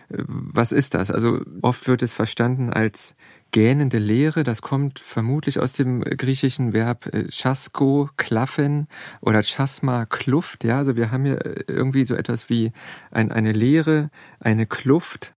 was 0.10 0.72
ist 0.72 0.94
das? 0.94 1.12
Also 1.12 1.42
oft 1.62 1.88
wird 1.88 2.02
es 2.02 2.14
verstanden 2.14 2.72
als 2.72 3.16
gähnende 3.52 3.98
Leere, 3.98 4.44
das 4.44 4.62
kommt 4.62 5.00
vermutlich 5.00 5.60
aus 5.60 5.74
dem 5.74 6.02
griechischen 6.02 6.74
Verb 6.74 7.14
äh, 7.14 7.28
chasko, 7.28 8.10
klaffen 8.18 8.88
oder 9.22 9.42
chasma, 9.44 10.06
Kluft. 10.06 10.64
Ja, 10.64 10.78
also 10.78 10.96
wir 10.96 11.12
haben 11.12 11.26
hier 11.26 11.46
äh, 11.46 11.64
irgendwie 11.68 12.06
so 12.06 12.16
etwas 12.16 12.50
wie 12.50 12.72
ein, 13.12 13.32
eine 13.32 13.52
Leere, 13.52 14.10
eine 14.40 14.66
Kluft. 14.66 15.34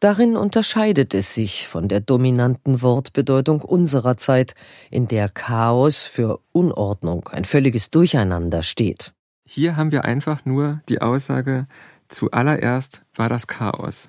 Darin 0.00 0.34
unterscheidet 0.34 1.12
es 1.12 1.34
sich 1.34 1.68
von 1.68 1.86
der 1.86 2.00
dominanten 2.00 2.80
Wortbedeutung 2.80 3.60
unserer 3.60 4.16
Zeit, 4.16 4.54
in 4.90 5.08
der 5.08 5.28
Chaos 5.28 6.02
für 6.02 6.40
Unordnung, 6.52 7.28
ein 7.28 7.44
völliges 7.44 7.90
Durcheinander 7.90 8.62
steht. 8.62 9.12
Hier 9.44 9.76
haben 9.76 9.92
wir 9.92 10.06
einfach 10.06 10.46
nur 10.46 10.80
die 10.88 11.02
Aussage, 11.02 11.66
zuallererst 12.08 13.02
war 13.14 13.28
das 13.28 13.46
Chaos. 13.46 14.08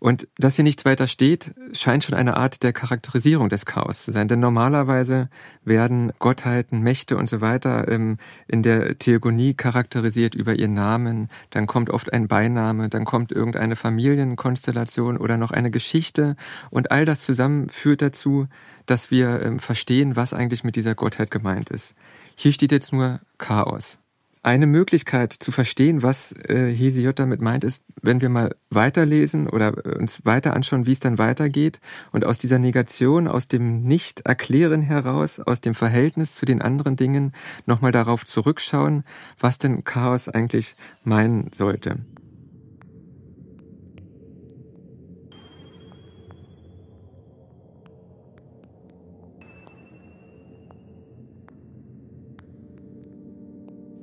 Und 0.00 0.28
dass 0.38 0.56
hier 0.56 0.64
nichts 0.64 0.86
weiter 0.86 1.06
steht, 1.06 1.54
scheint 1.72 2.04
schon 2.04 2.14
eine 2.14 2.36
Art 2.38 2.62
der 2.62 2.72
Charakterisierung 2.72 3.50
des 3.50 3.66
Chaos 3.66 4.04
zu 4.04 4.12
sein. 4.12 4.28
Denn 4.28 4.40
normalerweise 4.40 5.28
werden 5.62 6.12
Gottheiten, 6.18 6.80
Mächte 6.80 7.18
und 7.18 7.28
so 7.28 7.42
weiter 7.42 7.86
ähm, 7.88 8.16
in 8.48 8.62
der 8.62 8.96
Theogonie 8.96 9.54
charakterisiert 9.54 10.34
über 10.34 10.54
ihren 10.58 10.74
Namen. 10.74 11.28
Dann 11.50 11.66
kommt 11.66 11.90
oft 11.90 12.12
ein 12.12 12.28
Beiname, 12.28 12.88
dann 12.88 13.04
kommt 13.04 13.30
irgendeine 13.30 13.76
Familienkonstellation 13.76 15.18
oder 15.18 15.36
noch 15.36 15.50
eine 15.50 15.70
Geschichte. 15.70 16.34
Und 16.70 16.90
all 16.90 17.04
das 17.04 17.20
zusammen 17.20 17.68
führt 17.68 18.00
dazu, 18.00 18.48
dass 18.86 19.10
wir 19.10 19.42
ähm, 19.42 19.58
verstehen, 19.58 20.16
was 20.16 20.32
eigentlich 20.32 20.64
mit 20.64 20.76
dieser 20.76 20.94
Gottheit 20.94 21.30
gemeint 21.30 21.70
ist. 21.70 21.94
Hier 22.36 22.52
steht 22.52 22.72
jetzt 22.72 22.92
nur 22.92 23.20
Chaos. 23.36 23.99
Eine 24.42 24.66
Möglichkeit 24.66 25.34
zu 25.34 25.52
verstehen, 25.52 26.02
was 26.02 26.32
äh, 26.32 26.72
Hesiod 26.72 27.18
damit 27.18 27.42
meint, 27.42 27.62
ist, 27.62 27.84
wenn 28.00 28.22
wir 28.22 28.30
mal 28.30 28.56
weiterlesen 28.70 29.46
oder 29.50 29.84
äh, 29.84 29.98
uns 29.98 30.24
weiter 30.24 30.54
anschauen, 30.54 30.86
wie 30.86 30.92
es 30.92 31.00
dann 31.00 31.18
weitergeht 31.18 31.78
und 32.10 32.24
aus 32.24 32.38
dieser 32.38 32.58
Negation, 32.58 33.28
aus 33.28 33.48
dem 33.48 33.82
Nicht-Erklären 33.82 34.80
heraus, 34.80 35.40
aus 35.40 35.60
dem 35.60 35.74
Verhältnis 35.74 36.34
zu 36.34 36.46
den 36.46 36.62
anderen 36.62 36.96
Dingen 36.96 37.32
nochmal 37.66 37.92
darauf 37.92 38.24
zurückschauen, 38.24 39.04
was 39.38 39.58
denn 39.58 39.84
Chaos 39.84 40.30
eigentlich 40.30 40.74
meinen 41.04 41.52
sollte. 41.52 41.98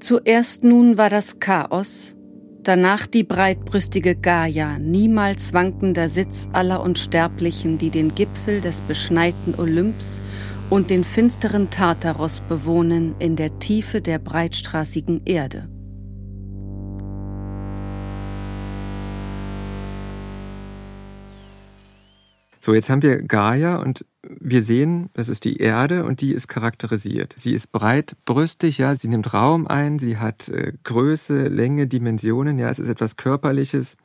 Zuerst 0.07 0.63
nun 0.63 0.97
war 0.97 1.09
das 1.09 1.41
Chaos, 1.41 2.15
danach 2.63 3.07
die 3.07 3.25
breitbrüstige 3.25 4.15
Gaia, 4.15 4.79
niemals 4.79 5.53
wankender 5.53 6.07
Sitz 6.07 6.47
aller 6.53 6.81
Unsterblichen, 6.81 7.77
die 7.77 7.89
den 7.89 8.15
Gipfel 8.15 8.61
des 8.61 8.79
beschneiten 8.79 9.53
Olymps 9.57 10.21
und 10.69 10.91
den 10.91 11.03
finsteren 11.03 11.69
Tartaros 11.69 12.39
bewohnen 12.39 13.15
in 13.19 13.35
der 13.35 13.59
Tiefe 13.59 13.99
der 13.99 14.19
breitstraßigen 14.19 15.23
Erde. 15.25 15.67
So, 22.61 22.73
jetzt 22.73 22.89
haben 22.89 23.01
wir 23.01 23.23
Gaia 23.23 23.75
und 23.75 24.05
wir 24.39 24.63
sehen, 24.63 25.09
das 25.13 25.29
ist 25.29 25.45
die 25.45 25.57
Erde 25.57 26.05
und 26.05 26.21
die 26.21 26.33
ist 26.33 26.47
charakterisiert. 26.47 27.33
Sie 27.37 27.53
ist 27.53 27.71
breitbrüstig, 27.71 28.77
ja, 28.77 28.95
sie 28.95 29.07
nimmt 29.07 29.33
Raum 29.33 29.67
ein, 29.67 29.99
sie 29.99 30.17
hat 30.17 30.49
äh, 30.49 30.73
Größe, 30.83 31.47
Länge, 31.47 31.87
Dimensionen, 31.87 32.59
ja, 32.59 32.69
es 32.69 32.79
ist 32.79 32.89
etwas 32.89 33.15
Körperliches. 33.15 33.97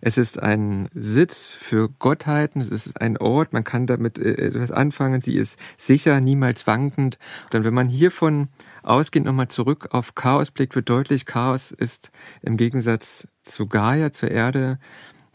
Es 0.00 0.16
ist 0.16 0.42
ein 0.42 0.88
Sitz 0.94 1.50
für 1.50 1.88
Gottheiten, 1.88 2.60
es 2.60 2.68
ist 2.68 3.00
ein 3.00 3.18
Ort, 3.18 3.52
man 3.52 3.64
kann 3.64 3.86
damit 3.86 4.18
äh, 4.18 4.46
etwas 4.46 4.72
anfangen, 4.72 5.20
sie 5.20 5.36
ist 5.36 5.58
sicher, 5.76 6.20
niemals 6.20 6.66
wankend. 6.66 7.18
Dann, 7.50 7.64
wenn 7.64 7.74
man 7.74 7.88
hiervon 7.88 8.48
ausgehend 8.82 9.26
nochmal 9.26 9.48
zurück 9.48 9.88
auf 9.90 10.14
Chaos 10.14 10.50
blickt, 10.50 10.74
wird 10.74 10.88
deutlich, 10.88 11.26
Chaos 11.26 11.70
ist 11.70 12.10
im 12.42 12.56
Gegensatz 12.56 13.28
zu 13.42 13.66
Gaia, 13.66 14.12
zur 14.12 14.30
Erde, 14.30 14.78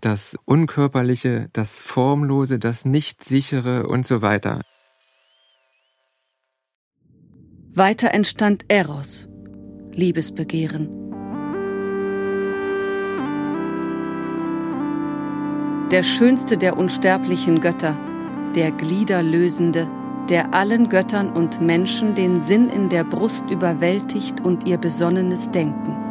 das 0.01 0.37
Unkörperliche, 0.45 1.49
das 1.53 1.79
Formlose, 1.79 2.59
das 2.59 2.85
Nichtsichere 2.85 3.87
und 3.87 4.05
so 4.05 4.21
weiter. 4.21 4.61
Weiter 7.73 8.13
entstand 8.13 8.65
Eros, 8.69 9.27
Liebesbegehren. 9.91 10.89
Der 15.91 16.03
schönste 16.03 16.57
der 16.57 16.77
unsterblichen 16.77 17.61
Götter, 17.61 17.97
der 18.55 18.71
Gliederlösende, 18.71 19.87
der 20.29 20.53
allen 20.53 20.89
Göttern 20.89 21.31
und 21.31 21.61
Menschen 21.61 22.15
den 22.15 22.41
Sinn 22.41 22.69
in 22.69 22.89
der 22.89 23.03
Brust 23.03 23.43
überwältigt 23.49 24.41
und 24.41 24.67
ihr 24.67 24.77
besonnenes 24.77 25.51
Denken. 25.51 26.04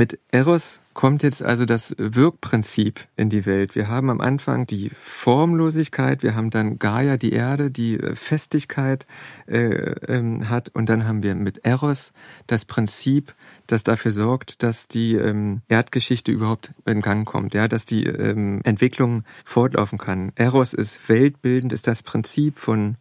Mit 0.00 0.18
Eros 0.30 0.80
kommt 0.94 1.22
jetzt 1.22 1.42
also 1.42 1.66
das 1.66 1.94
Wirkprinzip 1.98 3.00
in 3.16 3.28
die 3.28 3.44
Welt. 3.44 3.74
Wir 3.74 3.88
haben 3.88 4.08
am 4.08 4.22
Anfang 4.22 4.66
die 4.66 4.88
Formlosigkeit, 4.88 6.22
wir 6.22 6.34
haben 6.34 6.48
dann 6.48 6.78
Gaia, 6.78 7.18
die 7.18 7.32
Erde, 7.32 7.70
die 7.70 8.00
äh, 8.00 8.14
Festigkeit 8.14 9.06
äh, 9.46 9.58
ähm, 9.58 10.48
hat 10.48 10.70
und 10.70 10.88
dann 10.88 11.06
haben 11.06 11.22
wir 11.22 11.34
mit 11.34 11.66
Eros 11.66 12.14
das 12.46 12.64
Prinzip, 12.64 13.34
das 13.66 13.84
dafür 13.84 14.10
sorgt, 14.10 14.62
dass 14.62 14.88
die 14.88 15.16
ähm, 15.16 15.60
Erdgeschichte 15.68 16.32
überhaupt 16.32 16.70
in 16.86 17.02
Gang 17.02 17.28
kommt, 17.28 17.52
ja, 17.52 17.68
dass 17.68 17.84
die 17.84 18.06
ähm, 18.06 18.62
Entwicklung 18.64 19.24
fortlaufen 19.44 19.98
kann. 19.98 20.32
Eros 20.34 20.72
ist 20.72 21.10
weltbildend, 21.10 21.74
ist 21.74 21.86
das 21.86 22.02
Prinzip 22.02 22.58
von 22.58 22.96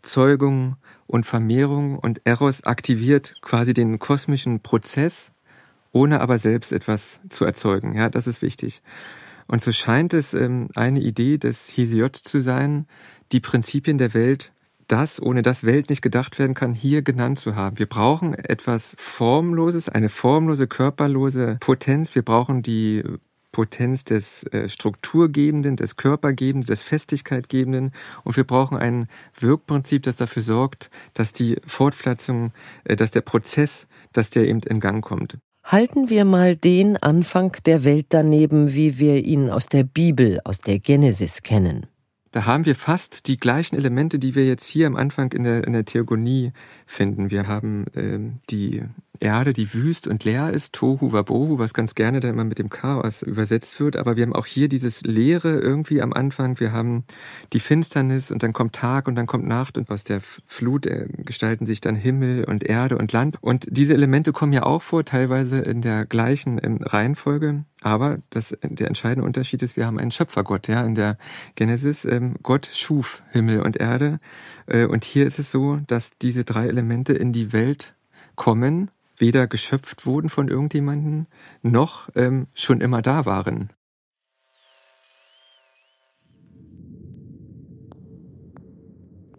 Zeugung 0.00 0.76
und 1.06 1.26
Vermehrung 1.26 1.98
und 1.98 2.22
Eros 2.24 2.64
aktiviert 2.64 3.34
quasi 3.42 3.74
den 3.74 3.98
kosmischen 3.98 4.60
Prozess 4.60 5.32
ohne 5.92 6.20
aber 6.20 6.38
selbst 6.38 6.72
etwas 6.72 7.20
zu 7.28 7.44
erzeugen. 7.44 7.94
Ja, 7.94 8.08
das 8.08 8.26
ist 8.26 8.42
wichtig. 8.42 8.82
Und 9.48 9.60
so 9.62 9.72
scheint 9.72 10.14
es 10.14 10.32
ähm, 10.34 10.68
eine 10.76 11.00
Idee 11.00 11.38
des 11.38 11.68
Hesiod 11.76 12.14
zu 12.16 12.40
sein, 12.40 12.86
die 13.32 13.40
Prinzipien 13.40 13.98
der 13.98 14.14
Welt, 14.14 14.52
das, 14.86 15.20
ohne 15.20 15.42
das 15.42 15.64
Welt 15.64 15.90
nicht 15.90 16.02
gedacht 16.02 16.38
werden 16.38 16.54
kann, 16.54 16.74
hier 16.74 17.02
genannt 17.02 17.38
zu 17.38 17.54
haben. 17.54 17.78
Wir 17.78 17.86
brauchen 17.86 18.34
etwas 18.34 18.94
Formloses, 18.98 19.88
eine 19.88 20.08
formlose, 20.08 20.66
körperlose 20.66 21.58
Potenz. 21.60 22.14
Wir 22.14 22.22
brauchen 22.22 22.62
die 22.62 23.02
Potenz 23.52 24.04
des 24.04 24.44
äh, 24.52 24.68
Strukturgebenden, 24.68 25.76
des 25.76 25.96
Körpergebenden, 25.96 26.66
des 26.66 26.82
Festigkeitgebenden. 26.82 27.92
Und 28.24 28.36
wir 28.36 28.44
brauchen 28.44 28.78
ein 28.78 29.08
Wirkprinzip, 29.38 30.04
das 30.04 30.16
dafür 30.16 30.42
sorgt, 30.42 30.90
dass 31.14 31.32
die 31.32 31.56
Fortpflanzung, 31.66 32.52
äh, 32.84 32.96
dass 32.96 33.10
der 33.10 33.22
Prozess, 33.22 33.88
dass 34.12 34.30
der 34.30 34.46
eben 34.46 34.60
in 34.60 34.80
Gang 34.80 35.04
kommt. 35.04 35.38
Halten 35.64 36.08
wir 36.08 36.24
mal 36.24 36.56
den 36.56 36.96
Anfang 36.96 37.56
der 37.64 37.84
Welt 37.84 38.06
daneben, 38.08 38.74
wie 38.74 38.98
wir 38.98 39.24
ihn 39.24 39.50
aus 39.50 39.66
der 39.66 39.84
Bibel, 39.84 40.40
aus 40.44 40.60
der 40.60 40.78
Genesis 40.78 41.42
kennen. 41.42 41.86
Da 42.32 42.46
haben 42.46 42.64
wir 42.64 42.76
fast 42.76 43.26
die 43.26 43.36
gleichen 43.36 43.76
Elemente, 43.76 44.18
die 44.18 44.34
wir 44.34 44.46
jetzt 44.46 44.66
hier 44.66 44.86
am 44.86 44.96
Anfang 44.96 45.32
in 45.32 45.44
der, 45.44 45.64
in 45.66 45.72
der 45.72 45.84
Theogonie 45.84 46.52
finden. 46.86 47.30
Wir 47.30 47.48
haben 47.48 47.86
ähm, 47.96 48.38
die 48.50 48.84
Erde, 49.18 49.52
die 49.52 49.74
wüst 49.74 50.06
und 50.06 50.24
leer 50.24 50.50
ist, 50.50 50.72
Tohu 50.74 51.12
Wabohu, 51.12 51.58
was 51.58 51.74
ganz 51.74 51.94
gerne 51.94 52.20
dann 52.20 52.30
immer 52.30 52.44
mit 52.44 52.58
dem 52.58 52.70
Chaos 52.70 53.22
übersetzt 53.22 53.80
wird. 53.80 53.96
Aber 53.96 54.16
wir 54.16 54.22
haben 54.22 54.34
auch 54.34 54.46
hier 54.46 54.68
dieses 54.68 55.02
Leere 55.02 55.58
irgendwie 55.58 56.00
am 56.00 56.12
Anfang. 56.12 56.60
Wir 56.60 56.72
haben 56.72 57.04
die 57.52 57.60
Finsternis 57.60 58.30
und 58.30 58.42
dann 58.42 58.52
kommt 58.52 58.74
Tag 58.74 59.08
und 59.08 59.16
dann 59.16 59.26
kommt 59.26 59.46
Nacht 59.46 59.76
und 59.76 59.90
aus 59.90 60.04
der 60.04 60.20
Flut 60.20 60.86
äh, 60.86 61.08
gestalten 61.18 61.66
sich 61.66 61.80
dann 61.80 61.96
Himmel 61.96 62.44
und 62.44 62.64
Erde 62.64 62.96
und 62.96 63.12
Land. 63.12 63.36
Und 63.40 63.66
diese 63.68 63.94
Elemente 63.94 64.32
kommen 64.32 64.52
ja 64.52 64.62
auch 64.62 64.82
vor, 64.82 65.04
teilweise 65.04 65.58
in 65.58 65.82
der 65.82 66.06
gleichen 66.06 66.60
ähm, 66.62 66.78
Reihenfolge. 66.80 67.64
Aber 67.82 68.18
das, 68.30 68.56
der 68.62 68.86
entscheidende 68.86 69.26
Unterschied 69.26 69.62
ist, 69.62 69.76
wir 69.76 69.86
haben 69.86 69.98
einen 69.98 70.12
Schöpfergott, 70.12 70.68
ja, 70.68 70.84
in 70.84 70.94
der 70.94 71.18
Genesis. 71.56 72.04
Ähm, 72.04 72.36
Gott 72.42 72.70
schuf 72.72 73.22
Himmel 73.30 73.60
und 73.60 73.76
Erde. 73.76 74.20
Äh, 74.66 74.86
und 74.86 75.04
hier 75.04 75.26
ist 75.26 75.38
es 75.38 75.50
so, 75.50 75.80
dass 75.86 76.16
diese 76.22 76.44
drei 76.44 76.68
Elemente 76.68 77.12
in 77.12 77.32
die 77.32 77.52
Welt 77.52 77.94
kommen 78.36 78.90
weder 79.20 79.46
geschöpft 79.46 80.06
wurden 80.06 80.28
von 80.28 80.48
irgendjemanden, 80.48 81.26
noch 81.62 82.08
ähm, 82.14 82.46
schon 82.54 82.80
immer 82.80 83.02
da 83.02 83.24
waren. 83.26 83.70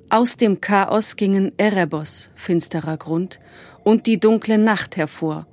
Aus 0.09 0.35
dem 0.35 0.59
Chaos 0.59 1.15
gingen 1.15 1.53
Erebos, 1.57 2.29
finsterer 2.35 2.97
Grund, 2.97 3.39
und 3.85 4.07
die 4.07 4.19
dunkle 4.19 4.57
Nacht 4.57 4.97
hervor, 4.97 5.47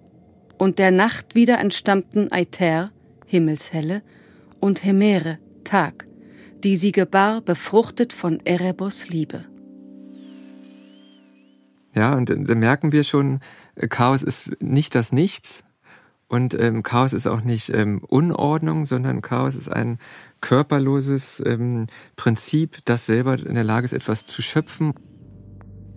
und 0.58 0.80
der 0.80 0.90
Nacht 0.90 1.36
wieder 1.36 1.60
entstammten 1.60 2.32
Aether, 2.32 2.90
Himmelshelle, 3.26 4.02
und 4.58 4.84
Hemere, 4.84 5.38
Tag, 5.62 6.08
die 6.64 6.74
sie 6.74 6.90
gebar, 6.90 7.40
befruchtet 7.40 8.12
von 8.12 8.40
Erebos 8.44 9.08
Liebe. 9.08 9.44
Ja, 11.94 12.14
und 12.14 12.30
da 12.30 12.54
merken 12.54 12.92
wir 12.92 13.04
schon, 13.04 13.40
Chaos 13.88 14.22
ist 14.22 14.60
nicht 14.60 14.94
das 14.94 15.12
Nichts 15.12 15.64
und 16.28 16.54
ähm, 16.54 16.82
Chaos 16.82 17.12
ist 17.12 17.26
auch 17.26 17.40
nicht 17.40 17.70
ähm, 17.70 18.02
Unordnung, 18.06 18.86
sondern 18.86 19.22
Chaos 19.22 19.54
ist 19.54 19.70
ein 19.70 19.98
körperloses 20.40 21.42
ähm, 21.44 21.86
Prinzip, 22.16 22.78
das 22.84 23.06
selber 23.06 23.38
in 23.38 23.54
der 23.54 23.64
Lage 23.64 23.86
ist, 23.86 23.92
etwas 23.92 24.26
zu 24.26 24.42
schöpfen. 24.42 24.94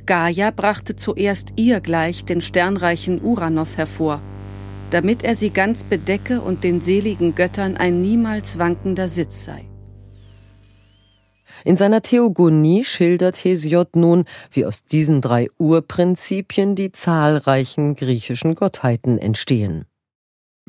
Gaia 0.06 0.52
brachte 0.52 0.96
zuerst 0.96 1.54
ihr 1.58 1.80
gleich 1.80 2.26
den 2.26 2.41
sternreichen 2.41 3.22
Uranus 3.22 3.78
hervor, 3.78 4.22
damit 4.89 5.24
er 5.24 5.36
sie 5.36 5.52
ganz 5.52 5.84
bedecke 5.84 6.41
und 6.41 6.63
den 6.63 6.82
seligen 6.82 7.36
Göttern 7.36 7.78
ein 7.78 8.02
niemals 8.02 8.58
wankender 8.58 9.08
Sitz 9.08 9.46
sei. 9.46 9.70
In 11.63 11.78
seiner 11.78 12.02
Theogonie 12.02 12.84
schildert 12.84 13.43
Hesiod 13.43 13.95
nun, 13.95 14.26
wie 14.52 14.65
aus 14.65 14.84
diesen 14.86 15.21
drei 15.21 15.50
Urprinzipien 15.58 16.76
die 16.76 16.91
zahlreichen 16.91 17.95
griechischen 17.95 18.56
Gottheiten 18.56 19.17
entstehen 19.17 19.86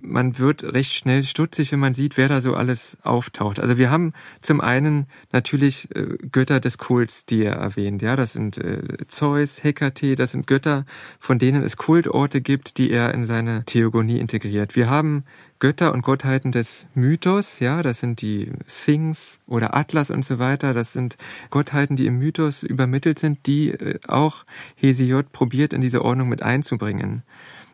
man 0.03 0.39
wird 0.39 0.65
recht 0.65 0.93
schnell 0.93 1.23
stutzig, 1.23 1.73
wenn 1.73 1.79
man 1.79 1.95
sieht, 1.95 2.17
wer 2.17 2.29
da 2.29 2.41
so 2.41 2.55
alles 2.55 2.99
auftaucht. 3.03 3.61
Also 3.61 3.79
wir 3.79 3.91
haben 3.91 4.13
zum 4.41 4.61
einen 4.61 5.07
natürlich 5.33 5.95
äh, 5.95 6.17
Götter 6.31 6.61
des 6.61 6.79
Kults, 6.79 7.25
die 7.25 7.45
er 7.45 7.55
erwähnt. 7.55 8.03
Ja, 8.03 8.17
das 8.17 8.33
sind 8.33 8.59
äh, 8.59 9.07
Zeus, 9.07 9.63
Hekate, 9.63 10.17
das 10.17 10.33
sind 10.33 10.47
Götter, 10.47 10.85
von 11.19 11.39
denen 11.39 11.63
es 11.63 11.77
Kultorte 11.77 12.41
gibt, 12.41 12.79
die 12.79 12.91
er 12.91 13.15
in 13.15 13.25
seine 13.25 13.65
Theogonie 13.65 14.19
integriert. 14.19 14.77
Wir 14.77 14.91
haben 14.91 15.25
Götter 15.63 15.93
und 15.93 16.03
Gottheiten 16.03 16.51
des 16.51 16.89
Mythos, 16.93 17.61
ja, 17.61 17.83
das 17.83 18.01
sind 18.01 18.21
die 18.21 18.51
Sphinx 18.67 19.39
oder 19.47 19.77
Atlas 19.77 20.11
und 20.11 20.25
so 20.25 20.41
weiter. 20.41 20.75
Das 20.75 20.93
sind 20.93 21.17
Gottheiten, 21.51 21.95
die 21.95 22.07
im 22.07 22.19
Mythos 22.19 22.65
übermittelt 22.65 23.21
sind, 23.21 23.47
die 23.47 23.71
äh, 23.71 24.01
auch 24.09 24.45
Hesiod 24.75 25.31
probiert 25.31 25.73
in 25.73 25.81
diese 25.81 26.05
Ordnung 26.05 26.29
mit 26.29 26.43
einzubringen 26.43 27.23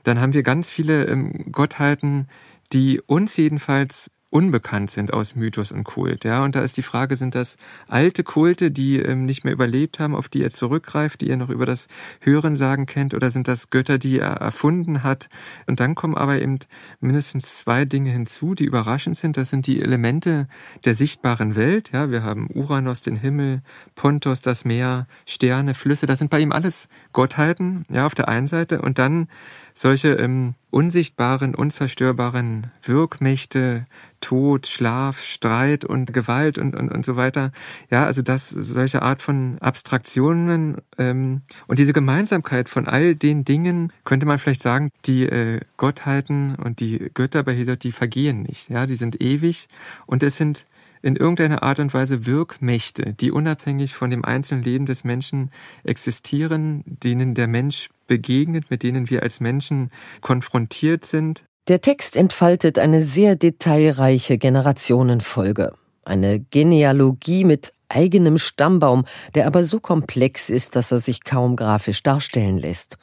dann 0.09 0.21
haben 0.21 0.33
wir 0.33 0.43
ganz 0.43 0.71
viele 0.71 1.05
ähm, 1.05 1.53
Gottheiten, 1.53 2.29
die 2.73 3.01
uns 3.07 3.37
jedenfalls 3.37 4.11
unbekannt 4.31 4.91
sind 4.91 5.13
aus 5.13 5.37
Mythos 5.37 5.73
und 5.73 5.85
Kult. 5.85 6.25
Ja, 6.25 6.45
und 6.45 6.55
da 6.55 6.61
ist 6.61 6.77
die 6.77 6.83
Frage, 6.83 7.17
sind 7.17 7.35
das 7.35 7.57
alte 7.87 8.25
Kulte, 8.25 8.71
die 8.71 8.97
ähm, 8.97 9.25
nicht 9.25 9.45
mehr 9.45 9.55
überlebt 9.55 10.01
haben, 10.01 10.15
auf 10.15 10.29
die 10.29 10.43
er 10.43 10.51
zurückgreift, 10.51 11.23
die 11.23 11.31
er 11.31 11.39
noch 11.39 11.49
über 11.49 11.65
das 11.65 11.89
Hörensagen 12.21 12.85
kennt, 12.85 13.15
oder 13.15 13.31
sind 13.31 13.49
das 13.49 13.71
Götter, 13.71 13.97
die 13.97 14.19
er 14.19 14.33
erfunden 14.33 15.03
hat? 15.03 15.29
Und 15.67 15.81
dann 15.81 15.95
kommen 15.95 16.15
aber 16.15 16.41
eben 16.43 16.59
mindestens 17.01 17.59
zwei 17.59 17.87
Dinge 17.87 18.11
hinzu, 18.11 18.55
die 18.55 18.65
überraschend 18.65 19.17
sind. 19.17 19.39
Das 19.39 19.49
sind 19.49 19.67
die 19.67 19.81
Elemente 19.81 20.47
der 20.85 20.93
sichtbaren 20.95 21.57
Welt. 21.57 21.91
Ja, 21.93 22.11
wir 22.11 22.23
haben 22.23 22.49
Uranus, 22.53 23.01
den 23.01 23.17
Himmel, 23.17 23.63
Pontos, 23.95 24.43
das 24.43 24.67
Meer, 24.67 25.07
Sterne, 25.25 25.73
Flüsse. 25.75 26.05
Das 26.05 26.19
sind 26.19 26.31
bei 26.31 26.41
ihm 26.41 26.53
alles 26.53 26.89
Gottheiten, 27.13 27.87
ja, 27.89 28.05
auf 28.05 28.15
der 28.15 28.29
einen 28.29 28.47
Seite. 28.47 28.83
Und 28.83 28.99
dann 28.99 29.29
solche 29.73 30.09
ähm, 30.15 30.55
unsichtbaren, 30.71 31.55
unzerstörbaren 31.55 32.71
Wirkmächte, 32.83 33.87
Tod, 34.21 34.67
Schlaf, 34.67 35.23
Streit 35.23 35.85
und 35.85 36.13
Gewalt 36.13 36.59
und, 36.59 36.75
und, 36.75 36.91
und 36.91 37.05
so 37.05 37.17
weiter. 37.17 37.53
Ja, 37.91 38.05
also 38.05 38.21
das, 38.23 38.51
solche 38.51 39.03
Art 39.03 39.23
von 39.23 39.59
Abstraktionen 39.61 40.79
ähm, 40.99 41.43
und 41.67 41.79
diese 41.79 41.93
Gemeinsamkeit 41.93 42.69
von 42.69 42.87
all 42.87 43.15
den 43.15 43.45
Dingen, 43.45 43.93
könnte 44.05 44.27
man 44.27 44.39
vielleicht 44.39 44.63
sagen, 44.63 44.91
die 45.07 45.25
äh, 45.25 45.61
Gottheiten 45.77 46.57
und 46.57 46.81
die 46.81 47.11
Götter 47.15 47.43
bei 47.43 47.55
Hesod, 47.55 47.83
die 47.83 47.93
vergehen 47.93 48.43
nicht. 48.43 48.69
Ja, 48.69 48.87
die 48.87 48.97
sind 48.97 49.21
ewig 49.23 49.69
und 50.07 50.23
es 50.23 50.37
sind 50.37 50.67
in 51.03 51.17
irgendeiner 51.17 51.63
Art 51.63 51.81
und 51.81 51.93
Weise 51.95 52.27
Wirkmächte, 52.27 53.15
die 53.15 53.31
unabhängig 53.31 53.95
von 53.95 54.11
dem 54.11 54.25
einzelnen 54.25 54.65
Leben 54.65 54.87
des 54.87 55.05
Menschen 55.05 55.51
existieren, 55.85 56.83
denen 56.87 57.35
der 57.35 57.47
Mensch 57.47 57.91
begegnet, 58.07 58.71
mit 58.71 58.83
denen 58.83 59.11
wir 59.11 59.23
als 59.23 59.41
Menschen 59.41 59.91
konfrontiert 60.21 61.05
sind. 61.05 61.45
Der 61.69 61.81
Text 61.81 62.17
entfaltet 62.17 62.79
eine 62.79 63.03
sehr 63.03 63.37
detailreiche 63.37 64.39
Generationenfolge, 64.39 65.75
eine 66.05 66.41
Genealogie 66.41 67.45
mit 67.45 67.73
eigenem 67.89 68.39
Stammbaum, 68.39 69.05
der 69.35 69.47
aber 69.47 69.65
so 69.65 69.81
komplex 69.81 70.51
ist, 70.51 70.77
dass 70.77 70.93
er 70.93 70.99
sich 70.99 71.25
kaum 71.25 71.57
grafisch 71.57 72.03
darstellen 72.03 72.59
lässt. 72.59 72.99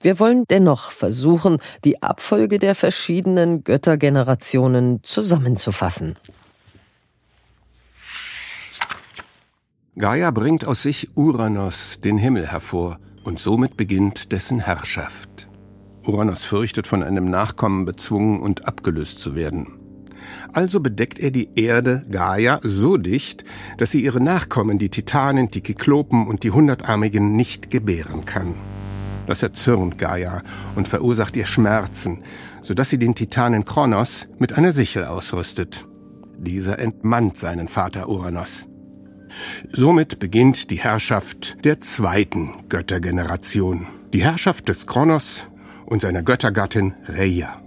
Wir 0.00 0.18
wollen 0.20 0.44
dennoch 0.48 0.92
versuchen, 0.92 1.58
die 1.84 2.02
Abfolge 2.02 2.58
der 2.58 2.74
verschiedenen 2.74 3.64
Göttergenerationen 3.64 5.02
zusammenzufassen. 5.02 6.16
Gaia 10.00 10.30
bringt 10.30 10.64
aus 10.64 10.82
sich 10.82 11.10
Uranus, 11.14 12.00
den 12.02 12.16
Himmel, 12.16 12.46
hervor, 12.46 12.98
und 13.22 13.38
somit 13.38 13.76
beginnt 13.76 14.32
dessen 14.32 14.58
Herrschaft. 14.58 15.50
Uranus 16.06 16.46
fürchtet, 16.46 16.86
von 16.86 17.02
einem 17.02 17.26
Nachkommen 17.26 17.84
bezwungen 17.84 18.40
und 18.40 18.66
abgelöst 18.66 19.18
zu 19.18 19.34
werden. 19.34 19.78
Also 20.54 20.80
bedeckt 20.80 21.18
er 21.18 21.30
die 21.30 21.50
Erde, 21.54 22.06
Gaia, 22.10 22.60
so 22.62 22.96
dicht, 22.96 23.44
dass 23.76 23.90
sie 23.90 24.02
ihre 24.02 24.22
Nachkommen, 24.22 24.78
die 24.78 24.88
Titanen, 24.88 25.48
die 25.48 25.60
Kyklopen 25.60 26.26
und 26.26 26.44
die 26.44 26.50
Hundertarmigen, 26.50 27.36
nicht 27.36 27.70
gebären 27.70 28.24
kann. 28.24 28.54
Das 29.26 29.42
erzürnt 29.42 29.98
Gaia 29.98 30.42
und 30.76 30.88
verursacht 30.88 31.36
ihr 31.36 31.44
Schmerzen, 31.44 32.22
sodass 32.62 32.88
sie 32.88 32.98
den 32.98 33.14
Titanen 33.14 33.66
Kronos 33.66 34.28
mit 34.38 34.54
einer 34.54 34.72
Sichel 34.72 35.04
ausrüstet. 35.04 35.86
Dieser 36.38 36.78
entmannt 36.78 37.36
seinen 37.36 37.68
Vater 37.68 38.08
Uranus. 38.08 38.69
Somit 39.72 40.18
beginnt 40.18 40.70
die 40.70 40.78
Herrschaft 40.78 41.64
der 41.64 41.80
zweiten 41.80 42.54
Göttergeneration. 42.68 43.86
Die 44.12 44.22
Herrschaft 44.22 44.68
des 44.68 44.86
Kronos 44.86 45.44
und 45.86 46.02
seiner 46.02 46.22
Göttergattin 46.22 46.94
Rhea. 47.08 47.60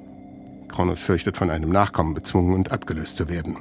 Kronos 0.67 1.01
fürchtet, 1.01 1.37
von 1.37 1.49
einem 1.49 1.69
Nachkommen 1.69 2.13
bezwungen 2.13 2.53
und 2.53 2.71
abgelöst 2.71 3.17
zu 3.17 3.29
werden. 3.29 3.57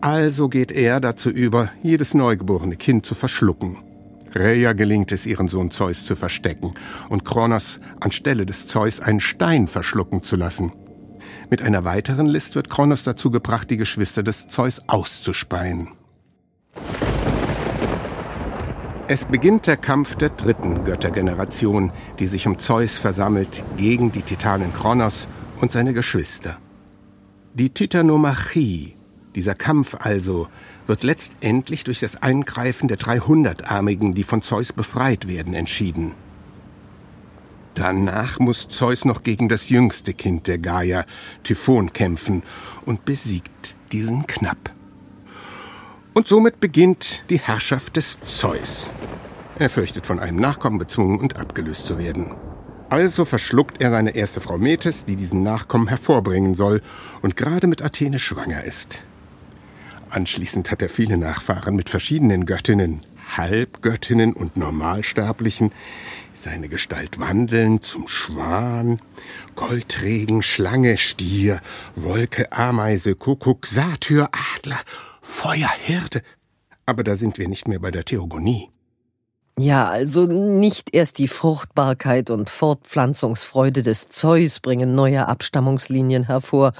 Also 0.00 0.48
geht 0.48 0.72
er 0.72 1.00
dazu 1.00 1.30
über, 1.30 1.70
jedes 1.82 2.14
neugeborene 2.14 2.76
Kind 2.76 3.06
zu 3.06 3.14
verschlucken. 3.14 3.78
Rhea 4.34 4.72
gelingt 4.72 5.12
es, 5.12 5.26
ihren 5.26 5.48
Sohn 5.48 5.70
Zeus 5.70 6.04
zu 6.04 6.16
verstecken 6.16 6.70
und 7.08 7.24
Kronos 7.24 7.80
anstelle 8.00 8.46
des 8.46 8.66
Zeus 8.66 9.00
einen 9.00 9.20
Stein 9.20 9.68
verschlucken 9.68 10.22
zu 10.22 10.36
lassen. 10.36 10.72
Mit 11.50 11.62
einer 11.62 11.84
weiteren 11.84 12.26
List 12.26 12.54
wird 12.54 12.70
Kronos 12.70 13.02
dazu 13.02 13.30
gebracht, 13.30 13.70
die 13.70 13.76
Geschwister 13.76 14.22
des 14.22 14.48
Zeus 14.48 14.88
auszuspeien. 14.88 15.88
Es 19.12 19.26
beginnt 19.26 19.66
der 19.66 19.76
Kampf 19.76 20.16
der 20.16 20.30
dritten 20.30 20.84
Göttergeneration, 20.84 21.92
die 22.18 22.24
sich 22.24 22.46
um 22.46 22.58
Zeus 22.58 22.96
versammelt 22.96 23.62
gegen 23.76 24.10
die 24.10 24.22
Titanen 24.22 24.72
Kronos 24.72 25.28
und 25.60 25.70
seine 25.70 25.92
Geschwister. 25.92 26.56
Die 27.52 27.68
Titanomachie, 27.68 28.96
dieser 29.34 29.54
Kampf 29.54 29.96
also, 30.00 30.48
wird 30.86 31.02
letztendlich 31.02 31.84
durch 31.84 32.00
das 32.00 32.22
Eingreifen 32.22 32.88
der 32.88 32.98
300-Armigen, 32.98 34.14
die 34.14 34.24
von 34.24 34.40
Zeus 34.40 34.72
befreit 34.72 35.28
werden, 35.28 35.52
entschieden. 35.52 36.12
Danach 37.74 38.38
muss 38.38 38.68
Zeus 38.68 39.04
noch 39.04 39.22
gegen 39.22 39.50
das 39.50 39.68
jüngste 39.68 40.14
Kind 40.14 40.48
der 40.48 40.56
Gaia, 40.56 41.04
Typhon, 41.42 41.92
kämpfen 41.92 42.42
und 42.86 43.04
besiegt 43.04 43.76
diesen 43.92 44.26
knapp. 44.26 44.72
Und 46.14 46.28
somit 46.28 46.60
beginnt 46.60 47.24
die 47.30 47.38
Herrschaft 47.38 47.96
des 47.96 48.20
Zeus. 48.20 48.90
Er 49.58 49.70
fürchtet, 49.70 50.04
von 50.04 50.18
einem 50.18 50.38
Nachkommen 50.38 50.78
bezwungen 50.78 51.18
und 51.18 51.36
abgelöst 51.36 51.86
zu 51.86 51.98
werden. 51.98 52.32
Also 52.90 53.24
verschluckt 53.24 53.80
er 53.80 53.90
seine 53.90 54.14
erste 54.14 54.42
Frau 54.42 54.58
Metis, 54.58 55.06
die 55.06 55.16
diesen 55.16 55.42
Nachkommen 55.42 55.88
hervorbringen 55.88 56.54
soll 56.54 56.82
und 57.22 57.36
gerade 57.36 57.66
mit 57.66 57.80
Athene 57.80 58.18
schwanger 58.18 58.64
ist. 58.64 59.00
Anschließend 60.10 60.70
hat 60.70 60.82
er 60.82 60.90
viele 60.90 61.16
Nachfahren 61.16 61.74
mit 61.74 61.88
verschiedenen 61.88 62.44
Göttinnen, 62.44 63.00
Halbgöttinnen 63.34 64.34
und 64.34 64.58
Normalsterblichen, 64.58 65.72
seine 66.34 66.68
Gestalt 66.68 67.18
wandeln 67.18 67.82
zum 67.82 68.08
Schwan, 68.08 69.00
Goldregen, 69.54 70.42
Schlange, 70.42 70.98
Stier, 70.98 71.62
Wolke, 71.96 72.52
Ameise, 72.52 73.14
Kuckuck, 73.14 73.66
Satyr, 73.66 74.28
Adler 74.56 74.80
Feuerherde. 75.22 76.20
Aber 76.84 77.04
da 77.04 77.16
sind 77.16 77.38
wir 77.38 77.48
nicht 77.48 77.68
mehr 77.68 77.78
bei 77.78 77.90
der 77.90 78.04
Theogonie. 78.04 78.68
Ja, 79.58 79.88
also 79.88 80.26
nicht 80.26 80.94
erst 80.94 81.18
die 81.18 81.28
Fruchtbarkeit 81.28 82.30
und 82.30 82.50
Fortpflanzungsfreude 82.50 83.82
des 83.82 84.08
Zeus 84.08 84.60
bringen 84.60 84.94
neue 84.94 85.28
Abstammungslinien 85.28 86.24
hervor. 86.24 86.72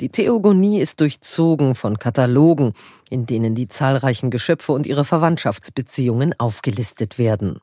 Die 0.00 0.08
Theogonie 0.08 0.80
ist 0.80 1.00
durchzogen 1.00 1.74
von 1.74 1.98
Katalogen, 1.98 2.72
in 3.10 3.26
denen 3.26 3.54
die 3.54 3.68
zahlreichen 3.68 4.30
Geschöpfe 4.30 4.72
und 4.72 4.86
ihre 4.86 5.04
Verwandtschaftsbeziehungen 5.04 6.34
aufgelistet 6.38 7.18
werden. 7.18 7.60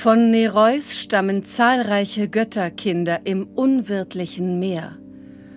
Von 0.00 0.30
Nereus 0.30 0.96
stammen 0.96 1.42
zahlreiche 1.42 2.28
Götterkinder 2.28 3.26
im 3.26 3.48
unwirtlichen 3.48 4.60
Meer. 4.60 4.96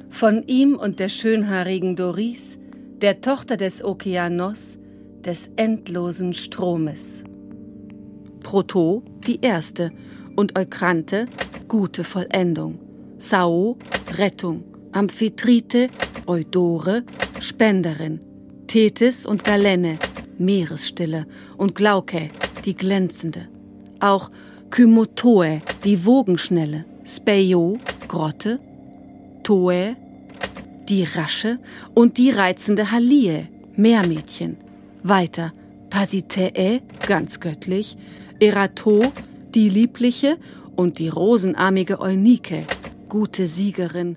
Von 0.09 0.47
ihm 0.47 0.77
und 0.77 0.99
der 0.99 1.09
schönhaarigen 1.09 1.95
Doris, 1.95 2.57
der 3.03 3.21
Tochter 3.21 3.55
des 3.55 3.83
Okeanos, 3.83 4.79
des 5.19 5.51
endlosen 5.57 6.33
Stromes. 6.33 7.23
Proto, 8.41 9.03
die 9.27 9.41
erste, 9.41 9.91
und 10.35 10.57
Eukrante, 10.57 11.27
gute 11.67 12.03
Vollendung. 12.03 12.79
Sao, 13.19 13.77
Rettung. 14.17 14.63
Amphitrite, 14.91 15.87
Eudore, 16.25 17.03
Spenderin. 17.39 18.21
Tethys 18.65 19.27
und 19.27 19.43
Galene, 19.43 19.99
Meeresstille. 20.39 21.27
Und 21.57 21.75
Glauke, 21.75 22.29
die 22.65 22.73
glänzende 22.73 23.50
auch 24.01 24.31
Kymotoe, 24.69 25.61
die 25.83 26.05
Wogenschnelle, 26.05 26.85
Speio, 27.05 27.77
Grotte, 28.07 28.59
Toe, 29.43 29.95
die 30.87 31.03
rasche. 31.03 31.59
Und 31.93 32.17
die 32.17 32.31
reizende 32.31 32.91
Halie, 32.91 33.47
Meermädchen. 33.75 34.57
Weiter. 35.03 35.53
Pasitee, 35.89 36.81
ganz 37.05 37.41
göttlich, 37.41 37.97
Erato, 38.39 39.01
die 39.53 39.67
liebliche. 39.67 40.37
Und 40.77 40.99
die 40.99 41.09
rosenarmige 41.09 41.99
Eunike, 41.99 42.63
gute 43.09 43.45
Siegerin, 43.45 44.15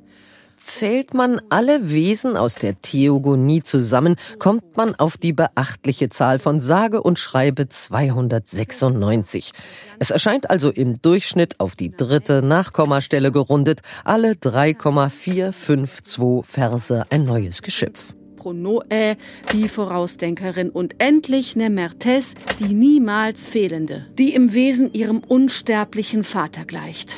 Zählt 0.64 1.12
man 1.12 1.42
alle 1.50 1.90
Wesen 1.90 2.38
aus 2.38 2.54
der 2.54 2.80
Theogonie 2.80 3.62
zusammen, 3.62 4.16
kommt 4.38 4.78
man 4.78 4.94
auf 4.94 5.18
die 5.18 5.34
beachtliche 5.34 6.08
Zahl 6.08 6.38
von 6.38 6.58
sage 6.58 7.02
und 7.02 7.18
schreibe 7.18 7.68
296. 7.68 9.52
Es 9.98 10.10
erscheint 10.10 10.48
also 10.48 10.70
im 10.70 11.02
Durchschnitt 11.02 11.60
auf 11.60 11.76
die 11.76 11.94
dritte 11.94 12.40
Nachkommastelle 12.40 13.30
gerundet, 13.30 13.82
alle 14.04 14.36
3,452 14.36 16.46
Verse 16.46 17.04
ein 17.10 17.24
neues 17.24 17.60
Geschöpf. 17.60 18.14
Pronoe, 18.36 19.18
die 19.52 19.68
Vorausdenkerin 19.68 20.70
und 20.70 20.94
endlich 20.96 21.56
Nemertes, 21.56 22.36
die 22.58 22.72
niemals 22.72 23.46
fehlende, 23.46 24.06
die 24.18 24.34
im 24.34 24.54
Wesen 24.54 24.94
ihrem 24.94 25.18
unsterblichen 25.18 26.24
Vater 26.24 26.64
gleicht. 26.64 27.16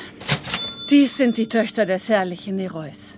Dies 0.89 1.15
sind 1.15 1.37
die 1.37 1.47
Töchter 1.47 1.85
des 1.85 2.09
herrlichen 2.09 2.57
Nereus. 2.57 3.16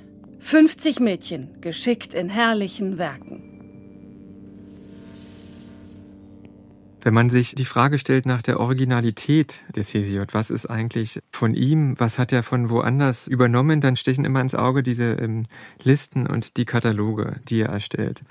50 0.49 0.99
Mädchen, 0.99 1.61
geschickt 1.61 2.15
in 2.15 2.27
herrlichen 2.27 2.97
Werken. 2.97 3.43
Wenn 7.01 7.13
man 7.13 7.29
sich 7.29 7.53
die 7.53 7.65
Frage 7.65 7.99
stellt 7.99 8.25
nach 8.25 8.41
der 8.41 8.59
Originalität 8.59 9.61
des 9.75 9.93
Hesiod, 9.93 10.33
was 10.33 10.49
ist 10.49 10.65
eigentlich 10.65 11.19
von 11.31 11.53
ihm, 11.53 11.93
was 11.99 12.17
hat 12.17 12.33
er 12.33 12.41
von 12.41 12.71
woanders 12.71 13.27
übernommen, 13.27 13.79
dann 13.79 13.95
stechen 13.95 14.25
immer 14.25 14.41
ins 14.41 14.55
Auge 14.55 14.81
diese 14.81 15.11
ähm, 15.11 15.45
Listen 15.83 16.25
und 16.25 16.57
die 16.57 16.65
Kataloge, 16.65 17.41
die 17.47 17.61
er 17.61 17.69
erstellt 17.69 18.23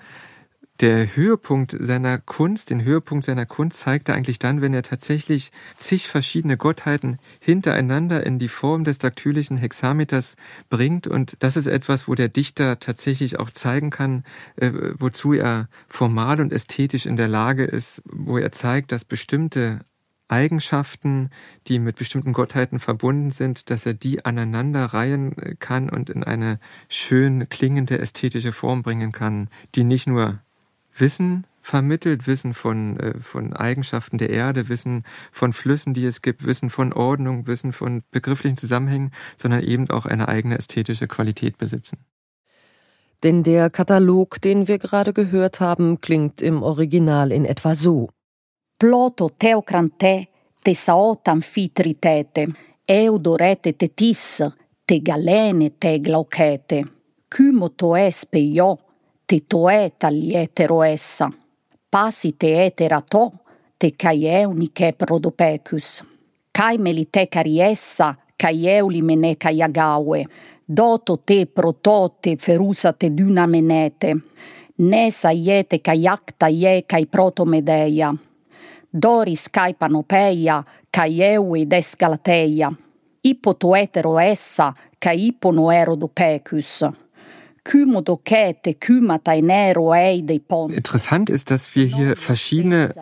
der 0.81 1.17
Höhepunkt 1.17 1.77
seiner 1.79 2.19
Kunst, 2.19 2.71
den 2.71 2.85
Höhepunkt 2.85 3.25
seiner 3.25 3.47
Kunst 3.47 3.81
zeigt 3.81 4.09
er 4.09 4.15
eigentlich 4.15 4.39
dann, 4.39 4.61
wenn 4.61 4.75
er 4.75 4.83
tatsächlich 4.83 5.51
zig 5.77 6.07
verschiedene 6.07 6.57
Gottheiten 6.57 7.19
hintereinander 7.41 8.25
in 8.25 8.39
die 8.39 8.49
Form 8.49 8.85
des 8.85 8.99
daktylischen 8.99 9.57
Hexameters 9.57 10.37
bringt. 10.69 11.09
Und 11.09 11.37
das 11.41 11.57
ist 11.57 11.67
etwas, 11.67 12.07
wo 12.07 12.15
der 12.15 12.29
Dichter 12.29 12.79
tatsächlich 12.79 13.39
auch 13.41 13.51
zeigen 13.51 13.91
kann, 13.91 14.25
äh, 14.57 14.71
wozu 14.97 15.33
er 15.33 15.69
formal 15.89 16.41
und 16.41 16.53
ästhetisch 16.53 17.07
in 17.07 17.17
der 17.17 17.29
Lage 17.29 17.65
ist, 17.65 18.03
wo 18.05 18.39
er 18.39 18.53
zeigt, 18.53 18.93
dass 18.93 19.05
bestimmte 19.05 19.81
Eigenschaften, 20.29 21.31
die 21.67 21.79
mit 21.79 21.97
bestimmten 21.97 22.35
Gottheiten 22.35 22.79
verbunden 22.79 23.31
sind, 23.31 23.71
dass 23.71 23.87
er 23.87 23.95
die 23.95 24.25
aneinander 24.25 24.85
reihen 24.85 25.35
kann 25.59 25.89
und 25.89 26.11
in 26.11 26.23
eine 26.23 26.61
schön 26.89 27.49
klingende 27.49 27.99
ästhetische 27.99 28.53
Form 28.53 28.83
bringen 28.83 29.11
kann, 29.11 29.49
die 29.75 29.85
nicht 29.85 30.07
nur 30.07 30.41
Wissen 31.01 31.47
vermittelt, 31.61 32.27
Wissen 32.27 32.55
von, 32.55 32.99
äh, 32.99 33.21
von 33.21 33.53
Eigenschaften 33.53 34.19
der 34.19 34.31
Erde, 34.31 34.69
Wissen 34.69 35.05
von 35.33 35.53
Flüssen, 35.53 35.95
die 35.95 36.07
es 36.07 36.23
gibt, 36.23 36.47
Wissen 36.47 36.71
von 36.71 36.93
Ordnung, 36.93 37.47
Wissen 37.47 37.73
von 37.73 38.03
begrifflichen 38.11 38.57
Zusammenhängen, 38.57 39.11
sondern 39.37 39.63
eben 39.63 39.91
auch 39.91 40.07
eine 40.07 40.29
eigene 40.29 40.57
ästhetische 40.57 41.07
Qualität 41.07 41.59
besitzen. 41.59 41.99
Denn 43.23 43.43
der 43.43 43.69
Katalog, 43.69 44.41
den 44.41 44.69
wir 44.69 44.79
gerade 44.79 45.13
gehört 45.13 45.61
haben, 45.61 46.01
klingt 46.01 46.41
im 46.41 46.63
Original 46.63 47.33
in 47.33 47.45
etwa 47.45 47.75
so. 47.75 48.11
Ploto 48.79 49.29
teokrantē, 49.29 50.29
te 50.63 50.75
saot 50.75 51.27
amphitritete, 51.29 52.47
eudorete 52.87 53.73
tetis, 53.75 54.43
te 54.87 55.01
galene 55.03 55.73
te 55.81 55.99
glaucete, 55.99 56.85
kymo 57.29 57.71
to 57.71 57.97
es 57.97 58.25
peio, 58.25 58.79
Tetoeta 59.29 60.09
lietero 60.09 60.83
essa, 60.83 61.29
pasite 61.91 62.65
etera 62.65 63.03
to, 63.03 63.27
te 63.77 63.91
cae 63.93 64.41
eunice 64.41 64.95
prodopecus. 64.97 66.03
Cae 66.51 66.79
melite 66.79 67.27
cari 67.29 67.61
essa, 67.61 68.15
cae 68.41 68.79
eulimene 68.79 69.35
cae 69.37 69.61
agaue, 69.61 70.23
doto 70.65 71.19
te 71.19 71.45
protote 71.45 72.39
ferusate 72.41 73.11
duna 73.11 73.45
menete, 73.47 74.15
Ne 74.79 75.11
saiete 75.11 75.83
cae 75.83 76.09
acta 76.09 76.49
ie 76.49 76.83
cae 76.89 77.05
proto. 77.07 77.45
Doris 78.93 79.49
cae 79.51 79.75
panopeia, 79.75 80.65
cae 80.91 81.35
eue 81.35 81.67
descalateia. 81.67 82.71
Galateia. 82.71 82.89
Ipo 83.23 83.55
toetero 83.55 84.19
essa, 84.19 84.73
cae 84.99 85.17
ipo 85.17 85.53
noero 85.53 85.97
dopecus. 85.97 86.85
Interessant 90.73 91.29
ist, 91.29 91.51
dass 91.51 91.77
wir 91.77 91.85
hier 91.85 92.17
verschiedene 92.17 92.95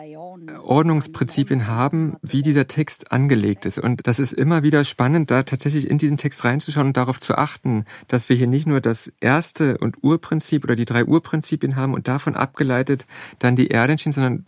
Ordnungsprinzipien 0.61 1.67
haben, 1.67 2.17
wie 2.21 2.41
dieser 2.41 2.67
Text 2.67 3.13
angelegt 3.13 3.65
ist. 3.65 3.79
Und 3.79 4.05
das 4.07 4.19
ist 4.19 4.33
immer 4.33 4.63
wieder 4.63 4.83
spannend, 4.83 5.31
da 5.31 5.43
tatsächlich 5.43 5.89
in 5.89 5.97
diesen 5.97 6.17
Text 6.17 6.43
reinzuschauen 6.43 6.87
und 6.87 6.97
darauf 6.97 7.17
zu 7.17 7.35
achten, 7.35 7.85
dass 8.09 8.27
wir 8.27 8.35
hier 8.35 8.47
nicht 8.47 8.67
nur 8.67 8.81
das 8.81 9.09
erste 9.21 9.77
und 9.77 10.03
Urprinzip 10.03 10.65
oder 10.65 10.75
die 10.75 10.83
drei 10.83 11.05
Urprinzipien 11.05 11.77
haben 11.77 11.93
und 11.93 12.09
davon 12.09 12.35
abgeleitet 12.35 13.05
dann 13.39 13.55
die 13.55 13.71
Erdenschien, 13.71 14.11
sondern 14.11 14.45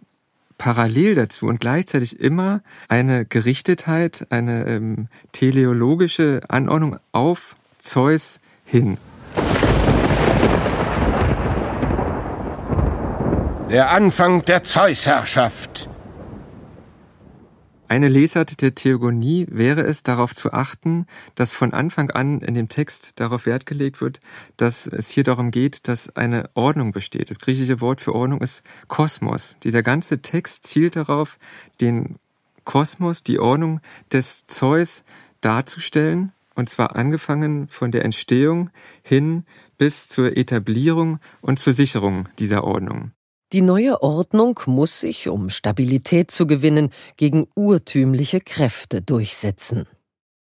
parallel 0.58 1.16
dazu 1.16 1.48
und 1.48 1.62
gleichzeitig 1.62 2.20
immer 2.20 2.62
eine 2.90 3.26
Gerichtetheit, 3.26 4.28
eine 4.32 4.66
ähm, 4.68 5.08
teleologische 5.32 6.42
Anordnung 6.50 6.98
auf 7.14 7.56
Zeus 7.78 8.42
hin. 8.66 8.98
Der 13.70 13.92
Anfang 13.92 14.44
der 14.46 14.64
Zeusherrschaft. 14.64 15.92
Eine 17.88 18.08
Lesart 18.08 18.64
der 18.64 18.74
Theogonie 18.74 19.46
wäre 19.52 19.82
es, 19.82 20.02
darauf 20.02 20.34
zu 20.34 20.52
achten, 20.52 21.06
dass 21.36 21.54
von 21.54 21.72
Anfang 21.74 22.10
an 22.10 22.42
in 22.42 22.56
dem 22.56 22.68
Text 22.68 23.20
darauf 23.20 23.46
Wert 23.46 23.68
gelegt 23.68 24.02
wird, 24.02 24.22
dass 24.58 24.88
es 24.88 25.12
hier 25.12 25.24
darum 25.24 25.52
geht, 25.52 25.88
dass 25.88 26.16
eine 26.16 26.50
Ordnung 26.56 26.94
besteht. 26.94 27.30
Das 27.30 27.38
griechische 27.38 27.80
Wort 27.80 28.02
für 28.02 28.16
Ordnung 28.16 28.42
ist 28.42 28.64
Kosmos. 28.88 29.56
Dieser 29.62 29.84
ganze 29.84 30.24
Text 30.24 30.66
zielt 30.66 30.96
darauf, 30.96 31.38
den 31.80 32.16
Kosmos, 32.64 33.22
die 33.22 33.38
Ordnung 33.38 33.82
des 34.12 34.48
Zeus 34.48 35.04
darzustellen, 35.42 36.32
und 36.56 36.70
zwar 36.70 36.96
angefangen 36.96 37.68
von 37.68 37.92
der 37.92 38.04
Entstehung 38.04 38.72
hin 39.04 39.46
bis 39.78 40.10
zur 40.10 40.36
Etablierung 40.38 41.20
und 41.42 41.60
zur 41.60 41.74
Sicherung 41.74 42.28
dieser 42.40 42.64
Ordnung. 42.64 43.12
Die 43.52 43.62
neue 43.62 44.04
Ordnung 44.04 44.60
muss 44.68 45.00
sich, 45.00 45.28
um 45.28 45.50
Stabilität 45.50 46.30
zu 46.30 46.46
gewinnen, 46.46 46.92
gegen 47.18 47.48
urtümliche 47.56 48.42
Kräfte 48.42 49.02
durchsetzen. 49.02 49.88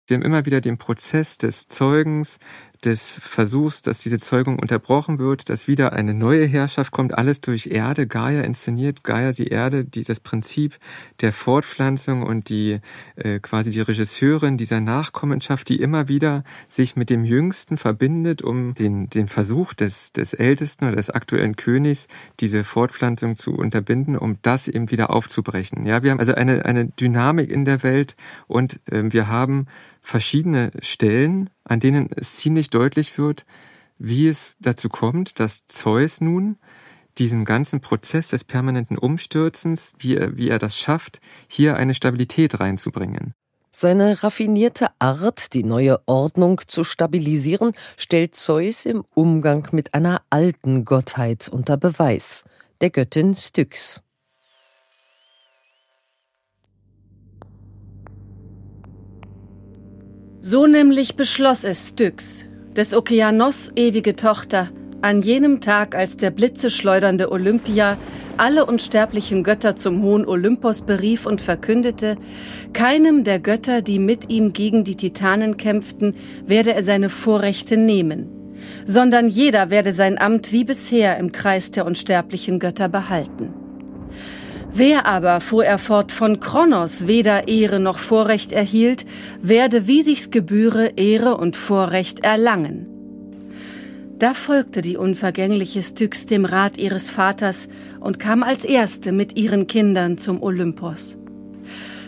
Wir 0.07 0.15
haben 0.15 0.23
immer 0.23 0.45
wieder 0.45 0.59
den 0.59 0.77
Prozess 0.77 1.37
des 1.37 1.67
Zeugens, 1.67 2.39
des 2.85 3.11
Versuchs, 3.11 3.81
dass 3.81 3.99
diese 3.99 4.19
Zeugung 4.19 4.59
unterbrochen 4.59 5.19
wird, 5.19 5.49
dass 5.49 5.67
wieder 5.67 5.93
eine 5.93 6.13
neue 6.13 6.45
Herrschaft 6.45 6.91
kommt, 6.91 7.17
alles 7.17 7.41
durch 7.41 7.67
Erde. 7.67 8.07
Gaia 8.07 8.41
inszeniert, 8.41 9.03
Gaia 9.03 9.31
die 9.31 9.47
Erde, 9.47 9.85
die 9.85 10.03
das 10.03 10.19
Prinzip 10.19 10.77
der 11.21 11.33
Fortpflanzung 11.33 12.23
und 12.23 12.49
die 12.49 12.79
äh, 13.15 13.39
quasi 13.39 13.71
die 13.71 13.81
Regisseurin 13.81 14.57
dieser 14.57 14.81
Nachkommenschaft, 14.81 15.69
die 15.69 15.81
immer 15.81 16.07
wieder 16.07 16.43
sich 16.69 16.95
mit 16.95 17.09
dem 17.09 17.23
Jüngsten 17.23 17.77
verbindet, 17.77 18.41
um 18.41 18.73
den, 18.73 19.09
den 19.09 19.27
Versuch 19.27 19.73
des, 19.73 20.13
des 20.13 20.33
Ältesten 20.33 20.85
oder 20.85 20.95
des 20.95 21.09
aktuellen 21.09 21.55
Königs, 21.55 22.07
diese 22.39 22.63
Fortpflanzung 22.63 23.35
zu 23.35 23.53
unterbinden, 23.53 24.17
um 24.17 24.37
das 24.41 24.67
eben 24.67 24.91
wieder 24.91 25.09
aufzubrechen. 25.09 25.85
Ja, 25.85 26.03
wir 26.03 26.11
haben 26.11 26.19
also 26.19 26.33
eine, 26.33 26.65
eine 26.65 26.85
Dynamik 26.85 27.49
in 27.49 27.65
der 27.65 27.83
Welt 27.83 28.15
und 28.47 28.79
äh, 28.91 29.11
wir 29.11 29.27
haben 29.27 29.67
verschiedene 30.07 30.71
Stellen, 30.79 31.49
an 31.65 31.79
denen 31.79 32.09
es 32.15 32.37
ziemlich 32.37 32.69
deutlich 32.69 33.17
wird, 33.17 33.45
wie 33.97 34.27
es 34.27 34.55
dazu 34.59 34.89
kommt, 34.89 35.39
dass 35.39 35.67
Zeus 35.67 36.21
nun 36.21 36.57
diesen 37.17 37.45
ganzen 37.45 37.81
Prozess 37.81 38.29
des 38.29 38.43
permanenten 38.43 38.97
Umstürzens, 38.97 39.93
wie 39.99 40.15
er, 40.15 40.37
wie 40.37 40.49
er 40.49 40.59
das 40.59 40.77
schafft, 40.77 41.19
hier 41.47 41.75
eine 41.75 41.93
Stabilität 41.93 42.59
reinzubringen. 42.59 43.33
Seine 43.71 44.23
raffinierte 44.23 44.87
Art, 44.97 45.53
die 45.53 45.63
neue 45.63 45.99
Ordnung 46.07 46.61
zu 46.67 46.83
stabilisieren, 46.83 47.73
stellt 47.97 48.35
Zeus 48.35 48.85
im 48.85 49.03
Umgang 49.13 49.67
mit 49.71 49.93
einer 49.93 50.21
alten 50.29 50.85
Gottheit 50.85 51.49
unter 51.49 51.75
Beweis, 51.75 52.45
der 52.81 52.91
Göttin 52.91 53.35
Styx. 53.35 54.01
So 60.49 60.65
nämlich 60.65 61.17
beschloss 61.17 61.65
es 61.65 61.89
Styx, 61.89 62.45
des 62.73 62.93
Okeanos 62.93 63.69
ewige 63.75 64.15
Tochter, 64.15 64.69
an 65.01 65.21
jenem 65.21 65.59
Tag, 65.59 65.93
als 65.93 66.15
der 66.15 66.31
blitzeschleudernde 66.31 67.33
Olympia 67.33 67.97
alle 68.37 68.65
unsterblichen 68.65 69.43
Götter 69.43 69.75
zum 69.75 70.01
hohen 70.03 70.25
Olympos 70.25 70.83
berief 70.83 71.25
und 71.25 71.41
verkündete, 71.41 72.15
keinem 72.71 73.25
der 73.25 73.39
Götter, 73.39 73.81
die 73.81 73.99
mit 73.99 74.29
ihm 74.29 74.53
gegen 74.53 74.85
die 74.85 74.95
Titanen 74.95 75.57
kämpften, 75.57 76.15
werde 76.45 76.73
er 76.73 76.83
seine 76.83 77.09
Vorrechte 77.09 77.75
nehmen, 77.75 78.29
sondern 78.85 79.27
jeder 79.27 79.69
werde 79.69 79.91
sein 79.91 80.17
Amt 80.17 80.53
wie 80.53 80.63
bisher 80.63 81.17
im 81.17 81.33
Kreis 81.33 81.71
der 81.71 81.85
unsterblichen 81.85 82.59
Götter 82.59 82.87
behalten. 82.87 83.66
Wer 84.73 85.05
aber, 85.05 85.41
fuhr 85.41 85.65
er 85.65 85.79
fort, 85.79 86.11
von 86.11 86.39
Kronos 86.39 87.07
weder 87.07 87.47
Ehre 87.47 87.79
noch 87.79 87.99
Vorrecht 87.99 88.51
erhielt, 88.51 89.05
werde, 89.41 89.87
wie 89.87 90.01
sich's 90.01 90.29
gebühre, 90.29 90.93
Ehre 90.97 91.37
und 91.37 91.55
Vorrecht 91.55 92.23
erlangen. 92.23 92.87
Da 94.19 94.33
folgte 94.33 94.81
die 94.81 94.97
unvergängliche 94.97 95.83
Styx 95.83 96.25
dem 96.25 96.45
Rat 96.45 96.77
ihres 96.77 97.11
Vaters 97.11 97.69
und 97.99 98.19
kam 98.19 98.41
als 98.41 98.65
Erste 98.65 99.11
mit 99.11 99.37
ihren 99.37 99.67
Kindern 99.67 100.17
zum 100.17 100.41
Olympos. 100.41 101.17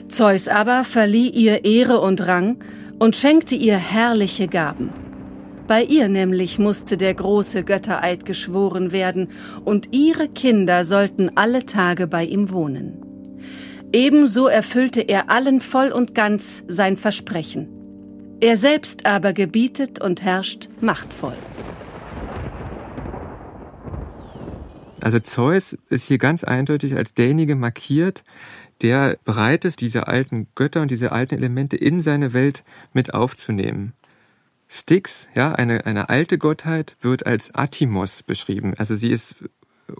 Zeus 0.07 0.47
aber 0.47 0.83
verlieh 0.83 1.29
ihr 1.29 1.65
Ehre 1.65 2.01
und 2.01 2.25
Rang 2.25 2.57
und 2.97 3.15
schenkte 3.15 3.55
ihr 3.55 3.77
herrliche 3.77 4.47
Gaben. 4.47 4.91
Bei 5.69 5.83
ihr 5.83 6.09
nämlich 6.09 6.57
musste 6.57 6.97
der 6.97 7.13
große 7.13 7.63
Göttereid 7.63 8.25
geschworen 8.25 8.91
werden, 8.91 9.27
und 9.65 9.95
ihre 9.95 10.27
Kinder 10.27 10.83
sollten 10.83 11.29
alle 11.35 11.63
Tage 11.63 12.07
bei 12.07 12.23
ihm 12.23 12.49
wohnen. 12.49 13.05
Ebenso 13.93 14.47
erfüllte 14.47 15.01
er 15.01 15.29
allen 15.29 15.61
voll 15.61 15.91
und 15.91 16.15
ganz 16.15 16.63
sein 16.67 16.97
Versprechen. 16.97 17.67
Er 18.39 18.57
selbst 18.57 19.05
aber 19.05 19.31
gebietet 19.31 20.01
und 20.01 20.23
herrscht 20.23 20.69
machtvoll. 20.81 21.37
Also 25.01 25.19
Zeus 25.19 25.77
ist 25.89 26.07
hier 26.07 26.17
ganz 26.17 26.43
eindeutig 26.43 26.95
als 26.95 27.13
derjenige 27.13 27.55
markiert, 27.55 28.23
der 28.81 29.19
bereit 29.23 29.65
ist, 29.65 29.81
diese 29.81 30.07
alten 30.07 30.47
Götter 30.55 30.81
und 30.81 30.89
diese 30.89 31.11
alten 31.11 31.35
Elemente 31.35 31.77
in 31.77 32.01
seine 32.01 32.33
Welt 32.33 32.63
mit 32.91 33.13
aufzunehmen. 33.13 33.93
Styx, 34.69 35.27
ja, 35.33 35.51
eine, 35.51 35.85
eine 35.85 36.09
alte 36.09 36.37
Gottheit, 36.37 36.95
wird 37.01 37.25
als 37.25 37.53
Atimos 37.55 38.23
beschrieben. 38.23 38.75
Also 38.77 38.95
sie 38.95 39.09
ist 39.09 39.35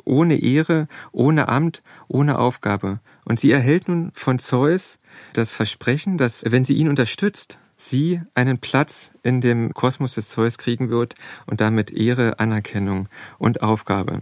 ohne 0.05 0.39
Ehre, 0.39 0.87
ohne 1.11 1.49
Amt, 1.49 1.81
ohne 2.07 2.37
Aufgabe. 2.37 2.99
Und 3.25 3.39
sie 3.39 3.51
erhält 3.51 3.87
nun 3.87 4.11
von 4.13 4.37
Zeus 4.37 4.99
das 5.33 5.51
Versprechen, 5.51 6.17
dass 6.17 6.43
wenn 6.45 6.63
sie 6.63 6.75
ihn 6.75 6.87
unterstützt, 6.87 7.57
sie 7.75 8.21
einen 8.35 8.59
Platz 8.59 9.13
in 9.23 9.41
dem 9.41 9.73
Kosmos 9.73 10.15
des 10.15 10.29
Zeus 10.29 10.57
kriegen 10.57 10.89
wird 10.89 11.15
und 11.45 11.61
damit 11.61 11.91
Ehre, 11.91 12.39
Anerkennung 12.39 13.07
und 13.37 13.61
Aufgabe. 13.61 14.21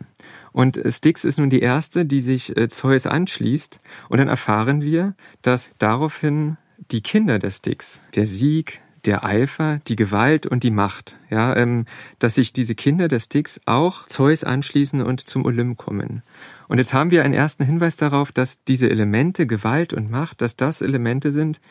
Und 0.54 0.80
Styx 0.86 1.26
ist 1.26 1.40
nun 1.40 1.50
die 1.50 1.62
erste, 1.62 2.06
die 2.06 2.22
sich 2.22 2.56
äh, 2.56 2.70
Zeus 2.70 3.08
anschließt. 3.08 3.80
Und 4.10 4.20
dann 4.20 4.28
erfahren 4.28 4.82
wir, 4.82 5.16
dass 5.42 5.72
daraufhin 5.80 6.58
die 6.92 7.02
Kinder 7.02 7.40
des 7.40 7.58
Styx, 7.58 8.02
der 8.16 8.26
Sieg, 8.26 8.82
der 9.06 9.24
Eifer, 9.24 9.80
die 9.88 9.96
Gewalt 9.96 10.46
und 10.46 10.64
die 10.64 10.72
Macht, 10.72 11.18
ja, 11.30 11.56
ähm, 11.56 11.86
dass 12.20 12.36
sich 12.36 12.54
diese 12.54 12.76
Kinder 12.76 13.08
des 13.08 13.26
Styx 13.26 13.62
auch 13.66 14.06
Zeus 14.08 14.44
anschließen 14.44 15.02
und 15.02 15.28
zum 15.28 15.46
Olymp 15.46 15.78
kommen. 15.78 16.24
Und 16.68 16.78
jetzt 16.80 16.94
haben 16.94 17.12
wir 17.12 17.24
einen 17.24 17.34
ersten 17.34 17.64
Hinweis 17.64 17.98
darauf, 17.98 18.32
dass 18.32 18.64
diese 18.64 18.90
Elemente 18.90 19.48
Gewalt 19.48 19.94
und 19.94 20.12
Macht, 20.12 20.42
dass 20.42 20.56
das 20.56 20.82
Elemente 20.82 21.32
sind, 21.32 21.62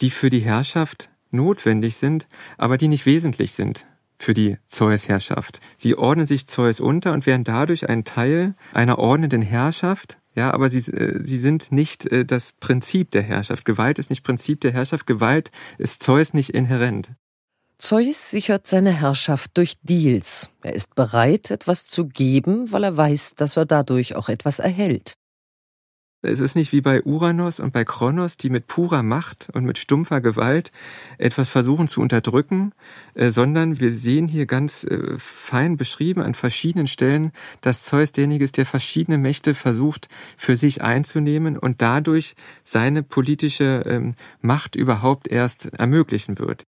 die 0.00 0.10
für 0.10 0.30
die 0.30 0.40
Herrschaft 0.40 1.08
notwendig 1.30 1.96
sind, 1.96 2.28
aber 2.58 2.76
die 2.76 2.88
nicht 2.88 3.06
wesentlich 3.06 3.52
sind. 3.52 3.86
Für 4.18 4.34
die 4.34 4.58
Zeus-Herrschaft. 4.66 5.60
Sie 5.76 5.96
ordnen 5.96 6.26
sich 6.26 6.46
Zeus 6.48 6.80
unter 6.80 7.12
und 7.12 7.26
werden 7.26 7.44
dadurch 7.44 7.88
ein 7.88 8.04
Teil 8.04 8.54
einer 8.72 8.98
ordnenden 8.98 9.42
Herrschaft, 9.42 10.18
ja, 10.36 10.52
aber 10.52 10.68
sie, 10.68 10.90
äh, 10.92 11.24
sie 11.24 11.38
sind 11.38 11.72
nicht 11.72 12.06
äh, 12.06 12.26
das 12.26 12.52
Prinzip 12.52 13.10
der 13.10 13.22
Herrschaft. 13.22 13.64
Gewalt 13.64 13.98
ist 13.98 14.10
nicht 14.10 14.22
Prinzip 14.22 14.60
der 14.60 14.72
Herrschaft. 14.72 15.06
Gewalt 15.06 15.50
ist 15.78 16.02
Zeus 16.02 16.34
nicht 16.34 16.50
inhärent. 16.50 17.12
Zeus 17.78 18.30
sichert 18.30 18.66
seine 18.66 18.92
Herrschaft 18.92 19.56
durch 19.56 19.78
Deals. 19.82 20.50
Er 20.62 20.74
ist 20.74 20.94
bereit, 20.94 21.50
etwas 21.50 21.86
zu 21.86 22.06
geben, 22.06 22.70
weil 22.70 22.84
er 22.84 22.96
weiß, 22.96 23.34
dass 23.34 23.56
er 23.56 23.64
dadurch 23.64 24.14
auch 24.14 24.28
etwas 24.28 24.58
erhält. 24.58 25.16
Es 26.26 26.40
ist 26.40 26.56
nicht 26.56 26.72
wie 26.72 26.80
bei 26.80 27.02
Uranus 27.02 27.60
und 27.60 27.72
bei 27.72 27.84
Kronos, 27.84 28.36
die 28.36 28.50
mit 28.50 28.66
purer 28.66 29.02
Macht 29.02 29.48
und 29.52 29.64
mit 29.64 29.78
stumpfer 29.78 30.20
Gewalt 30.20 30.72
etwas 31.18 31.48
versuchen 31.48 31.86
zu 31.86 32.00
unterdrücken, 32.00 32.72
äh, 33.14 33.30
sondern 33.30 33.78
wir 33.78 33.92
sehen 33.92 34.26
hier 34.26 34.46
ganz 34.46 34.84
äh, 34.84 35.18
fein 35.18 35.76
beschrieben 35.76 36.22
an 36.22 36.34
verschiedenen 36.34 36.88
Stellen, 36.88 37.32
dass 37.60 37.84
Zeus 37.84 38.12
derjenige 38.12 38.44
ist, 38.44 38.56
der 38.56 38.66
verschiedene 38.66 39.18
Mächte 39.18 39.54
versucht 39.54 40.08
für 40.36 40.56
sich 40.56 40.82
einzunehmen 40.82 41.56
und 41.56 41.80
dadurch 41.80 42.34
seine 42.64 43.02
politische 43.02 43.84
ähm, 43.86 44.14
Macht 44.40 44.74
überhaupt 44.74 45.28
erst 45.28 45.66
ermöglichen 45.74 46.38
wird. 46.38 46.64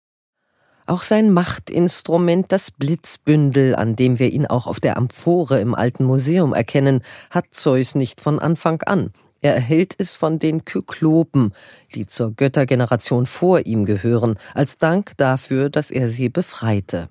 Auch 0.89 1.03
sein 1.03 1.33
Machtinstrument, 1.33 2.53
das 2.53 2.71
Blitzbündel, 2.71 3.75
an 3.75 3.97
dem 3.97 4.21
wir 4.21 4.31
ihn 4.31 4.47
auch 4.47 4.69
auf 4.69 4.79
der 4.79 4.97
Amphore 4.97 5.61
im 5.61 5.75
alten 5.75 6.05
Museum 6.05 6.55
erkennen, 6.55 7.03
hat 7.31 7.47
Zeus 7.51 7.97
nicht 7.97 8.21
von 8.21 8.39
Anfang 8.39 8.83
an. 8.83 9.11
Er 9.47 9.55
erhält 9.55 9.95
es 9.99 10.17
von 10.17 10.41
den 10.41 10.65
Kyklopen, 10.65 11.53
die 11.95 12.09
zur 12.09 12.33
Göttergeneration 12.33 13.27
vor 13.27 13.65
ihm 13.65 13.85
gehören, 13.85 14.41
als 14.55 14.77
Dank 14.79 15.13
dafür, 15.19 15.71
dass 15.71 15.93
er 15.93 16.09
sie 16.09 16.29
befreite. 16.29 17.07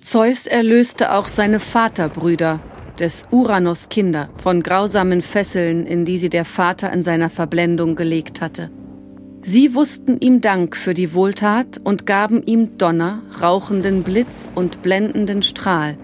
Zeus 0.00 0.46
erlöste 0.46 1.12
auch 1.12 1.26
seine 1.26 1.58
Vaterbrüder, 1.58 2.60
des 3.00 3.26
Uranus 3.32 3.88
Kinder, 3.88 4.30
von 4.36 4.62
grausamen 4.62 5.20
Fesseln, 5.20 5.84
in 5.84 6.04
die 6.04 6.16
sie 6.16 6.28
der 6.28 6.44
Vater 6.44 6.92
in 6.92 7.02
seiner 7.02 7.28
Verblendung 7.28 7.96
gelegt 7.96 8.40
hatte. 8.40 8.70
Sie 9.42 9.74
wussten 9.74 10.20
ihm 10.20 10.40
Dank 10.40 10.76
für 10.76 10.94
die 10.94 11.12
Wohltat 11.12 11.80
und 11.82 12.06
gaben 12.06 12.40
ihm 12.44 12.78
Donner, 12.78 13.20
rauchenden 13.42 14.04
Blitz 14.04 14.48
und 14.54 14.80
blendenden 14.80 15.42
Strahl, 15.42 15.98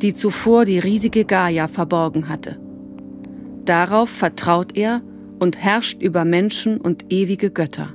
die 0.00 0.14
zuvor 0.14 0.64
die 0.64 0.78
riesige 0.78 1.26
Gaia 1.26 1.68
verborgen 1.68 2.30
hatte. 2.30 2.56
Darauf 3.64 4.10
vertraut 4.10 4.76
er 4.76 5.02
und 5.38 5.56
herrscht 5.56 6.02
über 6.02 6.24
Menschen 6.24 6.80
und 6.80 7.12
ewige 7.12 7.50
Götter. 7.50 7.92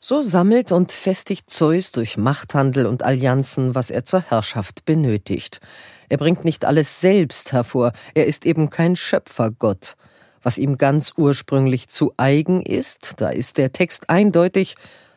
So 0.00 0.22
sammelt 0.22 0.72
und 0.72 0.92
festigt 0.92 1.50
Zeus 1.50 1.92
durch 1.92 2.16
Machthandel 2.16 2.86
und 2.86 3.02
Allianzen, 3.02 3.74
was 3.74 3.90
er 3.90 4.04
zur 4.04 4.22
Herrschaft 4.22 4.84
benötigt. 4.84 5.60
Er 6.08 6.16
bringt 6.16 6.44
nicht 6.44 6.64
alles 6.64 7.00
selbst 7.00 7.52
hervor, 7.52 7.92
er 8.14 8.26
ist 8.26 8.46
eben 8.46 8.70
kein 8.70 8.96
Schöpfergott. 8.96 9.96
Was 10.42 10.56
ihm 10.56 10.78
ganz 10.78 11.12
ursprünglich 11.16 11.88
zu 11.88 12.14
eigen 12.16 12.62
ist, 12.62 13.14
da 13.18 13.28
ist 13.28 13.58
der 13.58 13.72
Text 13.72 14.08
eindeutig, 14.08 14.76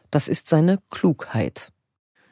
das 0.10 0.28
ist 0.28 0.50
seine 0.50 0.80
Klugheit. 0.90 1.72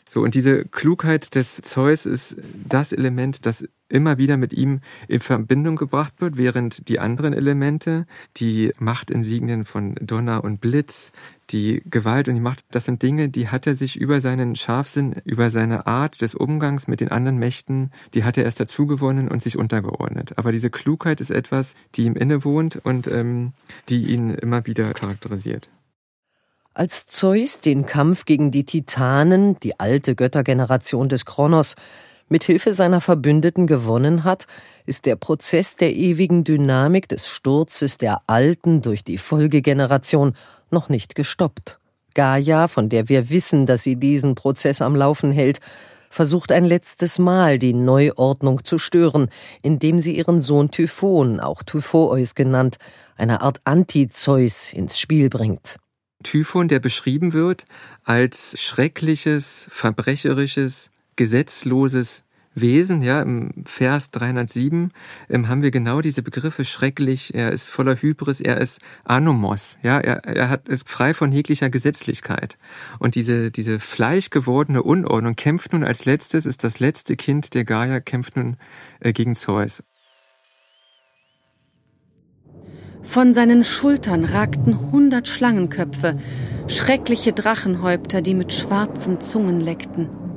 So, 0.07 0.21
und 0.21 0.33
diese 0.33 0.65
Klugheit 0.65 1.35
des 1.35 1.61
Zeus 1.61 2.05
ist 2.05 2.37
das 2.67 2.91
Element, 2.91 3.45
das 3.45 3.67
immer 3.89 4.17
wieder 4.17 4.37
mit 4.37 4.53
ihm 4.53 4.81
in 5.07 5.19
Verbindung 5.19 5.75
gebracht 5.75 6.13
wird, 6.19 6.37
während 6.37 6.87
die 6.87 6.99
anderen 6.99 7.33
Elemente, 7.33 8.05
die 8.37 8.71
Machtinsignien 8.79 9.65
von 9.65 9.95
Donner 9.95 10.43
und 10.43 10.61
Blitz, 10.61 11.11
die 11.49 11.81
Gewalt 11.89 12.27
und 12.27 12.35
die 12.35 12.41
Macht, 12.41 12.65
das 12.71 12.85
sind 12.85 13.01
Dinge, 13.01 13.29
die 13.29 13.49
hat 13.49 13.67
er 13.67 13.75
sich 13.75 13.99
über 13.99 14.21
seinen 14.21 14.55
Scharfsinn, 14.55 15.15
über 15.25 15.49
seine 15.49 15.87
Art 15.87 16.21
des 16.21 16.35
Umgangs 16.35 16.87
mit 16.87 17.01
den 17.01 17.09
anderen 17.09 17.37
Mächten, 17.37 17.91
die 18.13 18.23
hat 18.23 18.37
er 18.37 18.43
erst 18.43 18.59
dazu 18.59 18.85
gewonnen 18.85 19.27
und 19.27 19.41
sich 19.41 19.57
untergeordnet. 19.57 20.37
Aber 20.37 20.51
diese 20.51 20.69
Klugheit 20.69 21.21
ist 21.21 21.31
etwas, 21.31 21.75
die 21.95 22.03
ihm 22.03 22.15
innewohnt 22.15 22.79
und 22.83 23.07
ähm, 23.07 23.53
die 23.89 24.11
ihn 24.11 24.29
immer 24.29 24.65
wieder 24.67 24.93
charakterisiert. 24.93 25.69
Als 26.73 27.07
Zeus 27.07 27.59
den 27.59 27.85
Kampf 27.85 28.25
gegen 28.25 28.51
die 28.51 28.63
Titanen, 28.63 29.59
die 29.59 29.79
alte 29.79 30.15
Göttergeneration 30.15 31.09
des 31.09 31.25
Kronos, 31.25 31.75
mit 32.29 32.43
Hilfe 32.43 32.73
seiner 32.73 33.01
Verbündeten 33.01 33.67
gewonnen 33.67 34.23
hat, 34.23 34.47
ist 34.85 35.05
der 35.05 35.15
Prozess 35.15 35.75
der 35.75 35.95
ewigen 35.95 36.43
Dynamik 36.43 37.09
des 37.09 37.27
Sturzes 37.27 37.97
der 37.97 38.21
Alten 38.27 38.81
durch 38.81 39.03
die 39.03 39.17
Folgegeneration 39.17 40.35
noch 40.71 40.89
nicht 40.89 41.15
gestoppt. 41.15 41.79
Gaia, 42.15 42.67
von 42.67 42.89
der 42.89 43.09
wir 43.09 43.29
wissen, 43.29 43.65
dass 43.65 43.83
sie 43.83 43.95
diesen 43.95 44.35
Prozess 44.35 44.81
am 44.81 44.95
Laufen 44.95 45.31
hält, 45.31 45.59
versucht 46.09 46.51
ein 46.51 46.65
letztes 46.65 47.19
Mal 47.19 47.59
die 47.59 47.73
Neuordnung 47.73 48.65
zu 48.65 48.77
stören, 48.77 49.29
indem 49.61 50.01
sie 50.01 50.17
ihren 50.17 50.41
Sohn 50.41 50.71
Typhon, 50.71 51.39
auch 51.39 51.63
Typhoeus 51.63 52.35
genannt, 52.35 52.77
eine 53.15 53.41
Art 53.41 53.61
Anti-Zeus 53.63 54.73
ins 54.73 54.99
Spiel 54.99 55.29
bringt. 55.29 55.77
Typhon, 56.23 56.67
der 56.67 56.79
beschrieben 56.79 57.33
wird 57.33 57.65
als 58.03 58.59
schreckliches, 58.59 59.67
verbrecherisches, 59.69 60.91
gesetzloses 61.19 62.23
Wesen, 62.55 63.01
ja, 63.01 63.21
im 63.21 63.51
Vers 63.65 64.09
307 64.11 64.91
ähm, 65.29 65.49
haben 65.49 65.61
wir 65.61 65.69
genau 65.69 65.99
diese 65.99 66.23
Begriffe 66.23 66.63
schrecklich, 66.63 67.33
er 67.35 67.51
ist 67.51 67.67
voller 67.67 67.95
Hybris, 67.95 68.39
er 68.39 68.59
ist 68.59 68.79
Anomos, 69.03 69.77
ja, 69.83 69.99
er, 69.99 70.23
er 70.23 70.49
hat, 70.49 70.69
ist 70.69 70.89
frei 70.89 71.13
von 71.13 71.33
jeglicher 71.33 71.69
Gesetzlichkeit. 71.69 72.57
Und 72.99 73.15
diese, 73.15 73.51
diese 73.51 73.79
fleischgewordene 73.79 74.81
Unordnung 74.81 75.35
kämpft 75.35 75.73
nun 75.73 75.83
als 75.83 76.05
letztes, 76.05 76.45
ist 76.45 76.63
das 76.63 76.79
letzte 76.79 77.17
Kind 77.17 77.53
der 77.53 77.65
Gaia, 77.65 77.99
kämpft 77.99 78.37
nun 78.37 78.55
äh, 79.01 79.11
gegen 79.11 79.35
Zeus. 79.35 79.83
Von 83.03 83.33
seinen 83.33 83.65
Schultern 83.65 84.23
ragten 84.23 84.91
hundert 84.91 85.27
Schlangenköpfe, 85.27 86.17
schreckliche 86.67 87.33
Drachenhäupter, 87.33 88.21
die 88.21 88.35
mit 88.35 88.53
schwarzen 88.53 89.19
Zungen 89.19 89.59
leckten. 89.59 90.28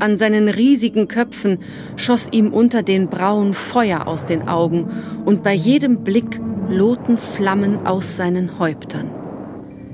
An 0.00 0.16
seinen 0.16 0.48
riesigen 0.48 1.08
Köpfen 1.08 1.58
schoss 1.96 2.28
ihm 2.32 2.52
unter 2.52 2.82
den 2.82 3.08
Brauen 3.08 3.54
Feuer 3.54 4.06
aus 4.06 4.26
den 4.26 4.48
Augen, 4.48 4.86
und 5.24 5.42
bei 5.42 5.54
jedem 5.54 6.02
Blick 6.02 6.40
lohten 6.68 7.18
Flammen 7.18 7.86
aus 7.86 8.16
seinen 8.16 8.58
Häuptern. 8.58 9.10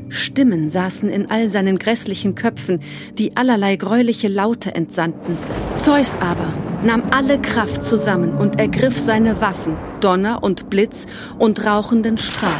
Stimmen 0.08 0.68
saßen 0.68 1.08
in 1.08 1.30
all 1.30 1.48
seinen 1.48 1.78
grässlichen 1.78 2.36
Köpfen, 2.36 2.80
die 3.18 3.36
allerlei 3.36 3.76
greuliche 3.76 4.28
Laute 4.28 4.74
entsandten. 4.74 5.36
Zeus 5.74 6.16
aber 6.20 6.54
nahm 6.82 7.04
alle 7.10 7.40
Kraft 7.40 7.82
zusammen 7.82 8.34
und 8.36 8.58
ergriff 8.58 8.98
seine 8.98 9.40
Waffen, 9.40 9.76
Donner 10.00 10.42
und 10.42 10.70
Blitz 10.70 11.06
und 11.38 11.64
rauchenden 11.64 12.18
Strahl, 12.18 12.50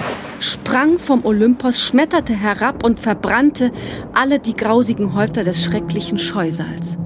sprang 0.41 0.99
vom 0.99 1.25
Olympos, 1.25 1.81
schmetterte 1.81 2.33
herab 2.33 2.85
und 2.85 3.01
verbrannte 3.01 3.71
alle 4.14 4.39
die 4.39 4.55
grausigen 4.55 5.14
Häupter 5.14 5.45
des 5.45 5.62
schrecklichen 5.62 6.19
Scheusals. 6.19 6.99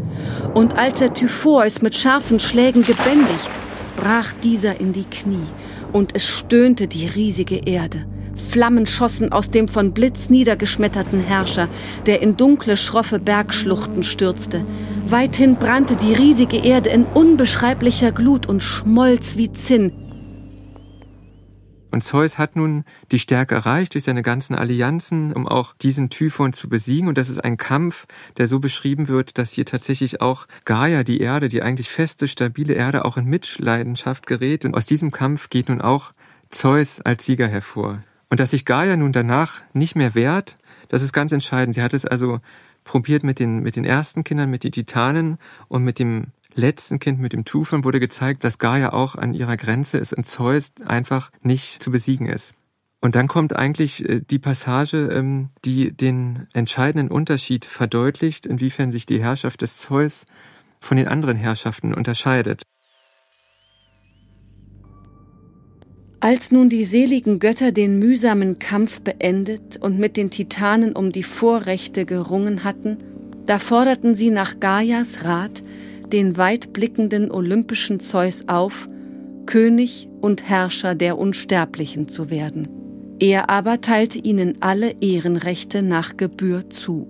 Und 0.54 0.78
als 0.78 1.00
er 1.00 1.14
Typhoeus 1.14 1.82
mit 1.82 1.94
scharfen 1.94 2.40
Schlägen 2.40 2.84
gebändigt, 2.84 3.50
brach 3.96 4.32
dieser 4.42 4.80
in 4.80 4.92
die 4.92 5.04
Knie, 5.04 5.46
und 5.92 6.14
es 6.14 6.26
stöhnte 6.26 6.86
die 6.86 7.06
riesige 7.06 7.56
Erde. 7.56 8.06
Flammen 8.50 8.86
schossen 8.86 9.32
aus 9.32 9.50
dem 9.50 9.68
von 9.68 9.92
Blitz 9.92 10.28
niedergeschmetterten 10.28 11.20
Herrscher, 11.20 11.68
der 12.06 12.22
in 12.22 12.36
dunkle, 12.36 12.76
schroffe 12.76 13.18
Bergschluchten 13.18 14.02
stürzte. 14.02 14.64
Weithin 15.10 15.56
brannte 15.56 15.96
die 15.96 16.14
riesige 16.14 16.58
Erde 16.58 16.90
in 16.90 17.04
unbeschreiblicher 17.04 18.12
Glut 18.12 18.46
und 18.46 18.62
schmolz 18.62 19.36
wie 19.36 19.50
Zinn, 19.52 19.92
und 21.90 22.04
Zeus 22.04 22.38
hat 22.38 22.56
nun 22.56 22.84
die 23.10 23.18
Stärke 23.18 23.56
erreicht 23.56 23.94
durch 23.94 24.04
seine 24.04 24.22
ganzen 24.22 24.54
Allianzen, 24.54 25.32
um 25.32 25.48
auch 25.48 25.74
diesen 25.74 26.08
Typhon 26.08 26.52
zu 26.52 26.68
besiegen. 26.68 27.08
Und 27.08 27.18
das 27.18 27.28
ist 27.28 27.42
ein 27.42 27.56
Kampf, 27.56 28.06
der 28.36 28.46
so 28.46 28.60
beschrieben 28.60 29.08
wird, 29.08 29.38
dass 29.38 29.52
hier 29.52 29.64
tatsächlich 29.64 30.20
auch 30.20 30.46
Gaia, 30.64 31.02
die 31.02 31.20
Erde, 31.20 31.48
die 31.48 31.62
eigentlich 31.62 31.90
feste, 31.90 32.28
stabile 32.28 32.74
Erde, 32.74 33.04
auch 33.04 33.16
in 33.16 33.24
Mitleidenschaft 33.24 34.26
gerät. 34.26 34.64
Und 34.64 34.76
aus 34.76 34.86
diesem 34.86 35.10
Kampf 35.10 35.50
geht 35.50 35.68
nun 35.68 35.80
auch 35.80 36.12
Zeus 36.50 37.00
als 37.00 37.24
Sieger 37.24 37.48
hervor. 37.48 38.04
Und 38.28 38.38
dass 38.38 38.52
sich 38.52 38.64
Gaia 38.64 38.96
nun 38.96 39.10
danach 39.10 39.62
nicht 39.72 39.96
mehr 39.96 40.14
wehrt, 40.14 40.58
das 40.88 41.02
ist 41.02 41.12
ganz 41.12 41.32
entscheidend. 41.32 41.74
Sie 41.74 41.82
hat 41.82 41.94
es 41.94 42.04
also 42.04 42.40
probiert 42.90 43.22
mit 43.22 43.38
den, 43.38 43.60
mit 43.60 43.76
den 43.76 43.84
ersten 43.84 44.24
Kindern, 44.24 44.50
mit 44.50 44.64
den 44.64 44.72
Titanen 44.72 45.38
und 45.68 45.84
mit 45.84 46.00
dem 46.00 46.32
letzten 46.54 46.98
Kind 46.98 47.20
mit 47.20 47.32
dem 47.32 47.44
Tufern 47.44 47.84
wurde 47.84 48.00
gezeigt, 48.00 48.42
dass 48.42 48.58
Gaia 48.58 48.92
auch 48.92 49.14
an 49.14 49.32
ihrer 49.32 49.56
Grenze 49.56 49.96
ist 49.96 50.12
und 50.12 50.26
Zeus 50.26 50.72
einfach 50.84 51.30
nicht 51.40 51.80
zu 51.80 51.92
besiegen 51.92 52.26
ist. 52.26 52.52
Und 53.00 53.14
dann 53.14 53.28
kommt 53.28 53.54
eigentlich 53.54 54.08
äh, 54.08 54.20
die 54.28 54.40
Passage, 54.40 55.08
ähm, 55.12 55.50
die 55.64 55.96
den 55.96 56.48
entscheidenden 56.52 57.12
Unterschied 57.12 57.64
verdeutlicht, 57.64 58.44
inwiefern 58.44 58.90
sich 58.90 59.06
die 59.06 59.22
Herrschaft 59.22 59.62
des 59.62 59.76
Zeus 59.76 60.26
von 60.80 60.96
den 60.96 61.06
anderen 61.06 61.36
Herrschaften 61.36 61.94
unterscheidet. 61.94 62.64
Als 66.20 66.52
nun 66.52 66.68
die 66.68 66.84
seligen 66.84 67.38
Götter 67.38 67.72
den 67.72 67.98
mühsamen 67.98 68.58
Kampf 68.58 69.00
beendet 69.00 69.78
und 69.80 69.98
mit 69.98 70.16
den 70.16 70.30
Titanen 70.30 70.94
um 70.94 71.12
die 71.12 71.22
Vorrechte 71.22 72.04
gerungen 72.04 72.62
hatten, 72.62 72.98
Da 73.50 73.58
forderten 73.58 74.14
sie 74.14 74.30
nach 74.30 74.60
Gaias 74.60 75.24
Rat 75.24 75.64
den 76.12 76.36
weitblickenden 76.36 77.32
olympischen 77.32 77.98
Zeus 77.98 78.46
auf, 78.46 78.88
König 79.44 80.08
und 80.20 80.48
Herrscher 80.48 80.94
der 80.94 81.18
Unsterblichen 81.18 82.06
zu 82.06 82.30
werden. 82.30 82.68
Er 83.18 83.50
aber 83.50 83.80
teilte 83.80 84.20
ihnen 84.20 84.62
alle 84.62 84.94
Ehrenrechte 85.00 85.82
nach 85.82 86.16
Gebühr 86.16 86.70
zu. 86.70 87.08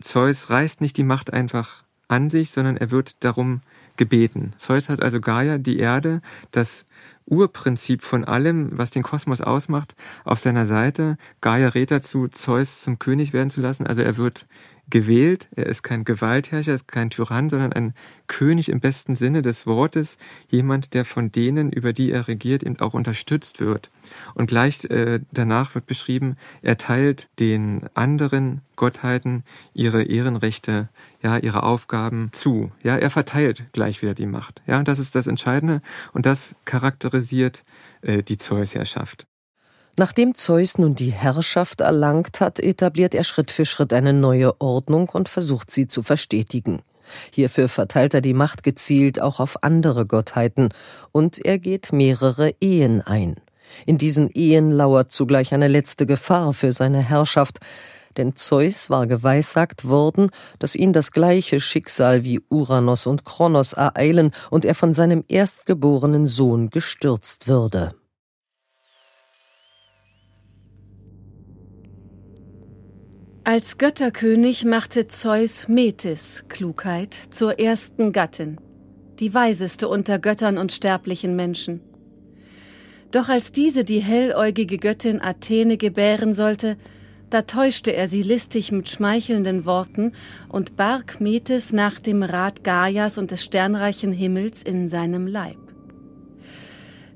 Zeus 0.00 0.50
reißt 0.50 0.80
nicht 0.80 0.96
die 0.96 1.04
Macht 1.04 1.32
einfach 1.32 1.84
an 2.08 2.28
sich, 2.28 2.50
sondern 2.50 2.76
er 2.76 2.90
wird 2.90 3.22
darum 3.22 3.60
gebeten. 3.98 4.54
Zeus 4.56 4.88
hat 4.88 5.02
also 5.02 5.20
Gaia, 5.20 5.58
die 5.58 5.78
Erde, 5.78 6.22
das 6.50 6.86
Urprinzip 7.26 8.02
von 8.02 8.24
allem, 8.24 8.70
was 8.78 8.90
den 8.90 9.02
Kosmos 9.02 9.42
ausmacht, 9.42 9.94
auf 10.24 10.40
seiner 10.40 10.64
Seite. 10.64 11.18
Gaia 11.42 11.68
rät 11.68 11.90
dazu, 11.90 12.28
Zeus 12.28 12.80
zum 12.80 12.98
König 12.98 13.34
werden 13.34 13.50
zu 13.50 13.60
lassen. 13.60 13.86
Also 13.86 14.00
er 14.00 14.16
wird 14.16 14.46
gewählt. 14.90 15.48
Er 15.54 15.66
ist 15.66 15.82
kein 15.82 16.04
Gewaltherrscher, 16.04 16.72
er 16.72 16.76
ist 16.76 16.88
kein 16.88 17.10
Tyrann, 17.10 17.48
sondern 17.48 17.72
ein 17.72 17.94
König 18.26 18.68
im 18.68 18.80
besten 18.80 19.16
Sinne 19.16 19.42
des 19.42 19.66
Wortes. 19.66 20.18
Jemand, 20.48 20.94
der 20.94 21.04
von 21.04 21.30
denen, 21.32 21.70
über 21.70 21.92
die 21.92 22.10
er 22.10 22.28
regiert, 22.28 22.62
eben 22.62 22.80
auch 22.80 22.94
unterstützt 22.94 23.60
wird. 23.60 23.90
Und 24.34 24.46
gleich 24.46 24.84
äh, 24.86 25.20
danach 25.32 25.74
wird 25.74 25.86
beschrieben, 25.86 26.36
er 26.62 26.76
teilt 26.76 27.28
den 27.38 27.88
anderen 27.94 28.62
Gottheiten 28.76 29.44
ihre 29.74 30.02
Ehrenrechte, 30.02 30.88
ja, 31.22 31.36
ihre 31.36 31.64
Aufgaben 31.64 32.30
zu. 32.32 32.70
Ja, 32.82 32.96
er 32.96 33.10
verteilt 33.10 33.64
gleich 33.72 34.02
wieder 34.02 34.14
die 34.14 34.26
Macht. 34.26 34.62
Ja, 34.66 34.78
und 34.78 34.88
das 34.88 34.98
ist 34.98 35.14
das 35.14 35.26
Entscheidende. 35.26 35.82
Und 36.12 36.26
das 36.26 36.54
charakterisiert 36.64 37.64
äh, 38.02 38.22
die 38.22 38.38
Zeusherrschaft. 38.38 39.26
Nachdem 39.98 40.36
Zeus 40.36 40.78
nun 40.78 40.94
die 40.94 41.10
Herrschaft 41.10 41.80
erlangt 41.80 42.40
hat, 42.40 42.60
etabliert 42.60 43.16
er 43.16 43.24
Schritt 43.24 43.50
für 43.50 43.66
Schritt 43.66 43.92
eine 43.92 44.12
neue 44.12 44.60
Ordnung 44.60 45.08
und 45.08 45.28
versucht 45.28 45.72
sie 45.72 45.88
zu 45.88 46.04
verstetigen. 46.04 46.82
Hierfür 47.32 47.68
verteilt 47.68 48.14
er 48.14 48.20
die 48.20 48.32
Macht 48.32 48.62
gezielt 48.62 49.20
auch 49.20 49.40
auf 49.40 49.64
andere 49.64 50.06
Gottheiten 50.06 50.68
und 51.10 51.44
er 51.44 51.58
geht 51.58 51.92
mehrere 51.92 52.54
Ehen 52.60 53.02
ein. 53.02 53.40
In 53.86 53.98
diesen 53.98 54.30
Ehen 54.30 54.70
lauert 54.70 55.10
zugleich 55.10 55.52
eine 55.52 55.66
letzte 55.66 56.06
Gefahr 56.06 56.54
für 56.54 56.72
seine 56.72 57.00
Herrschaft, 57.00 57.58
denn 58.16 58.36
Zeus 58.36 58.90
war 58.90 59.08
geweissagt 59.08 59.88
worden, 59.88 60.30
dass 60.60 60.76
ihn 60.76 60.92
das 60.92 61.10
gleiche 61.10 61.58
Schicksal 61.58 62.22
wie 62.22 62.40
Uranus 62.50 63.08
und 63.08 63.24
Kronos 63.24 63.72
ereilen 63.72 64.30
und 64.50 64.64
er 64.64 64.76
von 64.76 64.94
seinem 64.94 65.24
erstgeborenen 65.26 66.28
Sohn 66.28 66.70
gestürzt 66.70 67.48
würde. 67.48 67.96
Als 73.50 73.78
Götterkönig 73.78 74.66
machte 74.66 75.08
Zeus 75.08 75.68
Metis, 75.68 76.44
Klugheit, 76.50 77.14
zur 77.30 77.58
ersten 77.58 78.12
Gattin, 78.12 78.58
die 79.20 79.32
weiseste 79.32 79.88
unter 79.88 80.18
Göttern 80.18 80.58
und 80.58 80.70
sterblichen 80.70 81.34
Menschen. 81.34 81.80
Doch 83.10 83.30
als 83.30 83.50
diese 83.50 83.84
die 83.84 84.00
helläugige 84.00 84.76
Göttin 84.76 85.22
Athene 85.22 85.78
gebären 85.78 86.34
sollte, 86.34 86.76
da 87.30 87.40
täuschte 87.40 87.94
er 87.94 88.06
sie 88.06 88.22
listig 88.22 88.70
mit 88.70 88.90
schmeichelnden 88.90 89.64
Worten 89.64 90.12
und 90.50 90.76
barg 90.76 91.18
Metis 91.18 91.72
nach 91.72 92.00
dem 92.00 92.22
Rat 92.22 92.64
Gaias 92.64 93.16
und 93.16 93.30
des 93.30 93.42
sternreichen 93.42 94.12
Himmels 94.12 94.62
in 94.62 94.88
seinem 94.88 95.26
Leib. 95.26 95.67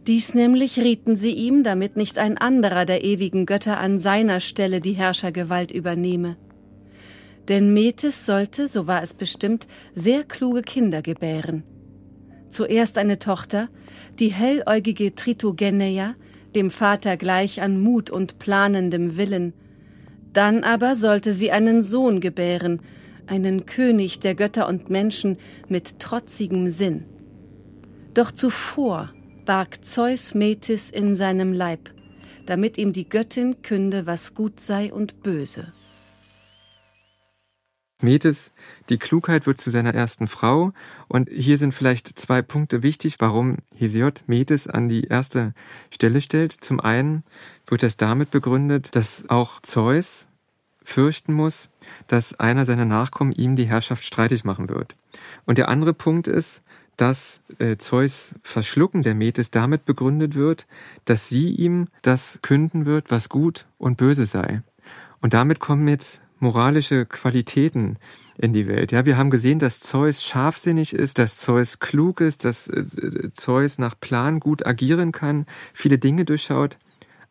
Dies 0.09 0.35
nämlich 0.35 0.81
rieten 0.81 1.15
sie 1.15 1.33
ihm, 1.33 1.63
damit 1.63 1.97
nicht 1.97 2.19
ein 2.19 2.37
anderer 2.37 2.85
der 2.87 3.05
ewigen 3.05 3.47
Götter 3.47 3.79
an 3.79 4.01
seiner 4.01 4.41
Stelle 4.41 4.81
die 4.81 4.95
Herrschergewalt 4.95 5.71
übernehme. 5.71 6.37
Denn 7.47 7.73
Metis 7.73 8.27
sollte, 8.27 8.67
so 8.67 8.89
war 8.89 9.03
es 9.03 9.15
bestimmt, 9.15 9.69
sehr 9.95 10.25
kluge 10.25 10.63
Kinder 10.63 11.03
gebären. 11.03 11.63
Zuerst 12.49 12.99
eine 12.99 13.21
Tochter, 13.21 13.69
die 14.19 14.29
helläugige 14.29 15.15
Tritogeneia, 15.15 16.17
dem 16.57 16.71
Vater 16.71 17.17
gleich 17.17 17.63
an 17.63 17.81
Mut 17.81 18.11
und 18.11 18.41
planendem 18.41 19.17
Willen. 19.17 19.55
Dann 20.33 20.65
aber 20.65 20.97
sollte 20.97 21.33
sie 21.33 21.53
einen 21.53 21.81
Sohn 21.81 22.21
gebären, 22.21 22.81
einen 23.27 23.67
König 23.67 24.19
der 24.19 24.35
Götter 24.35 24.69
und 24.69 24.91
Menschen 24.91 25.39
mit 25.69 26.01
trotzigem 26.01 26.69
Sinn. 26.69 27.05
Doch 28.15 28.33
zuvor 28.33 29.13
barg 29.45 29.85
Zeus 29.85 30.35
Metis 30.35 30.91
in 30.91 31.15
seinem 31.15 31.53
Leib, 31.53 31.91
damit 32.47 32.79
ihm 32.79 32.93
die 32.93 33.09
Göttin 33.09 33.63
künde, 33.63 34.07
was 34.07 34.35
gut 34.35 34.61
sei 34.61 34.93
und 34.93 35.23
böse. 35.23 35.73
Metis, 38.03 38.53
die 38.89 38.99
Klugheit 38.99 39.47
wird 39.47 39.59
zu 39.59 39.71
seiner 39.71 39.95
ersten 39.95 40.27
Frau. 40.27 40.73
Und 41.09 41.29
hier 41.31 41.57
sind 41.57 41.73
vielleicht 41.73 42.19
zwei 42.19 42.43
Punkte 42.43 42.83
wichtig, 42.83 43.17
warum 43.21 43.59
Hesiod 43.75 44.25
Metis 44.27 44.67
an 44.67 44.89
die 44.89 45.05
erste 45.05 45.55
Stelle 45.91 46.21
stellt. 46.21 46.53
Zum 46.53 46.81
einen 46.81 47.23
wird 47.67 47.83
das 47.83 47.97
damit 47.97 48.31
begründet, 48.31 48.95
dass 48.97 49.29
auch 49.29 49.61
Zeus 49.63 50.27
fürchten 50.85 51.33
muss, 51.33 51.69
dass 52.09 52.39
einer 52.41 52.65
seiner 52.65 52.85
Nachkommen 52.85 53.33
ihm 53.33 53.55
die 53.55 53.69
Herrschaft 53.69 54.05
streitig 54.05 54.45
machen 54.45 54.69
wird. 54.69 54.97
Und 55.45 55.59
der 55.59 55.69
andere 55.69 55.95
Punkt 55.95 56.27
ist, 56.27 56.63
dass 56.97 57.41
äh, 57.59 57.77
Zeus 57.77 58.35
Verschlucken 58.43 59.03
der 59.03 59.15
Metis 59.15 59.51
damit 59.51 59.85
begründet 59.85 60.35
wird, 60.35 60.67
dass 61.05 61.29
sie 61.29 61.51
ihm 61.51 61.89
das 62.03 62.39
künden 62.43 62.87
wird, 62.87 63.11
was 63.11 63.29
gut 63.29 63.67
und 63.79 63.97
böse 63.97 64.27
sei. 64.27 64.63
Und 65.21 65.35
damit 65.35 65.61
kommen 65.61 65.89
jetzt 65.89 66.21
moralische 66.39 67.07
Qualitäten 67.07 67.99
in 68.37 68.53
die 68.53 68.67
Welt. 68.67 68.91
Ja, 68.91 69.07
wir 69.07 69.17
haben 69.17 69.31
gesehen, 69.31 69.61
dass 69.61 69.81
Zeus 69.81 70.25
scharfsinnig 70.25 70.93
ist, 70.93 71.19
dass 71.19 71.39
Zeus 71.39 71.79
klug 71.79 72.21
ist, 72.21 72.45
dass 72.45 72.69
äh, 72.69 73.33
Zeus 73.33 73.79
nach 73.79 73.99
Plan 73.99 74.41
gut 74.41 74.67
agieren 74.67 75.13
kann, 75.13 75.47
viele 75.73 75.99
Dinge 75.99 76.25
durchschaut. 76.25 76.79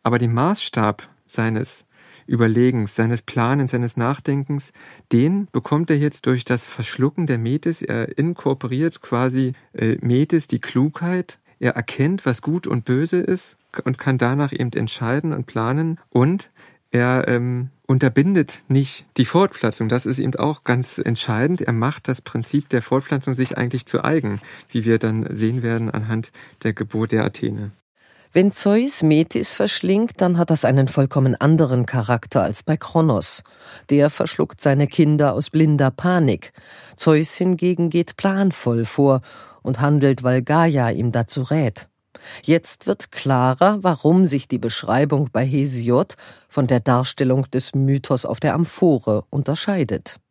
Aber 0.02 0.18
den 0.18 0.32
Maßstab 0.32 1.08
seines 1.26 1.86
Überlegens, 2.26 2.94
seines 2.94 3.22
Planens, 3.22 3.72
seines 3.72 3.96
Nachdenkens, 3.96 4.72
den 5.12 5.48
bekommt 5.52 5.90
er 5.90 5.98
jetzt 5.98 6.26
durch 6.26 6.44
das 6.44 6.66
Verschlucken 6.66 7.26
der 7.26 7.38
Metis. 7.38 7.82
Er 7.82 8.16
inkorporiert 8.16 9.00
quasi 9.02 9.54
äh, 9.72 9.96
Metis, 10.00 10.48
die 10.48 10.60
Klugheit. 10.60 11.38
Er 11.58 11.72
erkennt, 11.72 12.26
was 12.26 12.42
gut 12.42 12.66
und 12.66 12.84
böse 12.84 13.18
ist 13.18 13.56
und 13.84 13.98
kann 13.98 14.18
danach 14.18 14.52
eben 14.52 14.72
entscheiden 14.72 15.32
und 15.32 15.46
planen. 15.46 15.98
Und 16.10 16.50
er 16.90 17.26
ähm, 17.26 17.70
unterbindet 17.86 18.62
nicht 18.68 19.06
die 19.16 19.24
Fortpflanzung. 19.24 19.88
Das 19.88 20.06
ist 20.06 20.18
eben 20.18 20.34
auch 20.36 20.64
ganz 20.64 20.98
entscheidend. 20.98 21.62
Er 21.62 21.72
macht 21.72 22.08
das 22.08 22.20
Prinzip 22.20 22.68
der 22.68 22.82
Fortpflanzung 22.82 23.34
sich 23.34 23.56
eigentlich 23.56 23.86
zu 23.86 24.04
eigen, 24.04 24.40
wie 24.70 24.84
wir 24.84 24.98
dann 24.98 25.34
sehen 25.34 25.62
werden 25.62 25.90
anhand 25.90 26.32
der 26.62 26.74
Geburt 26.74 27.12
der 27.12 27.24
Athene. 27.24 27.70
Wenn 28.34 28.50
Zeus 28.50 29.02
Metis 29.02 29.52
verschlingt, 29.52 30.12
dann 30.22 30.38
hat 30.38 30.48
das 30.48 30.64
einen 30.64 30.88
vollkommen 30.88 31.34
anderen 31.34 31.84
Charakter 31.84 32.42
als 32.42 32.62
bei 32.62 32.78
Kronos. 32.78 33.42
Der 33.90 34.08
verschluckt 34.08 34.62
seine 34.62 34.86
Kinder 34.86 35.34
aus 35.34 35.50
blinder 35.50 35.90
Panik. 35.90 36.54
Zeus 36.96 37.34
hingegen 37.34 37.90
geht 37.90 38.16
planvoll 38.16 38.86
vor 38.86 39.20
und 39.60 39.80
handelt, 39.80 40.22
weil 40.22 40.40
Gaia 40.40 40.88
ihm 40.88 41.12
dazu 41.12 41.42
rät. 41.42 41.90
Jetzt 42.42 42.86
wird 42.86 43.12
klarer, 43.12 43.82
warum 43.82 44.26
sich 44.26 44.48
die 44.48 44.58
Beschreibung 44.58 45.28
bei 45.30 45.44
Hesiod 45.44 46.14
von 46.48 46.66
der 46.66 46.80
Darstellung 46.80 47.50
des 47.50 47.74
Mythos 47.74 48.24
auf 48.24 48.40
der 48.40 48.54
Amphore 48.54 49.24
unterscheidet. 49.28 50.21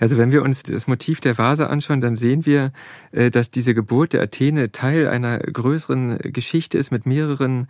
Also 0.00 0.16
wenn 0.18 0.32
wir 0.32 0.42
uns 0.42 0.62
das 0.62 0.88
Motiv 0.88 1.20
der 1.20 1.38
Vase 1.38 1.68
anschauen, 1.68 2.00
dann 2.00 2.16
sehen 2.16 2.46
wir, 2.46 2.72
äh, 3.12 3.30
dass 3.30 3.50
diese 3.50 3.74
Geburt 3.74 4.14
der 4.14 4.22
Athene 4.22 4.72
Teil 4.72 5.06
einer 5.06 5.38
größeren 5.38 6.18
Geschichte 6.32 6.78
ist 6.78 6.90
mit 6.90 7.06
mehreren 7.06 7.68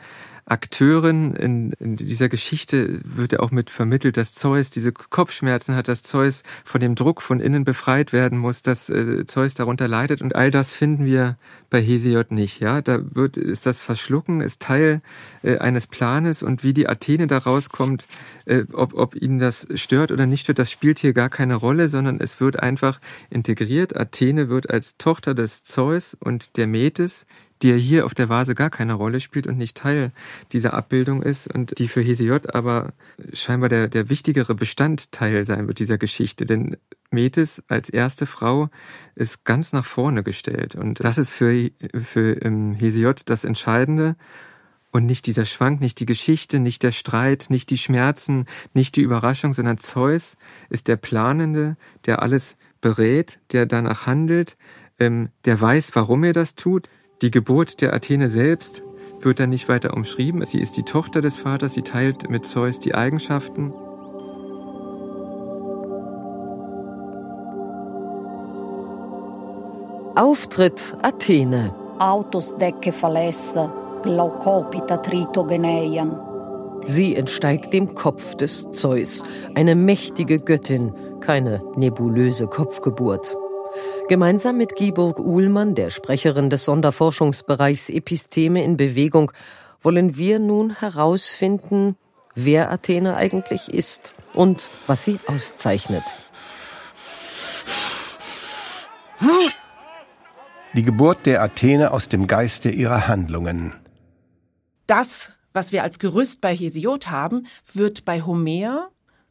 Akteuren. 0.51 1.35
In, 1.37 1.73
in 1.79 1.97
dieser 1.97 2.29
Geschichte 2.29 3.01
wird 3.05 3.33
ja 3.33 3.41
auch 3.41 3.51
mit 3.51 3.71
vermittelt, 3.71 4.17
dass 4.17 4.35
Zeus 4.35 4.71
diese 4.71 4.93
Kopfschmerzen 4.93 5.77
hat, 5.77 5.89
dass 5.89 6.03
Zeus 6.03 6.43
von 6.65 6.81
dem 6.81 6.95
Druck 6.95 7.23
von 7.23 7.41
innen 7.41 7.65
befreit 7.65 8.13
werden 8.13 8.39
muss, 8.39 8.63
dass 8.63 8.91
äh, 8.91 9.25
Zeus 9.27 9.55
darunter 9.55 9.87
leidet 9.87 10.23
und 10.23 10.35
all 10.35 10.51
das 10.51 10.73
finden 10.73 11.05
wir 11.05 11.37
bei 11.71 11.81
Hesiod 11.81 12.33
nicht. 12.33 12.61
Ja, 12.61 12.83
da 12.83 13.01
wird 13.15 13.37
ist 13.37 13.67
das 13.67 13.79
Verschlucken 13.79 14.41
ist 14.41 14.61
Teil 14.61 15.03
äh, 15.43 15.59
eines 15.59 15.87
Planes 15.87 16.43
und 16.43 16.65
wie 16.65 16.75
die 16.75 16.89
Athene 16.89 17.29
da 17.29 17.39
rauskommt, 17.39 18.07
äh, 18.47 18.65
ob 18.73 18.95
ob 18.95 19.15
ihnen 19.15 19.39
das 19.39 19.69
stört 19.75 20.11
oder 20.11 20.27
nicht 20.27 20.43
stört, 20.43 20.59
das 20.59 20.71
spielt 20.71 20.99
hier 20.99 21.13
gar 21.13 21.29
keine 21.29 21.55
Rolle, 21.55 21.89
sondern 21.89 22.21
es 22.21 22.41
wird 22.41 22.59
einfach 22.59 23.01
integriert. 23.31 23.97
Athene 23.97 24.49
wird 24.49 24.69
als 24.69 24.97
Tochter 24.97 25.35
des 25.35 25.65
Zeus 25.65 26.17
und 26.19 26.57
der 26.57 26.67
Metis 26.67 27.27
die 27.63 27.71
ja 27.71 27.77
hier 27.77 28.07
auf 28.07 28.15
der 28.15 28.29
Vase 28.29 28.55
gar 28.55 28.71
keine 28.71 28.95
Rolle 28.95 29.21
spielt 29.21 29.47
und 29.47 29.59
nicht 29.59 29.77
Teil 29.77 30.13
dieser 30.53 30.75
Abbildung 30.75 31.23
ist 31.23 31.53
und 31.53 31.79
die 31.79 31.89
für 31.89 32.01
Hesiod 32.01 32.55
aber 32.55 32.93
scheinbar 33.33 33.69
der, 33.69 33.89
der 33.89 34.09
wichtigere 34.09 34.55
Bestandteil 34.55 35.45
sein 35.45 35.69
wird 35.69 35.79
dieser 35.79 35.99
Geschichte. 35.99 36.47
Denn 36.47 36.77
Metis 37.11 37.63
als 37.69 37.91
erste 37.91 38.27
Frau 38.27 38.71
ist 39.15 39.45
ganz 39.45 39.73
nach 39.73 39.85
vorne 39.85 40.23
gestellt 40.23 40.75
und 40.75 41.05
das 41.05 41.19
ist 41.19 41.31
für, 41.31 41.71
für 41.95 42.41
ähm, 42.43 42.75
Hesiod 42.75 43.23
das 43.27 43.45
Entscheidende 43.45 44.17
Und 44.93 45.07
nicht 45.07 45.27
dieser 45.27 45.45
Schwank, 45.45 45.81
nicht 45.81 46.01
die 46.01 46.07
Geschichte, 46.07 46.59
nicht 46.59 46.83
der 46.83 46.91
Streit, 46.91 47.47
nicht 47.49 47.71
die 47.71 47.79
Schmerzen, 47.79 48.47
nicht 48.75 48.97
die 48.97 49.03
Überraschung, 49.03 49.55
sondern 49.55 49.79
Zeus 49.79 50.37
ist 50.69 50.89
der 50.89 50.97
Planende, 50.97 51.77
der 52.07 52.23
alles 52.23 52.57
berät, 52.81 53.39
der 53.53 53.67
danach 53.67 54.07
handelt, 54.07 54.57
ähm, 54.99 55.29
der 55.45 55.61
weiß, 55.61 55.95
warum 55.95 56.25
er 56.25 56.33
das 56.33 56.55
tut. 56.57 56.89
Die 57.23 57.31
Geburt 57.31 57.83
der 57.83 57.93
Athene 57.93 58.31
selbst 58.31 58.83
wird 59.21 59.41
dann 59.41 59.51
nicht 59.51 59.69
weiter 59.69 59.93
umschrieben. 59.93 60.43
Sie 60.47 60.59
ist 60.59 60.79
die 60.79 60.85
Tochter 60.85 61.21
des 61.21 61.37
Vaters, 61.37 61.75
sie 61.75 61.83
teilt 61.83 62.31
mit 62.31 62.47
Zeus 62.47 62.81
die 62.81 62.95
Eigenschaften. 62.95 63.75
Auftritt 70.17 70.97
Athene. 71.03 71.75
Autos 71.99 72.57
decke 72.57 72.91
falesse, 72.91 73.71
glaukopita 74.03 74.97
tritogeneian. 74.97 76.19
Sie 76.87 77.15
entsteigt 77.15 77.75
dem 77.75 77.95
Kopf 77.95 78.35
des 78.37 78.71
Zeus, 78.73 79.23
eine 79.55 79.75
mächtige 79.75 80.39
Göttin, 80.39 80.95
keine 81.21 81.63
nebulöse 81.77 82.47
Kopfgeburt. 82.47 83.37
Gemeinsam 84.09 84.57
mit 84.57 84.75
Giburg 84.75 85.19
Uhlmann, 85.19 85.75
der 85.75 85.91
Sprecherin 85.91 86.51
des 86.51 86.65
Sonderforschungsbereichs 86.65 87.91
Episteme 87.91 88.65
in 88.65 88.77
Bewegung, 88.77 89.33
wollen 89.83 90.17
wir 90.17 90.39
nun 90.39 90.75
herausfinden, 90.81 91.97
wer 92.35 92.71
Athene 92.71 93.17
eigentlich 93.17 93.73
ist 93.73 94.13
und 94.35 94.69
was 94.87 95.05
sie 95.05 95.19
auszeichnet. 95.27 96.03
Die 100.75 100.83
Geburt 100.83 101.27
der 101.27 101.43
Athene 101.43 101.91
aus 101.91 102.09
dem 102.09 102.27
Geiste 102.27 102.71
ihrer 102.71 103.09
Handlungen. 103.09 103.75
Das, 104.87 105.33
was 105.53 105.73
wir 105.73 105.83
als 105.83 105.99
Gerüst 105.99 106.41
bei 106.41 106.55
Hesiod 106.55 107.09
haben, 107.09 107.47
wird 107.73 108.05
bei 108.05 108.23
Homer 108.23 108.91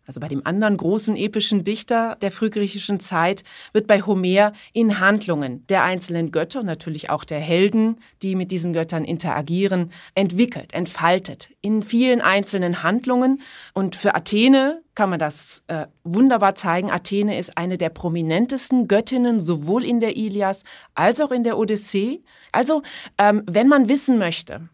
also 0.10 0.20
bei 0.20 0.28
dem 0.28 0.44
anderen 0.44 0.76
großen 0.76 1.16
epischen 1.16 1.64
Dichter 1.64 2.18
der 2.24 2.32
frühgriechischen 2.32 3.00
Zeit, 3.00 3.44
wird 3.74 3.86
bei 3.86 4.02
Homer 4.02 4.54
in 4.74 5.00
Handlungen 5.00 5.68
der 5.68 5.84
einzelnen 5.84 6.32
Götter 6.32 6.62
und 6.62 6.66
natürlich 6.66 7.12
auch 7.12 7.24
der 7.24 7.40
Helden, 7.40 7.98
die 8.24 8.34
mit 8.34 8.50
diesen 8.50 8.74
Göttern 8.74 9.06
interagieren, 9.06 9.92
entwickelt, 10.16 10.74
entfaltet 10.74 11.50
in 11.62 11.84
vielen 11.84 12.22
einzelnen 12.22 12.82
Handlungen. 12.82 13.40
Und 13.76 13.96
für 13.96 14.16
Athene 14.16 14.82
kann 14.96 15.12
man 15.12 15.20
das 15.20 15.64
äh, 15.68 15.86
wunderbar 16.04 16.56
zeigen. 16.56 16.90
Athene 16.90 17.38
ist 17.38 17.56
eine 17.56 17.78
der 17.78 17.90
prominentesten 17.90 18.88
Göttinnen 18.88 19.40
sowohl 19.40 19.86
in 19.86 20.00
der 20.00 20.18
Ilias 20.18 20.64
als 20.96 21.22
auch 21.22 21.30
in 21.30 21.44
der 21.44 21.56
Odyssee. 21.60 22.24
Also, 22.52 22.82
ähm, 23.20 23.44
wenn 23.46 23.68
man 23.68 23.90
wissen 23.90 24.18
möchte, 24.18 24.70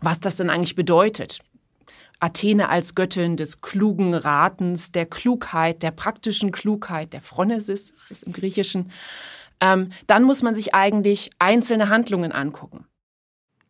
was 0.00 0.18
das 0.18 0.36
denn 0.36 0.48
eigentlich 0.48 0.76
bedeutet, 0.76 1.40
Athene 2.22 2.68
als 2.68 2.94
Göttin 2.94 3.36
des 3.36 3.60
klugen 3.60 4.14
Ratens, 4.14 4.92
der 4.92 5.06
Klugheit, 5.06 5.82
der 5.82 5.90
praktischen 5.90 6.52
Klugheit, 6.52 7.12
der 7.12 7.20
Phronesis, 7.20 7.90
ist 7.90 8.10
es 8.10 8.22
im 8.22 8.32
Griechischen, 8.32 8.90
ähm, 9.60 9.90
dann 10.06 10.22
muss 10.22 10.42
man 10.42 10.54
sich 10.54 10.74
eigentlich 10.74 11.30
einzelne 11.38 11.88
Handlungen 11.88 12.32
angucken. 12.32 12.86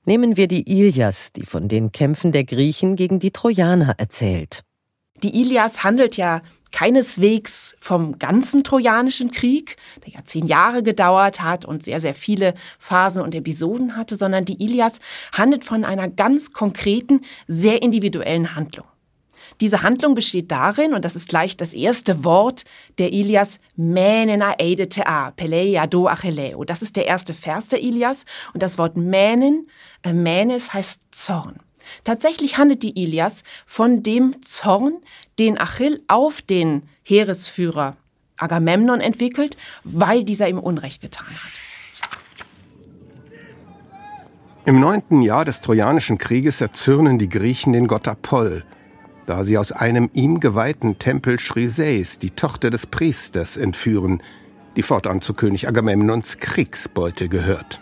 Nehmen 0.04 0.36
wir 0.36 0.48
die 0.48 0.68
Ilias, 0.68 1.32
die 1.32 1.46
von 1.46 1.68
den 1.68 1.92
Kämpfen 1.92 2.32
der 2.32 2.44
Griechen 2.44 2.96
gegen 2.96 3.20
die 3.20 3.30
Trojaner 3.30 3.94
erzählt. 3.98 4.64
Die 5.22 5.40
Ilias 5.40 5.84
handelt 5.84 6.16
ja 6.16 6.42
keineswegs 6.72 7.76
vom 7.78 8.18
ganzen 8.18 8.64
Trojanischen 8.64 9.30
Krieg, 9.30 9.76
der 10.04 10.14
ja 10.14 10.24
zehn 10.24 10.46
Jahre 10.46 10.82
gedauert 10.82 11.42
hat 11.42 11.64
und 11.64 11.84
sehr, 11.84 12.00
sehr 12.00 12.14
viele 12.14 12.54
Phasen 12.78 13.22
und 13.22 13.34
Episoden 13.34 13.96
hatte, 13.96 14.16
sondern 14.16 14.44
die 14.44 14.62
Ilias 14.62 14.98
handelt 15.32 15.64
von 15.64 15.84
einer 15.84 16.08
ganz 16.08 16.52
konkreten, 16.52 17.20
sehr 17.46 17.82
individuellen 17.82 18.56
Handlung. 18.56 18.86
Diese 19.60 19.82
Handlung 19.82 20.14
besteht 20.14 20.50
darin, 20.50 20.94
und 20.94 21.04
das 21.04 21.14
ist 21.14 21.28
gleich 21.28 21.56
das 21.56 21.74
erste 21.74 22.24
Wort 22.24 22.64
der 22.98 23.12
Ilias, 23.12 23.60
Mänen 23.76 24.42
aeide 24.42 24.88
a, 25.06 25.30
peleia 25.30 25.86
do 25.86 26.08
acheleo. 26.08 26.64
Das 26.64 26.82
ist 26.82 26.96
der 26.96 27.06
erste 27.06 27.34
Vers 27.34 27.68
der 27.68 27.80
Ilias. 27.80 28.24
Und 28.54 28.62
das 28.62 28.78
Wort 28.78 28.96
Mänen, 28.96 29.68
äh, 30.02 30.12
Mänes 30.12 30.72
heißt 30.72 31.02
Zorn. 31.10 31.60
Tatsächlich 32.04 32.58
handelt 32.58 32.82
die 32.82 33.02
Ilias 33.02 33.44
von 33.66 34.02
dem 34.02 34.42
Zorn, 34.42 34.94
den 35.38 35.58
Achill 35.58 36.00
auf 36.08 36.42
den 36.42 36.82
Heeresführer 37.02 37.96
Agamemnon 38.36 39.00
entwickelt, 39.00 39.56
weil 39.84 40.24
dieser 40.24 40.48
ihm 40.48 40.58
Unrecht 40.58 41.00
getan 41.00 41.28
hat. 41.28 41.52
Im 44.64 44.78
neunten 44.78 45.22
Jahr 45.22 45.44
des 45.44 45.60
Trojanischen 45.60 46.18
Krieges 46.18 46.60
erzürnen 46.60 47.18
die 47.18 47.28
Griechen 47.28 47.72
den 47.72 47.88
Gott 47.88 48.06
Apoll, 48.06 48.64
da 49.26 49.42
sie 49.42 49.58
aus 49.58 49.72
einem 49.72 50.08
ihm 50.12 50.38
geweihten 50.38 50.98
Tempel 50.98 51.36
Chryseis 51.36 52.18
die 52.18 52.30
Tochter 52.30 52.70
des 52.70 52.86
Priesters 52.86 53.56
entführen, 53.56 54.22
die 54.76 54.82
fortan 54.82 55.20
zu 55.20 55.34
König 55.34 55.66
Agamemnons 55.66 56.38
Kriegsbeute 56.38 57.28
gehört. 57.28 57.80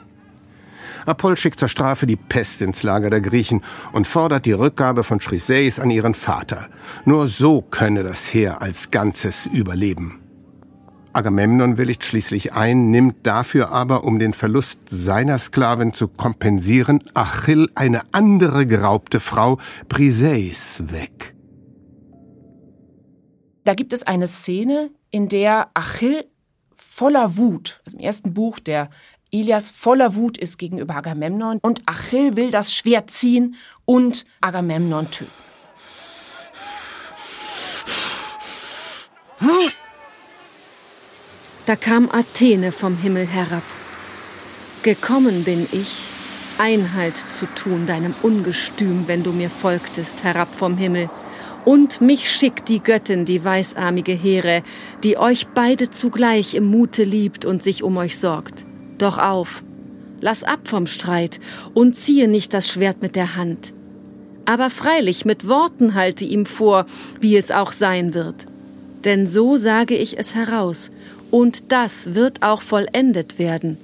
Apoll 1.07 1.37
schickt 1.37 1.59
zur 1.59 1.69
Strafe 1.69 2.07
die 2.07 2.17
Pest 2.17 2.61
ins 2.63 2.83
Lager 2.83 3.11
der 3.11 3.21
Griechen 3.21 3.63
und 3.93 4.07
fordert 4.07 4.47
die 4.47 4.53
Rückgabe 4.53 5.05
von 5.05 5.19
Chryseis 5.19 5.79
an 5.79 5.91
ihren 5.91 6.15
Vater. 6.15 6.69
Nur 7.05 7.29
so 7.29 7.63
könne 7.63 8.03
das 8.03 8.33
Heer 8.33 8.63
als 8.63 8.91
Ganzes 8.91 9.47
überleben. 9.47 10.21
Agamemnon 11.13 11.77
willigt 11.77 12.05
schließlich 12.05 12.53
ein, 12.53 12.91
nimmt 12.91 13.27
dafür 13.27 13.71
aber, 13.73 14.05
um 14.05 14.19
den 14.19 14.33
Verlust 14.33 14.89
seiner 14.89 15.39
Sklavin 15.39 15.93
zu 15.93 16.07
kompensieren, 16.07 17.03
Achill 17.15 17.69
eine 17.75 18.03
andere 18.13 18.65
geraubte 18.65 19.19
Frau, 19.19 19.59
Briseis, 19.89 20.83
weg. 20.87 21.35
Da 23.65 23.75
gibt 23.75 23.93
es 23.93 24.05
eine 24.05 24.27
Szene, 24.27 24.91
in 25.11 25.29
der 25.29 25.71
Achill 25.75 26.25
voller 26.73 27.37
Wut, 27.37 27.81
also 27.85 27.97
im 27.97 28.03
ersten 28.03 28.33
Buch 28.33 28.59
der 28.59 28.91
Ilias 29.31 29.71
voller 29.71 30.15
Wut 30.15 30.39
ist 30.39 30.59
gegenüber 30.59 30.97
Agamemnon 30.97 31.59
und 31.63 31.83
Achill 31.87 32.37
will 32.37 32.51
das 32.51 32.75
Schwert 32.75 33.11
ziehen 33.11 33.57
und 33.85 34.25
Agamemnon 34.41 35.11
töten. 35.11 35.31
Da 41.67 41.77
kam 41.77 42.11
Athene 42.11 42.73
vom 42.73 42.97
Himmel 42.97 43.27
herab. 43.27 43.63
Gekommen 44.83 45.45
bin 45.45 45.69
ich, 45.71 46.09
Einhalt 46.59 47.17
zu 47.17 47.47
tun 47.47 47.87
deinem 47.87 48.15
Ungestüm, 48.23 49.07
wenn 49.07 49.23
du 49.23 49.33
mir 49.33 49.51
folgtest, 49.51 50.25
herab 50.25 50.55
vom 50.55 50.77
Himmel. 50.77 51.09
Und 51.65 52.01
mich 52.01 52.31
schickt 52.31 52.69
die 52.69 52.83
Göttin, 52.83 53.25
die 53.25 53.45
weißarmige 53.45 54.13
Here, 54.13 54.63
die 55.05 55.17
euch 55.17 55.47
beide 55.49 55.91
zugleich 55.91 56.55
im 56.55 56.65
Mute 56.65 57.05
liebt 57.05 57.45
und 57.45 57.63
sich 57.63 57.83
um 57.83 57.97
euch 57.99 58.19
sorgt. 58.19 58.67
Doch 59.01 59.17
auf, 59.17 59.63
lass 60.21 60.45
ab 60.45 60.69
vom 60.69 60.87
Streit 60.87 61.41
und 61.73 61.97
ziehe 61.97 62.29
nicht 62.29 62.53
das 62.53 62.69
Schwert 62.69 63.01
mit 63.01 63.17
der 63.17 63.35
Hand. 63.35 63.73
Aber 64.45 64.69
freilich 64.69 65.25
mit 65.25 65.49
Worten 65.49 65.95
halte 65.95 66.27
ihm 66.27 66.45
vor, 66.45 66.85
wie 67.19 67.39
es 67.39 67.51
auch 67.51 67.73
sein 67.73 68.13
wird. 68.13 68.47
Denn 69.05 69.27
so 69.27 69.57
sage 69.57 69.97
ich 69.97 70.19
es 70.19 70.35
heraus, 70.35 70.91
und 71.31 71.73
das 71.73 72.15
wird 72.15 72.43
auch 72.43 72.61
vollendet 72.61 73.39
werden. 73.39 73.79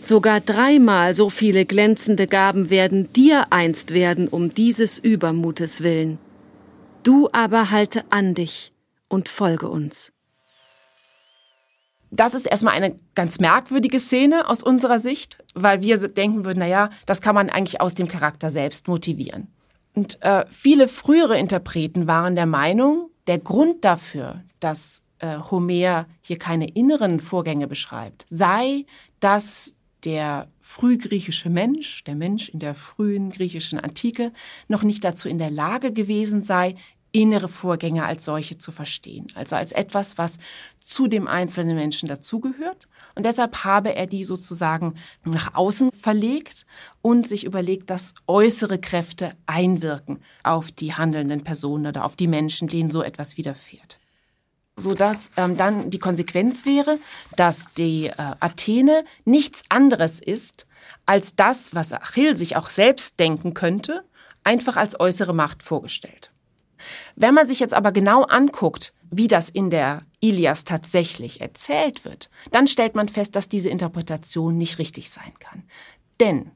Sogar 0.00 0.40
dreimal 0.40 1.12
so 1.12 1.28
viele 1.28 1.66
glänzende 1.66 2.26
Gaben 2.26 2.70
werden 2.70 3.12
dir 3.12 3.48
einst 3.50 3.92
werden 3.92 4.26
um 4.26 4.54
dieses 4.54 4.98
Übermutes 4.98 5.82
willen. 5.82 6.16
Du 7.02 7.28
aber 7.32 7.70
halte 7.70 8.04
an 8.08 8.34
dich 8.34 8.72
und 9.08 9.28
folge 9.28 9.68
uns 9.68 10.12
das 12.10 12.34
ist 12.34 12.46
erstmal 12.46 12.74
eine 12.74 12.98
ganz 13.14 13.38
merkwürdige 13.38 14.00
Szene 14.00 14.48
aus 14.48 14.62
unserer 14.62 14.98
Sicht, 14.98 15.42
weil 15.54 15.80
wir 15.80 15.96
denken 16.08 16.44
würden, 16.44 16.58
naja, 16.58 16.90
das 17.06 17.20
kann 17.20 17.34
man 17.34 17.50
eigentlich 17.50 17.80
aus 17.80 17.94
dem 17.94 18.08
Charakter 18.08 18.50
selbst 18.50 18.88
motivieren. 18.88 19.48
Und 19.94 20.20
äh, 20.22 20.44
viele 20.48 20.88
frühere 20.88 21.38
Interpreten 21.38 22.06
waren 22.06 22.34
der 22.34 22.46
Meinung, 22.46 23.10
der 23.26 23.38
Grund 23.38 23.84
dafür, 23.84 24.42
dass 24.60 25.02
äh, 25.18 25.38
Homer 25.50 26.06
hier 26.20 26.38
keine 26.38 26.68
inneren 26.68 27.20
Vorgänge 27.20 27.66
beschreibt, 27.66 28.24
sei, 28.28 28.86
dass 29.20 29.74
der 30.04 30.48
frühgriechische 30.60 31.50
Mensch, 31.50 32.04
der 32.04 32.14
Mensch 32.14 32.48
in 32.48 32.58
der 32.58 32.74
frühen 32.74 33.30
griechischen 33.30 33.78
Antike, 33.78 34.32
noch 34.68 34.82
nicht 34.82 35.04
dazu 35.04 35.28
in 35.28 35.38
der 35.38 35.50
Lage 35.50 35.92
gewesen 35.92 36.42
sei, 36.42 36.74
innere 37.12 37.48
Vorgänge 37.48 38.04
als 38.04 38.24
solche 38.24 38.58
zu 38.58 38.72
verstehen, 38.72 39.26
also 39.34 39.56
als 39.56 39.72
etwas, 39.72 40.18
was 40.18 40.38
zu 40.80 41.06
dem 41.06 41.26
einzelnen 41.28 41.76
Menschen 41.76 42.08
dazugehört. 42.08 42.88
Und 43.14 43.26
deshalb 43.26 43.64
habe 43.64 43.94
er 43.94 44.06
die 44.06 44.24
sozusagen 44.24 44.94
nach 45.24 45.54
außen 45.54 45.92
verlegt 45.92 46.66
und 47.02 47.26
sich 47.26 47.44
überlegt, 47.44 47.90
dass 47.90 48.14
äußere 48.26 48.78
Kräfte 48.78 49.32
einwirken 49.46 50.22
auf 50.42 50.70
die 50.72 50.94
handelnden 50.94 51.42
Personen 51.42 51.86
oder 51.86 52.04
auf 52.04 52.16
die 52.16 52.28
Menschen, 52.28 52.68
denen 52.68 52.90
so 52.90 53.02
etwas 53.02 53.36
widerfährt. 53.36 53.98
sodass 54.76 55.30
ähm, 55.36 55.56
dann 55.58 55.90
die 55.90 55.98
Konsequenz 55.98 56.64
wäre, 56.64 56.98
dass 57.36 57.74
die 57.74 58.06
äh, 58.06 58.12
Athene 58.16 59.04
nichts 59.26 59.62
anderes 59.68 60.20
ist 60.20 60.66
als 61.04 61.36
das, 61.36 61.74
was 61.74 61.92
Achill 61.92 62.34
sich 62.36 62.56
auch 62.56 62.70
selbst 62.70 63.20
denken 63.20 63.52
könnte, 63.52 64.04
einfach 64.42 64.76
als 64.76 64.98
äußere 64.98 65.34
Macht 65.34 65.62
vorgestellt. 65.62 66.32
Wenn 67.16 67.34
man 67.34 67.46
sich 67.46 67.60
jetzt 67.60 67.74
aber 67.74 67.92
genau 67.92 68.22
anguckt, 68.22 68.92
wie 69.10 69.28
das 69.28 69.48
in 69.48 69.70
der 69.70 70.02
Ilias 70.20 70.64
tatsächlich 70.64 71.40
erzählt 71.40 72.04
wird, 72.04 72.30
dann 72.52 72.66
stellt 72.66 72.94
man 72.94 73.08
fest, 73.08 73.34
dass 73.36 73.48
diese 73.48 73.70
Interpretation 73.70 74.56
nicht 74.56 74.78
richtig 74.78 75.10
sein 75.10 75.32
kann. 75.40 75.64
Denn 76.20 76.52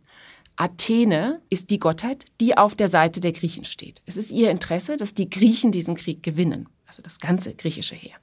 Athene 0.56 1.40
ist 1.50 1.70
die 1.70 1.80
Gottheit, 1.80 2.26
die 2.40 2.56
auf 2.56 2.74
der 2.76 2.88
Seite 2.88 3.20
der 3.20 3.32
Griechen 3.32 3.64
steht. 3.64 4.02
Es 4.06 4.16
ist 4.16 4.30
ihr 4.30 4.50
Interesse, 4.50 4.96
dass 4.96 5.14
die 5.14 5.28
Griechen 5.28 5.72
diesen 5.72 5.96
Krieg 5.96 6.22
gewinnen, 6.22 6.68
also 6.86 7.02
das 7.02 7.18
ganze 7.18 7.54
griechische 7.54 7.96
Heer. 7.96 8.16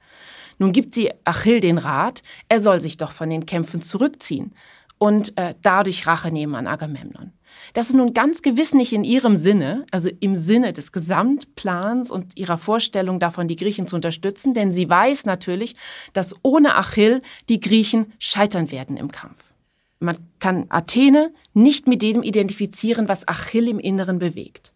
Nun 0.58 0.72
gibt 0.72 0.94
sie 0.94 1.10
Achill 1.24 1.60
den 1.60 1.78
Rat, 1.78 2.22
er 2.48 2.62
soll 2.62 2.80
sich 2.80 2.96
doch 2.96 3.12
von 3.12 3.28
den 3.28 3.44
Kämpfen 3.46 3.82
zurückziehen 3.82 4.54
und 4.98 5.36
äh, 5.36 5.54
dadurch 5.60 6.06
Rache 6.06 6.30
nehmen 6.30 6.54
an 6.54 6.66
Agamemnon. 6.66 7.32
Das 7.72 7.88
ist 7.88 7.94
nun 7.94 8.14
ganz 8.14 8.42
gewiss 8.42 8.74
nicht 8.74 8.92
in 8.92 9.04
ihrem 9.04 9.36
Sinne, 9.36 9.86
also 9.90 10.10
im 10.20 10.36
Sinne 10.36 10.72
des 10.72 10.92
Gesamtplans 10.92 12.10
und 12.10 12.36
ihrer 12.36 12.58
Vorstellung 12.58 13.20
davon, 13.20 13.48
die 13.48 13.56
Griechen 13.56 13.86
zu 13.86 13.96
unterstützen, 13.96 14.54
denn 14.54 14.72
sie 14.72 14.88
weiß 14.88 15.26
natürlich, 15.26 15.74
dass 16.12 16.34
ohne 16.42 16.76
Achill 16.76 17.22
die 17.48 17.60
Griechen 17.60 18.12
scheitern 18.18 18.70
werden 18.70 18.96
im 18.96 19.10
Kampf. 19.10 19.52
Man 20.00 20.18
kann 20.40 20.66
Athene 20.68 21.32
nicht 21.54 21.86
mit 21.86 22.02
dem 22.02 22.22
identifizieren, 22.22 23.08
was 23.08 23.26
Achill 23.28 23.68
im 23.68 23.78
Inneren 23.78 24.18
bewegt, 24.18 24.72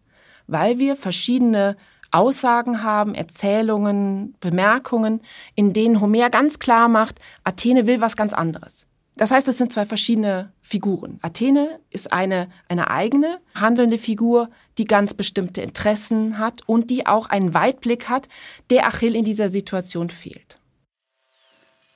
weil 0.47 0.79
wir 0.79 0.95
verschiedene 0.95 1.75
Aussagen 2.11 2.83
haben, 2.83 3.13
Erzählungen, 3.13 4.35
Bemerkungen, 4.39 5.21
in 5.55 5.73
denen 5.73 5.99
Homer 5.99 6.29
ganz 6.29 6.59
klar 6.59 6.87
macht, 6.87 7.19
Athene 7.43 7.85
will 7.85 8.01
was 8.01 8.15
ganz 8.15 8.33
anderes. 8.33 8.86
Das 9.17 9.31
heißt, 9.31 9.47
es 9.47 9.57
sind 9.57 9.73
zwei 9.73 9.87
verschiedene 9.87 10.53
Figuren. 10.61 11.17
Athene 11.23 11.79
ist 11.89 12.13
eine, 12.13 12.49
eine 12.69 12.91
eigene 12.91 13.39
handelnde 13.55 13.97
Figur, 13.97 14.51
die 14.77 14.85
ganz 14.85 15.15
bestimmte 15.15 15.61
Interessen 15.63 16.37
hat 16.37 16.61
und 16.67 16.91
die 16.91 17.07
auch 17.07 17.27
einen 17.27 17.55
Weitblick 17.55 18.09
hat, 18.09 18.29
der 18.69 18.85
Achill 18.85 19.15
in 19.15 19.25
dieser 19.25 19.49
Situation 19.49 20.11
fehlt. 20.11 20.55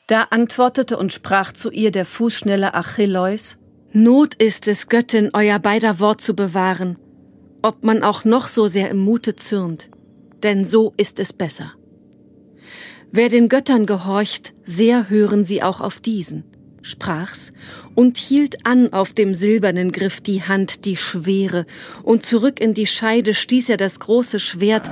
Da 0.07 0.23
antwortete 0.31 0.97
und 0.97 1.13
sprach 1.13 1.53
zu 1.53 1.69
ihr 1.69 1.91
der 1.91 2.05
fußschnelle 2.05 2.73
Achilleus, 2.73 3.59
Not 3.93 4.33
ist 4.35 4.67
es, 4.67 4.89
Göttin, 4.89 5.29
euer 5.33 5.59
beider 5.59 5.99
Wort 5.99 6.21
zu 6.21 6.33
bewahren, 6.33 6.97
ob 7.61 7.83
man 7.83 8.03
auch 8.03 8.25
noch 8.25 8.47
so 8.47 8.67
sehr 8.67 8.89
im 8.89 8.99
Mute 8.99 9.35
zürnt, 9.35 9.91
denn 10.41 10.65
so 10.65 10.93
ist 10.97 11.19
es 11.19 11.33
besser. 11.33 11.73
Wer 13.11 13.29
den 13.29 13.47
Göttern 13.47 13.85
gehorcht, 13.85 14.53
sehr 14.63 15.09
hören 15.09 15.45
sie 15.45 15.61
auch 15.61 15.81
auf 15.81 15.99
diesen 15.99 16.50
sprach's 16.81 17.53
und 17.95 18.17
hielt 18.17 18.65
an 18.65 18.93
auf 18.93 19.13
dem 19.13 19.33
silbernen 19.33 19.91
Griff 19.91 20.21
die 20.21 20.43
Hand, 20.43 20.85
die 20.85 20.97
schwere, 20.97 21.65
und 22.03 22.23
zurück 22.23 22.59
in 22.59 22.73
die 22.73 22.87
Scheide 22.87 23.33
stieß 23.33 23.69
er 23.69 23.77
das 23.77 23.99
große 23.99 24.39
Schwert 24.39 24.89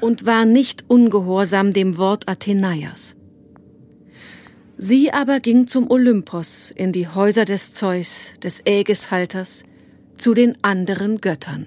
und 0.00 0.26
war 0.26 0.44
nicht 0.44 0.84
ungehorsam 0.88 1.72
dem 1.72 1.96
Wort 1.96 2.28
Athenaias. 2.28 3.16
Sie 4.76 5.12
aber 5.12 5.38
ging 5.40 5.68
zum 5.68 5.90
Olympos 5.90 6.72
in 6.74 6.92
die 6.92 7.06
Häuser 7.06 7.44
des 7.44 7.74
Zeus, 7.74 8.32
des 8.42 8.62
Ägishalters, 8.64 9.64
zu 10.16 10.34
den 10.34 10.56
anderen 10.62 11.20
Göttern. 11.20 11.66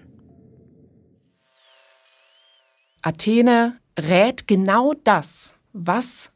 Athene 3.01 3.79
rät 3.97 4.47
genau 4.47 4.93
das, 5.03 5.55
was 5.73 6.31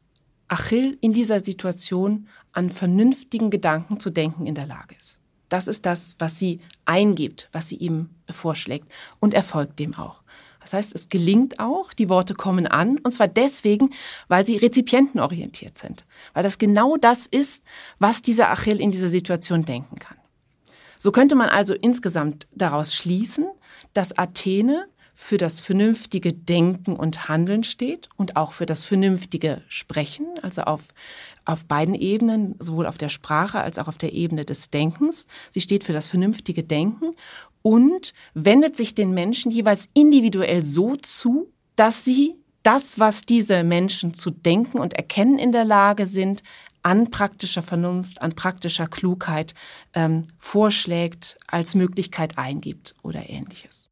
Achill 0.48 0.96
in 1.00 1.12
dieser 1.12 1.40
Situation 1.40 2.28
an 2.52 2.70
vernünftigen 2.70 3.50
Gedanken 3.50 4.00
zu 4.00 4.10
denken 4.10 4.46
in 4.46 4.54
der 4.54 4.66
Lage 4.66 4.94
ist. 4.98 5.18
Das 5.48 5.66
ist 5.66 5.84
das, 5.86 6.16
was 6.18 6.38
sie 6.38 6.60
eingibt, 6.84 7.48
was 7.52 7.68
sie 7.68 7.76
ihm 7.76 8.10
vorschlägt 8.30 8.88
und 9.18 9.34
erfolgt 9.34 9.78
dem 9.78 9.94
auch. 9.94 10.22
Das 10.60 10.74
heißt, 10.74 10.94
es 10.94 11.08
gelingt 11.08 11.58
auch, 11.58 11.92
die 11.92 12.08
Worte 12.08 12.34
kommen 12.34 12.66
an, 12.66 12.98
und 12.98 13.12
zwar 13.12 13.28
deswegen, 13.28 13.90
weil 14.28 14.46
sie 14.46 14.56
rezipientenorientiert 14.58 15.78
sind, 15.78 16.04
weil 16.34 16.42
das 16.42 16.58
genau 16.58 16.96
das 16.96 17.26
ist, 17.26 17.64
was 17.98 18.22
dieser 18.22 18.50
Achill 18.50 18.80
in 18.80 18.90
dieser 18.90 19.08
Situation 19.08 19.64
denken 19.64 19.98
kann. 19.98 20.18
So 20.98 21.12
könnte 21.12 21.34
man 21.34 21.48
also 21.48 21.74
insgesamt 21.74 22.46
daraus 22.54 22.94
schließen, 22.94 23.46
dass 23.94 24.16
Athene 24.18 24.86
für 25.22 25.36
das 25.36 25.60
vernünftige 25.60 26.32
Denken 26.32 26.96
und 26.96 27.28
Handeln 27.28 27.62
steht 27.62 28.08
und 28.16 28.36
auch 28.36 28.52
für 28.52 28.64
das 28.64 28.84
vernünftige 28.84 29.60
Sprechen, 29.68 30.26
also 30.40 30.62
auf, 30.62 30.88
auf 31.44 31.66
beiden 31.66 31.94
Ebenen, 31.94 32.56
sowohl 32.58 32.86
auf 32.86 32.96
der 32.96 33.10
Sprache 33.10 33.60
als 33.60 33.78
auch 33.78 33.86
auf 33.86 33.98
der 33.98 34.14
Ebene 34.14 34.46
des 34.46 34.70
Denkens. 34.70 35.26
Sie 35.50 35.60
steht 35.60 35.84
für 35.84 35.92
das 35.92 36.08
vernünftige 36.08 36.64
Denken 36.64 37.12
und 37.60 38.14
wendet 38.32 38.76
sich 38.76 38.94
den 38.94 39.12
Menschen 39.12 39.52
jeweils 39.52 39.90
individuell 39.92 40.62
so 40.62 40.96
zu, 40.96 41.52
dass 41.76 42.02
sie 42.02 42.36
das, 42.62 42.98
was 42.98 43.20
diese 43.26 43.62
Menschen 43.62 44.14
zu 44.14 44.30
denken 44.30 44.78
und 44.78 44.94
erkennen 44.94 45.38
in 45.38 45.52
der 45.52 45.66
Lage 45.66 46.06
sind, 46.06 46.42
an 46.82 47.10
praktischer 47.10 47.62
Vernunft, 47.62 48.22
an 48.22 48.34
praktischer 48.34 48.86
Klugheit 48.86 49.54
ähm, 49.92 50.24
vorschlägt, 50.38 51.38
als 51.46 51.74
Möglichkeit 51.74 52.38
eingibt 52.38 52.94
oder 53.02 53.28
ähnliches. 53.28 53.89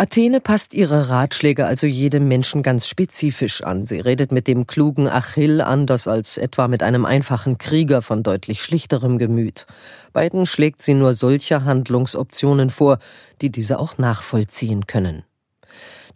Athene 0.00 0.40
passt 0.40 0.74
ihre 0.74 1.08
Ratschläge 1.08 1.66
also 1.66 1.88
jedem 1.88 2.28
Menschen 2.28 2.62
ganz 2.62 2.86
spezifisch 2.86 3.64
an. 3.64 3.84
Sie 3.84 3.98
redet 3.98 4.30
mit 4.30 4.46
dem 4.46 4.68
klugen 4.68 5.08
Achill 5.08 5.60
anders 5.60 6.06
als 6.06 6.38
etwa 6.38 6.68
mit 6.68 6.84
einem 6.84 7.04
einfachen 7.04 7.58
Krieger 7.58 8.00
von 8.00 8.22
deutlich 8.22 8.62
schlichterem 8.62 9.18
Gemüt. 9.18 9.66
Beiden 10.12 10.46
schlägt 10.46 10.82
sie 10.82 10.94
nur 10.94 11.14
solche 11.14 11.64
Handlungsoptionen 11.64 12.70
vor, 12.70 13.00
die 13.40 13.50
diese 13.50 13.80
auch 13.80 13.98
nachvollziehen 13.98 14.86
können. 14.86 15.24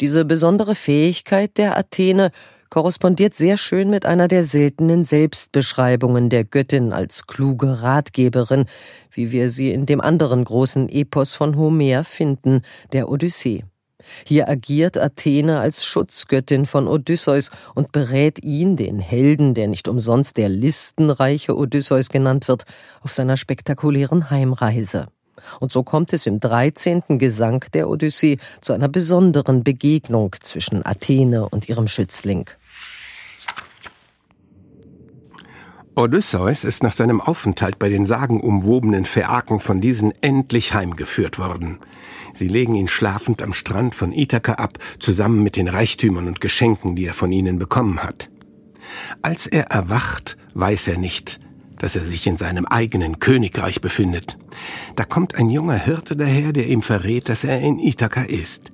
Diese 0.01 0.25
besondere 0.25 0.77
Fähigkeit 0.77 1.59
der 1.59 1.77
Athene 1.77 2.31
korrespondiert 2.71 3.35
sehr 3.35 3.57
schön 3.57 3.91
mit 3.91 4.07
einer 4.07 4.29
der 4.29 4.45
seltenen 4.45 5.03
Selbstbeschreibungen 5.03 6.31
der 6.31 6.45
Göttin 6.45 6.93
als 6.93 7.27
kluge 7.27 7.83
Ratgeberin, 7.83 8.67
wie 9.11 9.33
wir 9.33 9.51
sie 9.51 9.73
in 9.73 9.87
dem 9.87 10.01
anderen 10.01 10.45
großen 10.45 10.89
Epos 10.89 11.35
von 11.35 11.57
Homer 11.57 12.05
finden, 12.05 12.63
der 12.93 13.09
Odyssee. 13.09 13.65
Hier 14.25 14.49
agiert 14.49 14.99
Athene 14.99 15.61
als 15.61 15.85
Schutzgöttin 15.85 16.67
von 16.67 16.89
Odysseus 16.89 17.51
und 17.75 17.93
berät 17.93 18.43
ihn, 18.43 18.77
den 18.77 18.99
Helden, 18.99 19.55
der 19.55 19.69
nicht 19.69 19.89
umsonst 19.89 20.37
der 20.37 20.49
listenreiche 20.49 21.57
Odysseus 21.57 22.09
genannt 22.09 22.49
wird, 22.49 22.65
auf 23.03 23.13
seiner 23.13 23.37
spektakulären 23.37 24.31
Heimreise. 24.31 25.09
Und 25.61 25.73
so 25.73 25.83
kommt 25.83 26.13
es 26.13 26.27
im 26.27 26.41
13. 26.41 27.19
Gesang 27.19 27.65
der 27.73 27.89
Odyssee 27.89 28.39
zu 28.61 28.73
einer 28.73 28.89
besonderen 28.89 29.65
Begegnung 29.65 30.35
zwischen 30.41 30.85
Athene 30.85 31.49
und 31.49 31.69
ihrem 31.69 31.89
Schützling. 31.89 32.49
Odysseus 35.95 36.65
ist 36.65 36.83
nach 36.83 36.93
seinem 36.93 37.21
Aufenthalt 37.21 37.79
bei 37.79 37.91
den 37.91 38.07
sagenumwobenen 38.07 39.05
Phäaken 39.05 39.61
von 39.61 39.83
diesen 39.83 40.13
endlich 40.23 40.73
heimgeführt 40.73 41.39
worden. 41.39 41.81
Sie 42.33 42.49
legen 42.49 42.75
ihn 42.75 42.89
schlafend 42.89 43.43
am 43.43 43.53
Strand 43.53 43.95
von 43.95 44.13
Ithaka 44.13 44.55
ab, 44.55 44.79
zusammen 44.99 45.43
mit 45.43 45.57
den 45.57 45.69
Reichtümern 45.69 46.29
und 46.29 46.41
Geschenken, 46.41 46.97
die 46.97 47.07
er 47.07 47.15
von 47.15 47.33
ihnen 47.33 47.59
bekommen 47.59 48.03
hat. 48.03 48.31
Als 49.23 49.47
er 49.47 49.65
erwacht, 49.65 50.37
weiß 50.55 50.89
er 50.89 50.99
nicht, 50.99 51.41
dass 51.79 51.97
er 51.97 52.05
sich 52.05 52.27
in 52.27 52.37
seinem 52.37 52.67
eigenen 52.67 53.19
Königreich 53.19 53.81
befindet. 53.81 54.39
Da 54.97 55.05
kommt 55.05 55.35
ein 55.35 55.51
junger 55.51 55.79
Hirte 55.79 56.17
daher, 56.17 56.53
der 56.53 56.69
ihm 56.69 56.83
verrät, 56.83 57.29
dass 57.29 57.45
er 57.45 57.61
in 57.61 57.79
Ithaka 57.79 58.23
ist. 58.23 58.73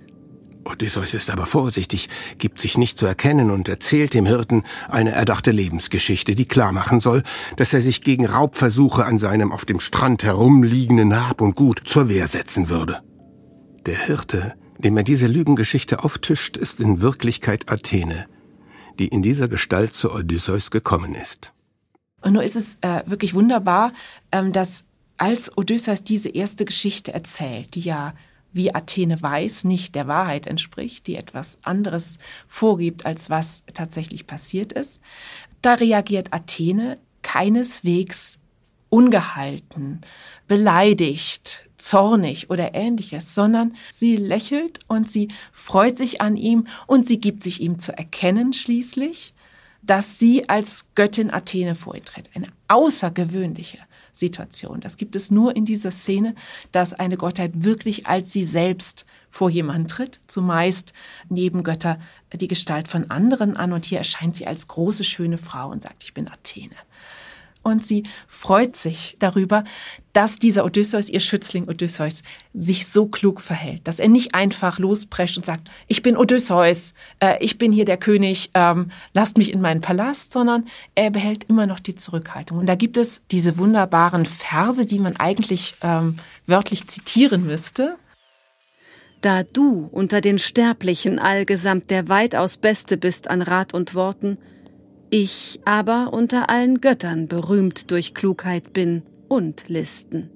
Odysseus 0.64 1.14
ist 1.14 1.30
aber 1.30 1.46
vorsichtig, 1.46 2.08
gibt 2.36 2.60
sich 2.60 2.76
nicht 2.76 2.98
zu 2.98 3.06
erkennen 3.06 3.50
und 3.50 3.68
erzählt 3.68 4.12
dem 4.14 4.26
Hirten 4.26 4.64
eine 4.88 5.12
erdachte 5.12 5.50
Lebensgeschichte, 5.50 6.34
die 6.34 6.44
klar 6.44 6.72
machen 6.72 7.00
soll, 7.00 7.22
dass 7.56 7.72
er 7.72 7.80
sich 7.80 8.02
gegen 8.02 8.26
Raubversuche 8.26 9.06
an 9.06 9.18
seinem 9.18 9.52
auf 9.52 9.64
dem 9.64 9.80
Strand 9.80 10.24
herumliegenden 10.24 11.26
Hab 11.26 11.40
und 11.40 11.54
Gut 11.54 11.82
zur 11.84 12.08
Wehr 12.08 12.28
setzen 12.28 12.68
würde. 12.68 13.00
Der 13.88 14.04
Hirte, 14.04 14.54
dem 14.76 14.98
er 14.98 15.02
diese 15.02 15.26
Lügengeschichte 15.26 16.04
auftischt, 16.04 16.58
ist 16.58 16.78
in 16.78 17.00
Wirklichkeit 17.00 17.72
Athene, 17.72 18.26
die 18.98 19.08
in 19.08 19.22
dieser 19.22 19.48
Gestalt 19.48 19.94
zu 19.94 20.12
Odysseus 20.12 20.70
gekommen 20.70 21.14
ist. 21.14 21.54
Und 22.20 22.34
nur 22.34 22.42
ist 22.42 22.54
es 22.54 22.76
äh, 22.82 23.02
wirklich 23.06 23.32
wunderbar, 23.32 23.94
ähm, 24.30 24.52
dass 24.52 24.84
als 25.16 25.56
Odysseus 25.56 26.04
diese 26.04 26.28
erste 26.28 26.66
Geschichte 26.66 27.14
erzählt, 27.14 27.76
die 27.76 27.80
ja, 27.80 28.12
wie 28.52 28.74
Athene 28.74 29.22
weiß, 29.22 29.64
nicht 29.64 29.94
der 29.94 30.06
Wahrheit 30.06 30.46
entspricht, 30.46 31.06
die 31.06 31.16
etwas 31.16 31.56
anderes 31.62 32.18
vorgibt, 32.46 33.06
als 33.06 33.30
was 33.30 33.64
tatsächlich 33.72 34.26
passiert 34.26 34.74
ist, 34.74 35.00
da 35.62 35.72
reagiert 35.72 36.34
Athene 36.34 36.98
keineswegs 37.22 38.38
ungehalten, 38.90 40.02
beleidigt, 40.46 41.67
zornig 41.78 42.50
oder 42.50 42.74
ähnliches, 42.74 43.34
sondern 43.34 43.74
sie 43.92 44.16
lächelt 44.16 44.80
und 44.88 45.08
sie 45.08 45.28
freut 45.52 45.96
sich 45.96 46.20
an 46.20 46.36
ihm 46.36 46.66
und 46.86 47.06
sie 47.06 47.20
gibt 47.20 47.42
sich 47.42 47.60
ihm 47.60 47.78
zu 47.78 47.96
erkennen 47.96 48.52
schließlich, 48.52 49.34
dass 49.82 50.18
sie 50.18 50.48
als 50.48 50.86
Göttin 50.94 51.30
Athene 51.30 51.74
vor 51.74 51.94
ihn 51.94 52.04
tritt. 52.04 52.28
Eine 52.34 52.48
außergewöhnliche 52.66 53.78
Situation. 54.12 54.80
Das 54.80 54.96
gibt 54.96 55.14
es 55.14 55.30
nur 55.30 55.54
in 55.54 55.64
dieser 55.64 55.92
Szene, 55.92 56.34
dass 56.72 56.92
eine 56.92 57.16
Gottheit 57.16 57.52
wirklich 57.54 58.06
als 58.06 58.32
sie 58.32 58.44
selbst 58.44 59.06
vor 59.30 59.48
jemanden 59.48 59.86
tritt. 59.86 60.20
Zumeist 60.26 60.92
neben 61.28 61.62
Götter 61.62 62.00
die 62.32 62.48
Gestalt 62.48 62.88
von 62.88 63.10
anderen 63.10 63.56
an 63.56 63.72
und 63.72 63.84
hier 63.84 63.98
erscheint 63.98 64.34
sie 64.34 64.46
als 64.46 64.66
große, 64.66 65.04
schöne 65.04 65.38
Frau 65.38 65.70
und 65.70 65.82
sagt, 65.82 66.02
ich 66.02 66.14
bin 66.14 66.28
Athene 66.28 66.74
und 67.68 67.84
sie 67.84 68.04
freut 68.26 68.76
sich 68.76 69.16
darüber, 69.18 69.64
dass 70.12 70.38
dieser 70.38 70.64
Odysseus, 70.64 71.08
ihr 71.08 71.20
Schützling 71.20 71.68
Odysseus, 71.68 72.22
sich 72.52 72.86
so 72.88 73.06
klug 73.06 73.40
verhält, 73.40 73.86
dass 73.86 74.00
er 74.00 74.08
nicht 74.08 74.34
einfach 74.34 74.78
losprescht 74.78 75.36
und 75.36 75.46
sagt, 75.46 75.70
ich 75.86 76.02
bin 76.02 76.16
Odysseus, 76.16 76.94
äh, 77.20 77.36
ich 77.40 77.58
bin 77.58 77.70
hier 77.70 77.84
der 77.84 77.98
König, 77.98 78.50
ähm, 78.54 78.90
lasst 79.14 79.38
mich 79.38 79.52
in 79.52 79.60
meinen 79.60 79.80
Palast, 79.80 80.32
sondern 80.32 80.66
er 80.94 81.10
behält 81.10 81.44
immer 81.44 81.66
noch 81.66 81.80
die 81.80 81.94
Zurückhaltung. 81.94 82.58
Und 82.58 82.66
da 82.66 82.74
gibt 82.74 82.96
es 82.96 83.22
diese 83.30 83.58
wunderbaren 83.58 84.26
Verse, 84.26 84.86
die 84.86 84.98
man 84.98 85.16
eigentlich 85.16 85.74
ähm, 85.82 86.16
wörtlich 86.46 86.88
zitieren 86.88 87.46
müsste. 87.46 87.96
Da 89.20 89.42
du 89.42 89.88
unter 89.90 90.20
den 90.20 90.38
Sterblichen 90.38 91.18
allgesamt 91.18 91.90
der 91.90 92.08
weitaus 92.08 92.56
Beste 92.56 92.96
bist 92.96 93.28
an 93.28 93.42
Rat 93.42 93.74
und 93.74 93.94
Worten, 93.94 94.38
ich 95.10 95.60
aber 95.64 96.12
unter 96.12 96.50
allen 96.50 96.80
Göttern 96.80 97.28
berühmt 97.28 97.90
durch 97.90 98.14
Klugheit 98.14 98.72
bin 98.72 99.02
und 99.28 99.68
Listen. 99.68 100.30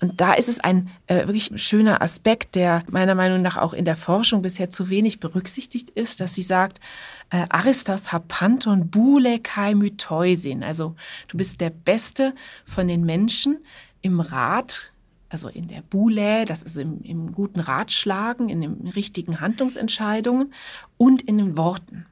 Und 0.00 0.20
da 0.20 0.32
ist 0.32 0.48
es 0.48 0.60
ein 0.60 0.88
äh, 1.06 1.26
wirklich 1.26 1.52
schöner 1.56 2.00
Aspekt, 2.00 2.54
der 2.54 2.84
meiner 2.88 3.14
Meinung 3.14 3.42
nach 3.42 3.58
auch 3.58 3.74
in 3.74 3.84
der 3.84 3.96
Forschung 3.96 4.40
bisher 4.40 4.70
zu 4.70 4.88
wenig 4.88 5.20
berücksichtigt 5.20 5.90
ist, 5.90 6.20
dass 6.20 6.34
sie 6.34 6.42
sagt, 6.42 6.80
äh, 7.28 7.46
Aristos 7.50 8.10
hapanton 8.10 8.88
bule 8.88 9.38
kai 9.38 9.74
mytheusin. 9.74 10.62
Also 10.62 10.96
du 11.28 11.36
bist 11.36 11.60
der 11.60 11.70
Beste 11.70 12.34
von 12.64 12.88
den 12.88 13.04
Menschen 13.04 13.58
im 14.00 14.20
Rat, 14.20 14.90
also 15.28 15.48
in 15.48 15.68
der 15.68 15.82
Bule, 15.82 16.46
das 16.46 16.62
ist 16.62 16.78
im, 16.78 17.02
im 17.02 17.32
guten 17.32 17.60
Ratschlagen, 17.60 18.48
in 18.48 18.62
den 18.62 18.88
richtigen 18.88 19.40
Handlungsentscheidungen 19.40 20.54
und 20.96 21.20
in 21.20 21.36
den 21.36 21.58
Worten. 21.58 22.06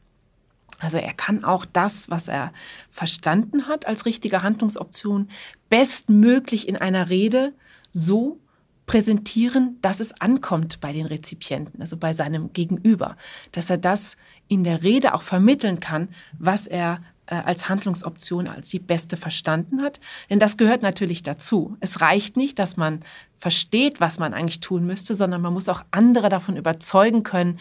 Also 0.79 0.97
er 0.97 1.13
kann 1.13 1.45
auch 1.45 1.65
das, 1.65 2.09
was 2.11 2.29
er 2.29 2.53
verstanden 2.91 3.67
hat 3.67 3.87
als 3.87 4.07
richtige 4.07 4.43
Handlungsoption, 4.43 5.29
bestmöglich 5.69 6.69
in 6.69 6.77
einer 6.77 7.11
Rede 7.11 7.53
so 7.93 8.39
präsentieren, 8.87 9.77
dass 9.83 10.01
es 10.01 10.19
ankommt 10.21 10.81
bei 10.81 10.93
den 10.93 11.07
Rezipienten, 11.07 11.81
also 11.81 11.97
bei 11.97 12.15
seinem 12.15 12.53
Gegenüber, 12.53 13.17
dass 13.53 13.71
er 13.71 13.77
das 13.77 14.17
in 14.49 14.65
der 14.65 14.83
Rede 14.83 15.15
auch 15.15 15.23
vermitteln 15.23 15.79
kann, 15.79 16.09
was 16.39 16.67
er 16.67 17.03
äh, 17.27 17.35
als 17.35 17.69
Handlungsoption 17.69 18.49
als 18.49 18.71
die 18.71 18.79
beste 18.79 19.19
verstanden 19.19 19.83
hat. 19.83 20.01
Denn 20.31 20.39
das 20.39 20.57
gehört 20.57 20.81
natürlich 20.81 21.23
dazu. 21.23 21.77
Es 21.81 22.01
reicht 22.01 22.39
nicht, 22.39 22.59
dass 22.59 22.79
man 22.79 23.01
versteht, 23.37 24.01
was 24.01 24.19
man 24.19 24.33
eigentlich 24.33 24.61
tun 24.61 24.87
müsste, 24.87 25.15
sondern 25.15 25.43
man 25.43 25.53
muss 25.53 25.69
auch 25.69 25.85
andere 25.91 26.31
davon 26.31 26.57
überzeugen 26.57 27.23
können, 27.23 27.59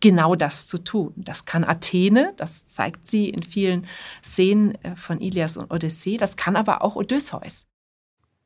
genau 0.00 0.34
das 0.34 0.66
zu 0.66 0.78
tun. 0.78 1.12
Das 1.16 1.44
kann 1.44 1.64
Athene, 1.64 2.34
das 2.36 2.66
zeigt 2.66 3.06
sie 3.06 3.28
in 3.28 3.42
vielen 3.42 3.86
Szenen 4.22 4.74
äh, 4.82 4.94
von 4.94 5.20
Ilias 5.20 5.56
und 5.56 5.72
Odyssee, 5.72 6.16
das 6.16 6.36
kann 6.36 6.56
aber 6.56 6.82
auch 6.82 6.96
Odysseus. 6.96 7.66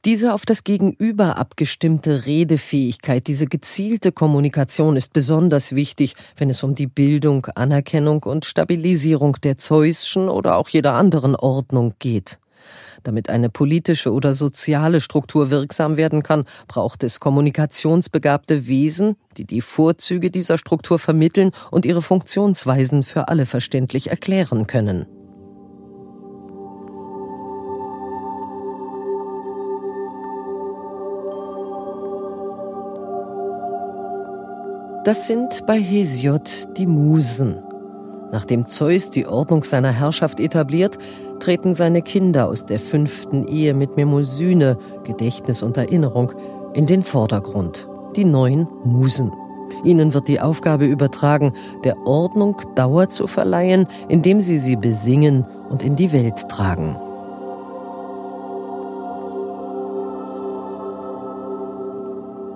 Diese 0.05 0.34
auf 0.34 0.44
das 0.44 0.64
Gegenüber 0.64 1.36
abgestimmte 1.36 2.26
Redefähigkeit, 2.26 3.28
diese 3.28 3.46
gezielte 3.46 4.11
Kommunikation 4.11 4.96
ist 4.96 5.12
besonders 5.12 5.76
wichtig, 5.76 6.16
wenn 6.36 6.50
es 6.50 6.64
um 6.64 6.74
die 6.74 6.88
Bildung, 6.88 7.46
Anerkennung 7.55 8.24
und 8.24 8.44
Stabilisierung 8.44 9.36
der 9.44 9.59
Zeusschen 9.59 10.28
oder 10.28 10.57
auch 10.57 10.68
jeder 10.68 10.94
anderen 10.94 11.36
Ordnung 11.36 11.94
geht. 12.00 12.40
Damit 13.03 13.28
eine 13.28 13.48
politische 13.48 14.12
oder 14.12 14.32
soziale 14.32 15.00
Struktur 15.00 15.50
wirksam 15.50 15.96
werden 15.96 16.22
kann, 16.22 16.44
braucht 16.68 17.03
es 17.03 17.18
kommunikationsbegabte 17.18 18.68
Wesen, 18.68 19.16
die 19.36 19.44
die 19.44 19.61
Vorzüge 19.61 20.30
dieser 20.30 20.57
Struktur 20.57 20.98
vermitteln 20.98 21.50
und 21.70 21.84
ihre 21.84 22.03
Funktionsweisen 22.03 23.03
für 23.03 23.28
alle 23.28 23.46
verständlich 23.46 24.11
erklären 24.11 24.66
können. 24.66 25.07
Das 35.05 35.26
sind 35.26 35.66
bei 35.66 35.80
Hesiod 35.80 36.68
die 36.76 36.86
Musen. 36.86 37.61
Nachdem 38.30 38.68
Zeus 38.68 39.11
die 39.11 39.26
Ordnung 39.26 39.64
seiner 39.64 39.90
Herrschaft 39.90 40.38
etabliert, 40.38 40.96
treten 41.43 41.74
seine 41.74 42.03
Kinder 42.03 42.47
aus 42.47 42.66
der 42.66 42.78
fünften 42.78 43.49
Ehe 43.49 43.74
mit 43.74 43.97
Mnemosyne, 43.97 44.78
Gedächtnis 45.03 45.62
und 45.62 45.76
Erinnerung, 45.76 46.32
in 46.72 46.86
den 46.86 47.03
Vordergrund, 47.03 47.88
die 48.14 48.24
neuen 48.24 48.68
Musen. 48.84 49.32
Ihnen 49.82 50.14
wird 50.14 50.28
die 50.28 50.40
Aufgabe 50.40 50.86
übertragen, 50.86 51.53
der 51.82 51.97
Ordnung 52.07 52.62
Dauer 52.76 53.09
zu 53.09 53.26
verleihen, 53.26 53.88
indem 54.09 54.40
sie 54.40 54.57
sie 54.59 54.76
besingen 54.76 55.45
und 55.68 55.82
in 55.82 55.97
die 55.97 56.12
Welt 56.12 56.49
tragen. 56.49 56.97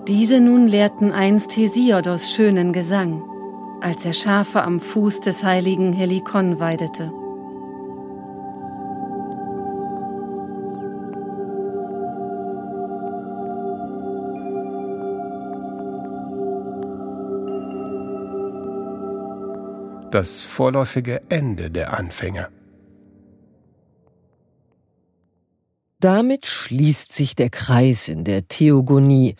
Diese 0.07 0.41
nun 0.41 0.69
lehrten 0.69 1.11
einst 1.11 1.57
Hesiodos 1.57 2.31
schönen 2.31 2.73
Gesang, 2.73 3.25
als 3.81 4.05
er 4.05 4.13
Schafe 4.13 4.63
am 4.63 4.79
Fuß 4.79 5.21
des 5.21 5.43
heiligen 5.43 5.93
Helikon 5.93 6.61
weidete. 6.61 7.11
Das 20.11 20.43
vorläufige 20.43 21.23
Ende 21.29 21.71
der 21.71 21.99
Anfänge. 21.99 22.49
Damit 26.01 26.47
schließt 26.47 27.13
sich 27.13 27.37
der 27.37 27.51
Kreis 27.51 28.09
in 28.09 28.25
der 28.25 28.49
Theogonie, 28.49 29.37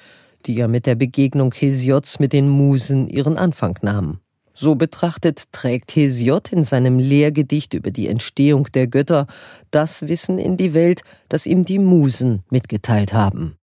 die 0.47 0.55
ja 0.55 0.69
mit 0.69 0.87
der 0.87 0.95
Begegnung 0.95 1.53
Hesiods 1.53 2.19
mit 2.19 2.33
den 2.33 2.49
Musen 2.49 3.09
ihren 3.09 3.37
Anfang 3.37 3.79
nahm. 3.83 4.21
So 4.55 4.75
betrachtet 4.75 5.53
trägt 5.53 5.95
Hesiod 5.95 6.51
in 6.51 6.65
seinem 6.65 6.99
Lehrgedicht 6.99 7.75
über 7.75 7.91
die 7.91 8.09
Entstehung 8.09 8.69
der 8.73 8.87
Götter 8.87 9.27
das 9.71 10.09
Wissen 10.09 10.39
in 10.39 10.57
die 10.57 10.73
Welt, 10.73 11.03
das 11.29 11.45
ihm 11.45 11.67
die 11.67 11.79
Musen 11.79 12.43
mitgeteilt 12.49 13.13
haben. 13.13 13.57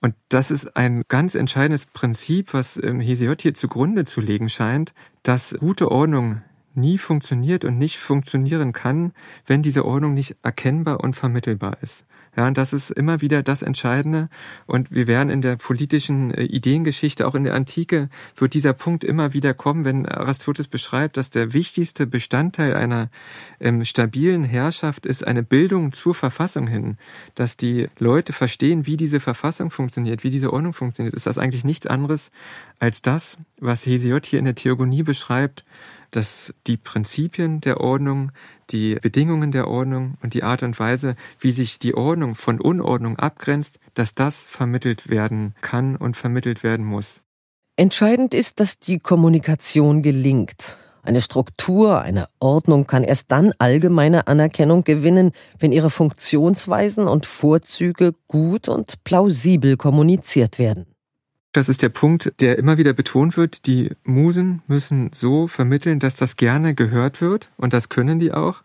Und 0.00 0.14
das 0.30 0.50
ist 0.50 0.74
ein 0.76 1.02
ganz 1.08 1.34
entscheidendes 1.34 1.84
Prinzip, 1.84 2.54
was 2.54 2.82
ähm, 2.82 3.00
Hesiod 3.00 3.42
hier 3.42 3.52
zugrunde 3.52 4.06
zu 4.06 4.20
legen 4.20 4.48
scheint, 4.48 4.94
dass 5.22 5.54
gute 5.58 5.90
Ordnung 5.90 6.40
nie 6.78 6.98
funktioniert 6.98 7.64
und 7.64 7.78
nicht 7.78 7.98
funktionieren 7.98 8.72
kann, 8.72 9.12
wenn 9.46 9.62
diese 9.62 9.84
Ordnung 9.84 10.14
nicht 10.14 10.36
erkennbar 10.42 11.00
und 11.00 11.14
vermittelbar 11.14 11.76
ist. 11.82 12.06
Ja, 12.38 12.46
und 12.46 12.56
das 12.56 12.72
ist 12.72 12.90
immer 12.90 13.20
wieder 13.20 13.42
das 13.42 13.62
Entscheidende. 13.62 14.28
Und 14.66 14.92
wir 14.92 15.08
werden 15.08 15.28
in 15.28 15.40
der 15.40 15.56
politischen 15.56 16.32
äh, 16.32 16.44
Ideengeschichte, 16.44 17.26
auch 17.26 17.34
in 17.34 17.42
der 17.42 17.54
Antike, 17.54 18.08
wird 18.36 18.54
dieser 18.54 18.74
Punkt 18.74 19.02
immer 19.02 19.32
wieder 19.32 19.54
kommen, 19.54 19.84
wenn 19.84 20.06
Aristoteles 20.06 20.68
beschreibt, 20.68 21.16
dass 21.16 21.30
der 21.30 21.52
wichtigste 21.52 22.06
Bestandteil 22.06 22.74
einer 22.74 23.10
ähm, 23.58 23.84
stabilen 23.84 24.44
Herrschaft 24.44 25.04
ist 25.04 25.26
eine 25.26 25.42
Bildung 25.42 25.92
zur 25.92 26.14
Verfassung 26.14 26.68
hin. 26.68 26.96
Dass 27.34 27.56
die 27.56 27.88
Leute 27.98 28.32
verstehen, 28.32 28.86
wie 28.86 28.96
diese 28.96 29.18
Verfassung 29.18 29.72
funktioniert, 29.72 30.22
wie 30.22 30.30
diese 30.30 30.52
Ordnung 30.52 30.74
funktioniert, 30.74 31.16
ist 31.16 31.26
das 31.26 31.38
eigentlich 31.38 31.64
nichts 31.64 31.88
anderes 31.88 32.30
als 32.78 33.02
das, 33.02 33.38
was 33.58 33.84
Hesiod 33.84 34.26
hier 34.26 34.38
in 34.38 34.44
der 34.44 34.54
Theogonie 34.54 35.02
beschreibt, 35.02 35.64
dass 36.10 36.54
die 36.66 36.76
Prinzipien 36.76 37.60
der 37.60 37.80
Ordnung, 37.80 38.32
die 38.70 38.96
Bedingungen 38.96 39.52
der 39.52 39.68
Ordnung 39.68 40.14
und 40.22 40.34
die 40.34 40.42
Art 40.42 40.62
und 40.62 40.78
Weise, 40.78 41.16
wie 41.40 41.50
sich 41.50 41.78
die 41.78 41.94
Ordnung 41.94 42.34
von 42.34 42.60
Unordnung 42.60 43.16
abgrenzt, 43.18 43.80
dass 43.94 44.14
das 44.14 44.44
vermittelt 44.44 45.08
werden 45.08 45.54
kann 45.60 45.96
und 45.96 46.16
vermittelt 46.16 46.62
werden 46.62 46.84
muss. 46.84 47.22
Entscheidend 47.76 48.34
ist, 48.34 48.60
dass 48.60 48.78
die 48.78 48.98
Kommunikation 48.98 50.02
gelingt. 50.02 50.78
Eine 51.02 51.20
Struktur, 51.20 52.02
eine 52.02 52.28
Ordnung 52.38 52.86
kann 52.86 53.02
erst 53.02 53.30
dann 53.32 53.52
allgemeine 53.58 54.26
Anerkennung 54.26 54.84
gewinnen, 54.84 55.32
wenn 55.58 55.72
ihre 55.72 55.88
Funktionsweisen 55.88 57.08
und 57.08 57.24
Vorzüge 57.24 58.14
gut 58.26 58.68
und 58.68 59.04
plausibel 59.04 59.76
kommuniziert 59.76 60.58
werden. 60.58 60.86
Das 61.52 61.68
ist 61.68 61.82
der 61.82 61.88
Punkt, 61.88 62.32
der 62.40 62.58
immer 62.58 62.76
wieder 62.76 62.92
betont 62.92 63.36
wird. 63.36 63.66
Die 63.66 63.92
Musen 64.04 64.62
müssen 64.66 65.10
so 65.12 65.46
vermitteln, 65.46 65.98
dass 65.98 66.14
das 66.14 66.36
gerne 66.36 66.74
gehört 66.74 67.20
wird 67.20 67.50
und 67.56 67.72
das 67.72 67.88
können 67.88 68.18
die 68.18 68.32
auch. 68.32 68.62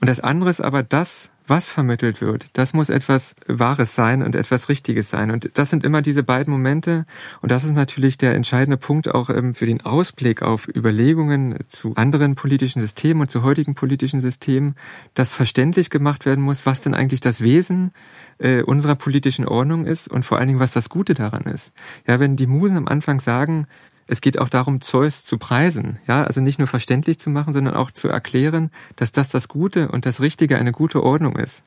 Und 0.00 0.08
das 0.08 0.20
andere 0.20 0.50
ist 0.50 0.60
aber 0.60 0.82
das, 0.82 1.30
was 1.50 1.66
vermittelt 1.68 2.20
wird, 2.20 2.46
das 2.54 2.72
muss 2.72 2.88
etwas 2.88 3.34
Wahres 3.46 3.94
sein 3.94 4.22
und 4.22 4.36
etwas 4.36 4.68
Richtiges 4.68 5.10
sein. 5.10 5.30
Und 5.30 5.50
das 5.58 5.68
sind 5.68 5.84
immer 5.84 6.00
diese 6.00 6.22
beiden 6.22 6.52
Momente. 6.52 7.04
Und 7.42 7.50
das 7.52 7.64
ist 7.64 7.74
natürlich 7.74 8.16
der 8.16 8.34
entscheidende 8.34 8.76
Punkt 8.76 9.12
auch 9.12 9.28
ähm, 9.28 9.54
für 9.54 9.66
den 9.66 9.82
Ausblick 9.82 10.42
auf 10.42 10.68
Überlegungen 10.68 11.58
zu 11.68 11.94
anderen 11.96 12.36
politischen 12.36 12.80
Systemen 12.80 13.22
und 13.22 13.30
zu 13.30 13.42
heutigen 13.42 13.74
politischen 13.74 14.20
Systemen, 14.20 14.76
dass 15.14 15.34
verständlich 15.34 15.90
gemacht 15.90 16.24
werden 16.24 16.42
muss, 16.42 16.64
was 16.64 16.80
denn 16.80 16.94
eigentlich 16.94 17.20
das 17.20 17.42
Wesen 17.42 17.92
äh, 18.38 18.62
unserer 18.62 18.94
politischen 18.94 19.46
Ordnung 19.46 19.84
ist 19.84 20.08
und 20.08 20.24
vor 20.24 20.38
allen 20.38 20.48
Dingen, 20.48 20.60
was 20.60 20.72
das 20.72 20.88
Gute 20.88 21.14
daran 21.14 21.42
ist. 21.42 21.72
Ja, 22.06 22.20
wenn 22.20 22.36
die 22.36 22.46
Musen 22.46 22.76
am 22.76 22.88
Anfang 22.88 23.20
sagen, 23.20 23.66
es 24.06 24.20
geht 24.20 24.38
auch 24.38 24.48
darum, 24.48 24.80
Zeus 24.80 25.24
zu 25.24 25.38
preisen. 25.38 25.98
Ja, 26.08 26.24
also 26.24 26.40
nicht 26.40 26.58
nur 26.58 26.66
verständlich 26.66 27.18
zu 27.20 27.30
machen, 27.30 27.52
sondern 27.52 27.74
auch 27.74 27.90
zu 27.90 28.08
erklären, 28.08 28.70
dass 28.96 29.12
das 29.12 29.28
das 29.28 29.48
Gute 29.48 29.88
und 29.88 30.04
das 30.04 30.20
Richtige 30.20 30.58
eine 30.58 30.72
gute 30.72 31.02
Ordnung 31.02 31.36
ist. 31.36 31.64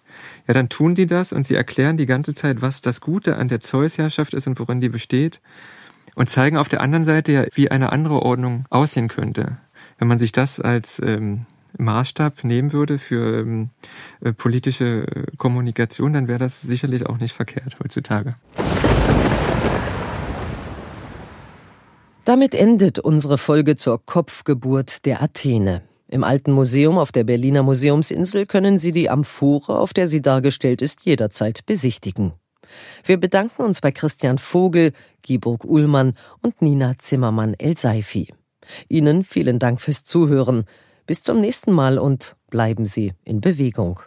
Ja, 0.48 0.54
dann 0.54 0.70
tun 0.70 0.96
sie 0.96 1.08
das 1.08 1.32
und 1.32 1.48
sie 1.48 1.56
erklären 1.56 1.98
die 1.98 2.06
ganze 2.06 2.34
Zeit, 2.34 2.62
was 2.62 2.82
das 2.82 3.00
Gute 3.00 3.38
an 3.38 3.48
der 3.48 3.62
Zeus-Herrschaft 3.62 4.34
ist 4.34 4.48
und 4.48 4.60
worin 4.60 4.82
die 4.82 4.90
besteht 4.90 5.42
und 6.16 6.30
zeigen 6.30 6.58
auf 6.58 6.70
der 6.70 6.82
anderen 6.82 7.04
Seite 7.04 7.32
ja, 7.32 7.46
wie 7.54 7.72
eine 7.72 7.92
andere 7.92 8.22
Ordnung 8.22 8.66
aussehen 8.70 9.08
könnte. 9.08 9.58
Wenn 9.98 10.08
man 10.08 10.20
sich 10.20 10.32
das 10.32 10.60
als 10.60 11.02
ähm, 11.04 11.46
Maßstab 11.78 12.44
nehmen 12.44 12.74
würde 12.74 12.98
für 12.98 13.40
ähm, 13.40 13.70
äh, 14.22 14.34
politische 14.34 15.08
äh, 15.08 15.26
Kommunikation, 15.38 16.14
dann 16.14 16.28
wäre 16.28 16.40
das 16.40 16.62
sicherlich 16.62 17.06
auch 17.06 17.18
nicht 17.18 17.34
verkehrt 17.34 17.78
heutzutage. 17.82 18.36
Damit 22.26 22.56
endet 22.56 23.00
unsere 23.00 23.38
Folge 23.38 23.76
zur 23.76 24.06
Kopfgeburt 24.06 25.06
der 25.06 25.22
Athene. 25.22 25.82
Im 26.08 26.24
Alten 26.24 26.54
Museum 26.54 26.98
auf 26.98 27.12
der 27.12 27.26
Berliner 27.26 27.64
Museumsinsel 27.64 28.46
können 28.46 28.80
Sie 28.80 28.94
die 28.94 29.10
Amphore, 29.10 29.78
auf 29.78 29.94
der 29.94 30.08
sie 30.08 30.22
dargestellt 30.22 30.82
ist, 30.82 31.02
jederzeit 31.04 31.66
besichtigen. 31.66 32.32
Wir 33.04 33.18
bedanken 33.18 33.64
uns 33.64 33.82
bei 33.82 33.92
Christian 33.92 34.38
Vogel, 34.38 34.94
Giburg 35.22 35.66
Ullmann 35.66 36.16
und 36.42 36.62
Nina 36.62 36.98
Zimmermann-El-Seifi. 36.98 38.34
Ihnen 38.88 39.26
vielen 39.26 39.60
Dank 39.60 39.82
fürs 39.82 40.06
Zuhören. 40.06 40.64
Bis 41.06 41.24
zum 41.24 41.42
nächsten 41.42 41.74
Mal 41.74 42.00
und 42.00 42.38
bleiben 42.50 42.86
Sie 42.86 43.14
in 43.26 43.42
Bewegung. 43.42 44.00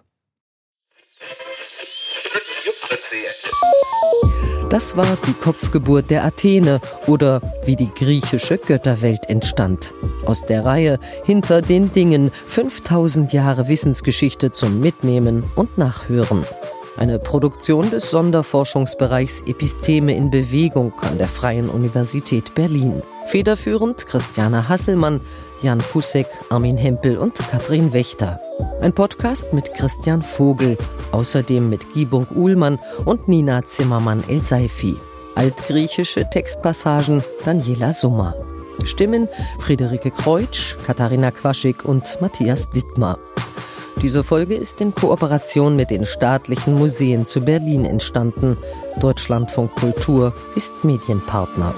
Das 4.68 4.96
war 4.96 5.16
die 5.28 5.32
Kopfgeburt 5.32 6.10
der 6.10 6.24
Athene 6.24 6.80
oder 7.06 7.40
wie 7.64 7.76
die 7.76 7.88
griechische 7.94 8.58
Götterwelt 8.58 9.28
entstand. 9.28 9.94
Aus 10.24 10.42
der 10.42 10.64
Reihe 10.64 10.98
Hinter 11.24 11.62
den 11.62 11.92
Dingen 11.92 12.32
5000 12.48 13.32
Jahre 13.32 13.68
Wissensgeschichte 13.68 14.50
zum 14.50 14.80
Mitnehmen 14.80 15.44
und 15.54 15.78
Nachhören. 15.78 16.44
Eine 16.96 17.20
Produktion 17.20 17.90
des 17.90 18.10
Sonderforschungsbereichs 18.10 19.42
Episteme 19.42 20.16
in 20.16 20.30
Bewegung 20.30 20.92
an 21.02 21.16
der 21.16 21.28
Freien 21.28 21.68
Universität 21.68 22.54
Berlin. 22.56 23.02
Federführend 23.26 24.06
Christiane 24.06 24.68
Hasselmann, 24.68 25.20
Jan 25.62 25.80
Fussek, 25.80 26.26
Armin 26.50 26.76
Hempel 26.76 27.16
und 27.16 27.34
Katrin 27.34 27.92
Wächter. 27.92 28.40
Ein 28.82 28.92
Podcast 28.92 29.52
mit 29.52 29.72
Christian 29.72 30.22
Vogel, 30.22 30.76
außerdem 31.12 31.70
mit 31.70 31.94
Giburg 31.94 32.30
Uhlmann 32.34 32.78
und 33.04 33.26
Nina 33.26 33.64
Zimmermann-El-Seifi. 33.64 34.96
Altgriechische 35.34 36.28
Textpassagen 36.28 37.22
Daniela 37.44 37.92
Summer. 37.92 38.34
Stimmen 38.84 39.28
Friederike 39.60 40.10
Kreutsch, 40.10 40.76
Katharina 40.86 41.30
Quaschik 41.30 41.84
und 41.84 42.20
Matthias 42.20 42.68
Dittmar. 42.70 43.18
Diese 44.02 44.22
Folge 44.22 44.54
ist 44.54 44.82
in 44.82 44.94
Kooperation 44.94 45.74
mit 45.74 45.88
den 45.88 46.04
staatlichen 46.04 46.74
Museen 46.74 47.26
zu 47.26 47.40
Berlin 47.40 47.86
entstanden. 47.86 48.58
Deutschlandfunk 49.00 49.74
Kultur 49.74 50.34
ist 50.54 50.84
Medienpartner. 50.84 51.74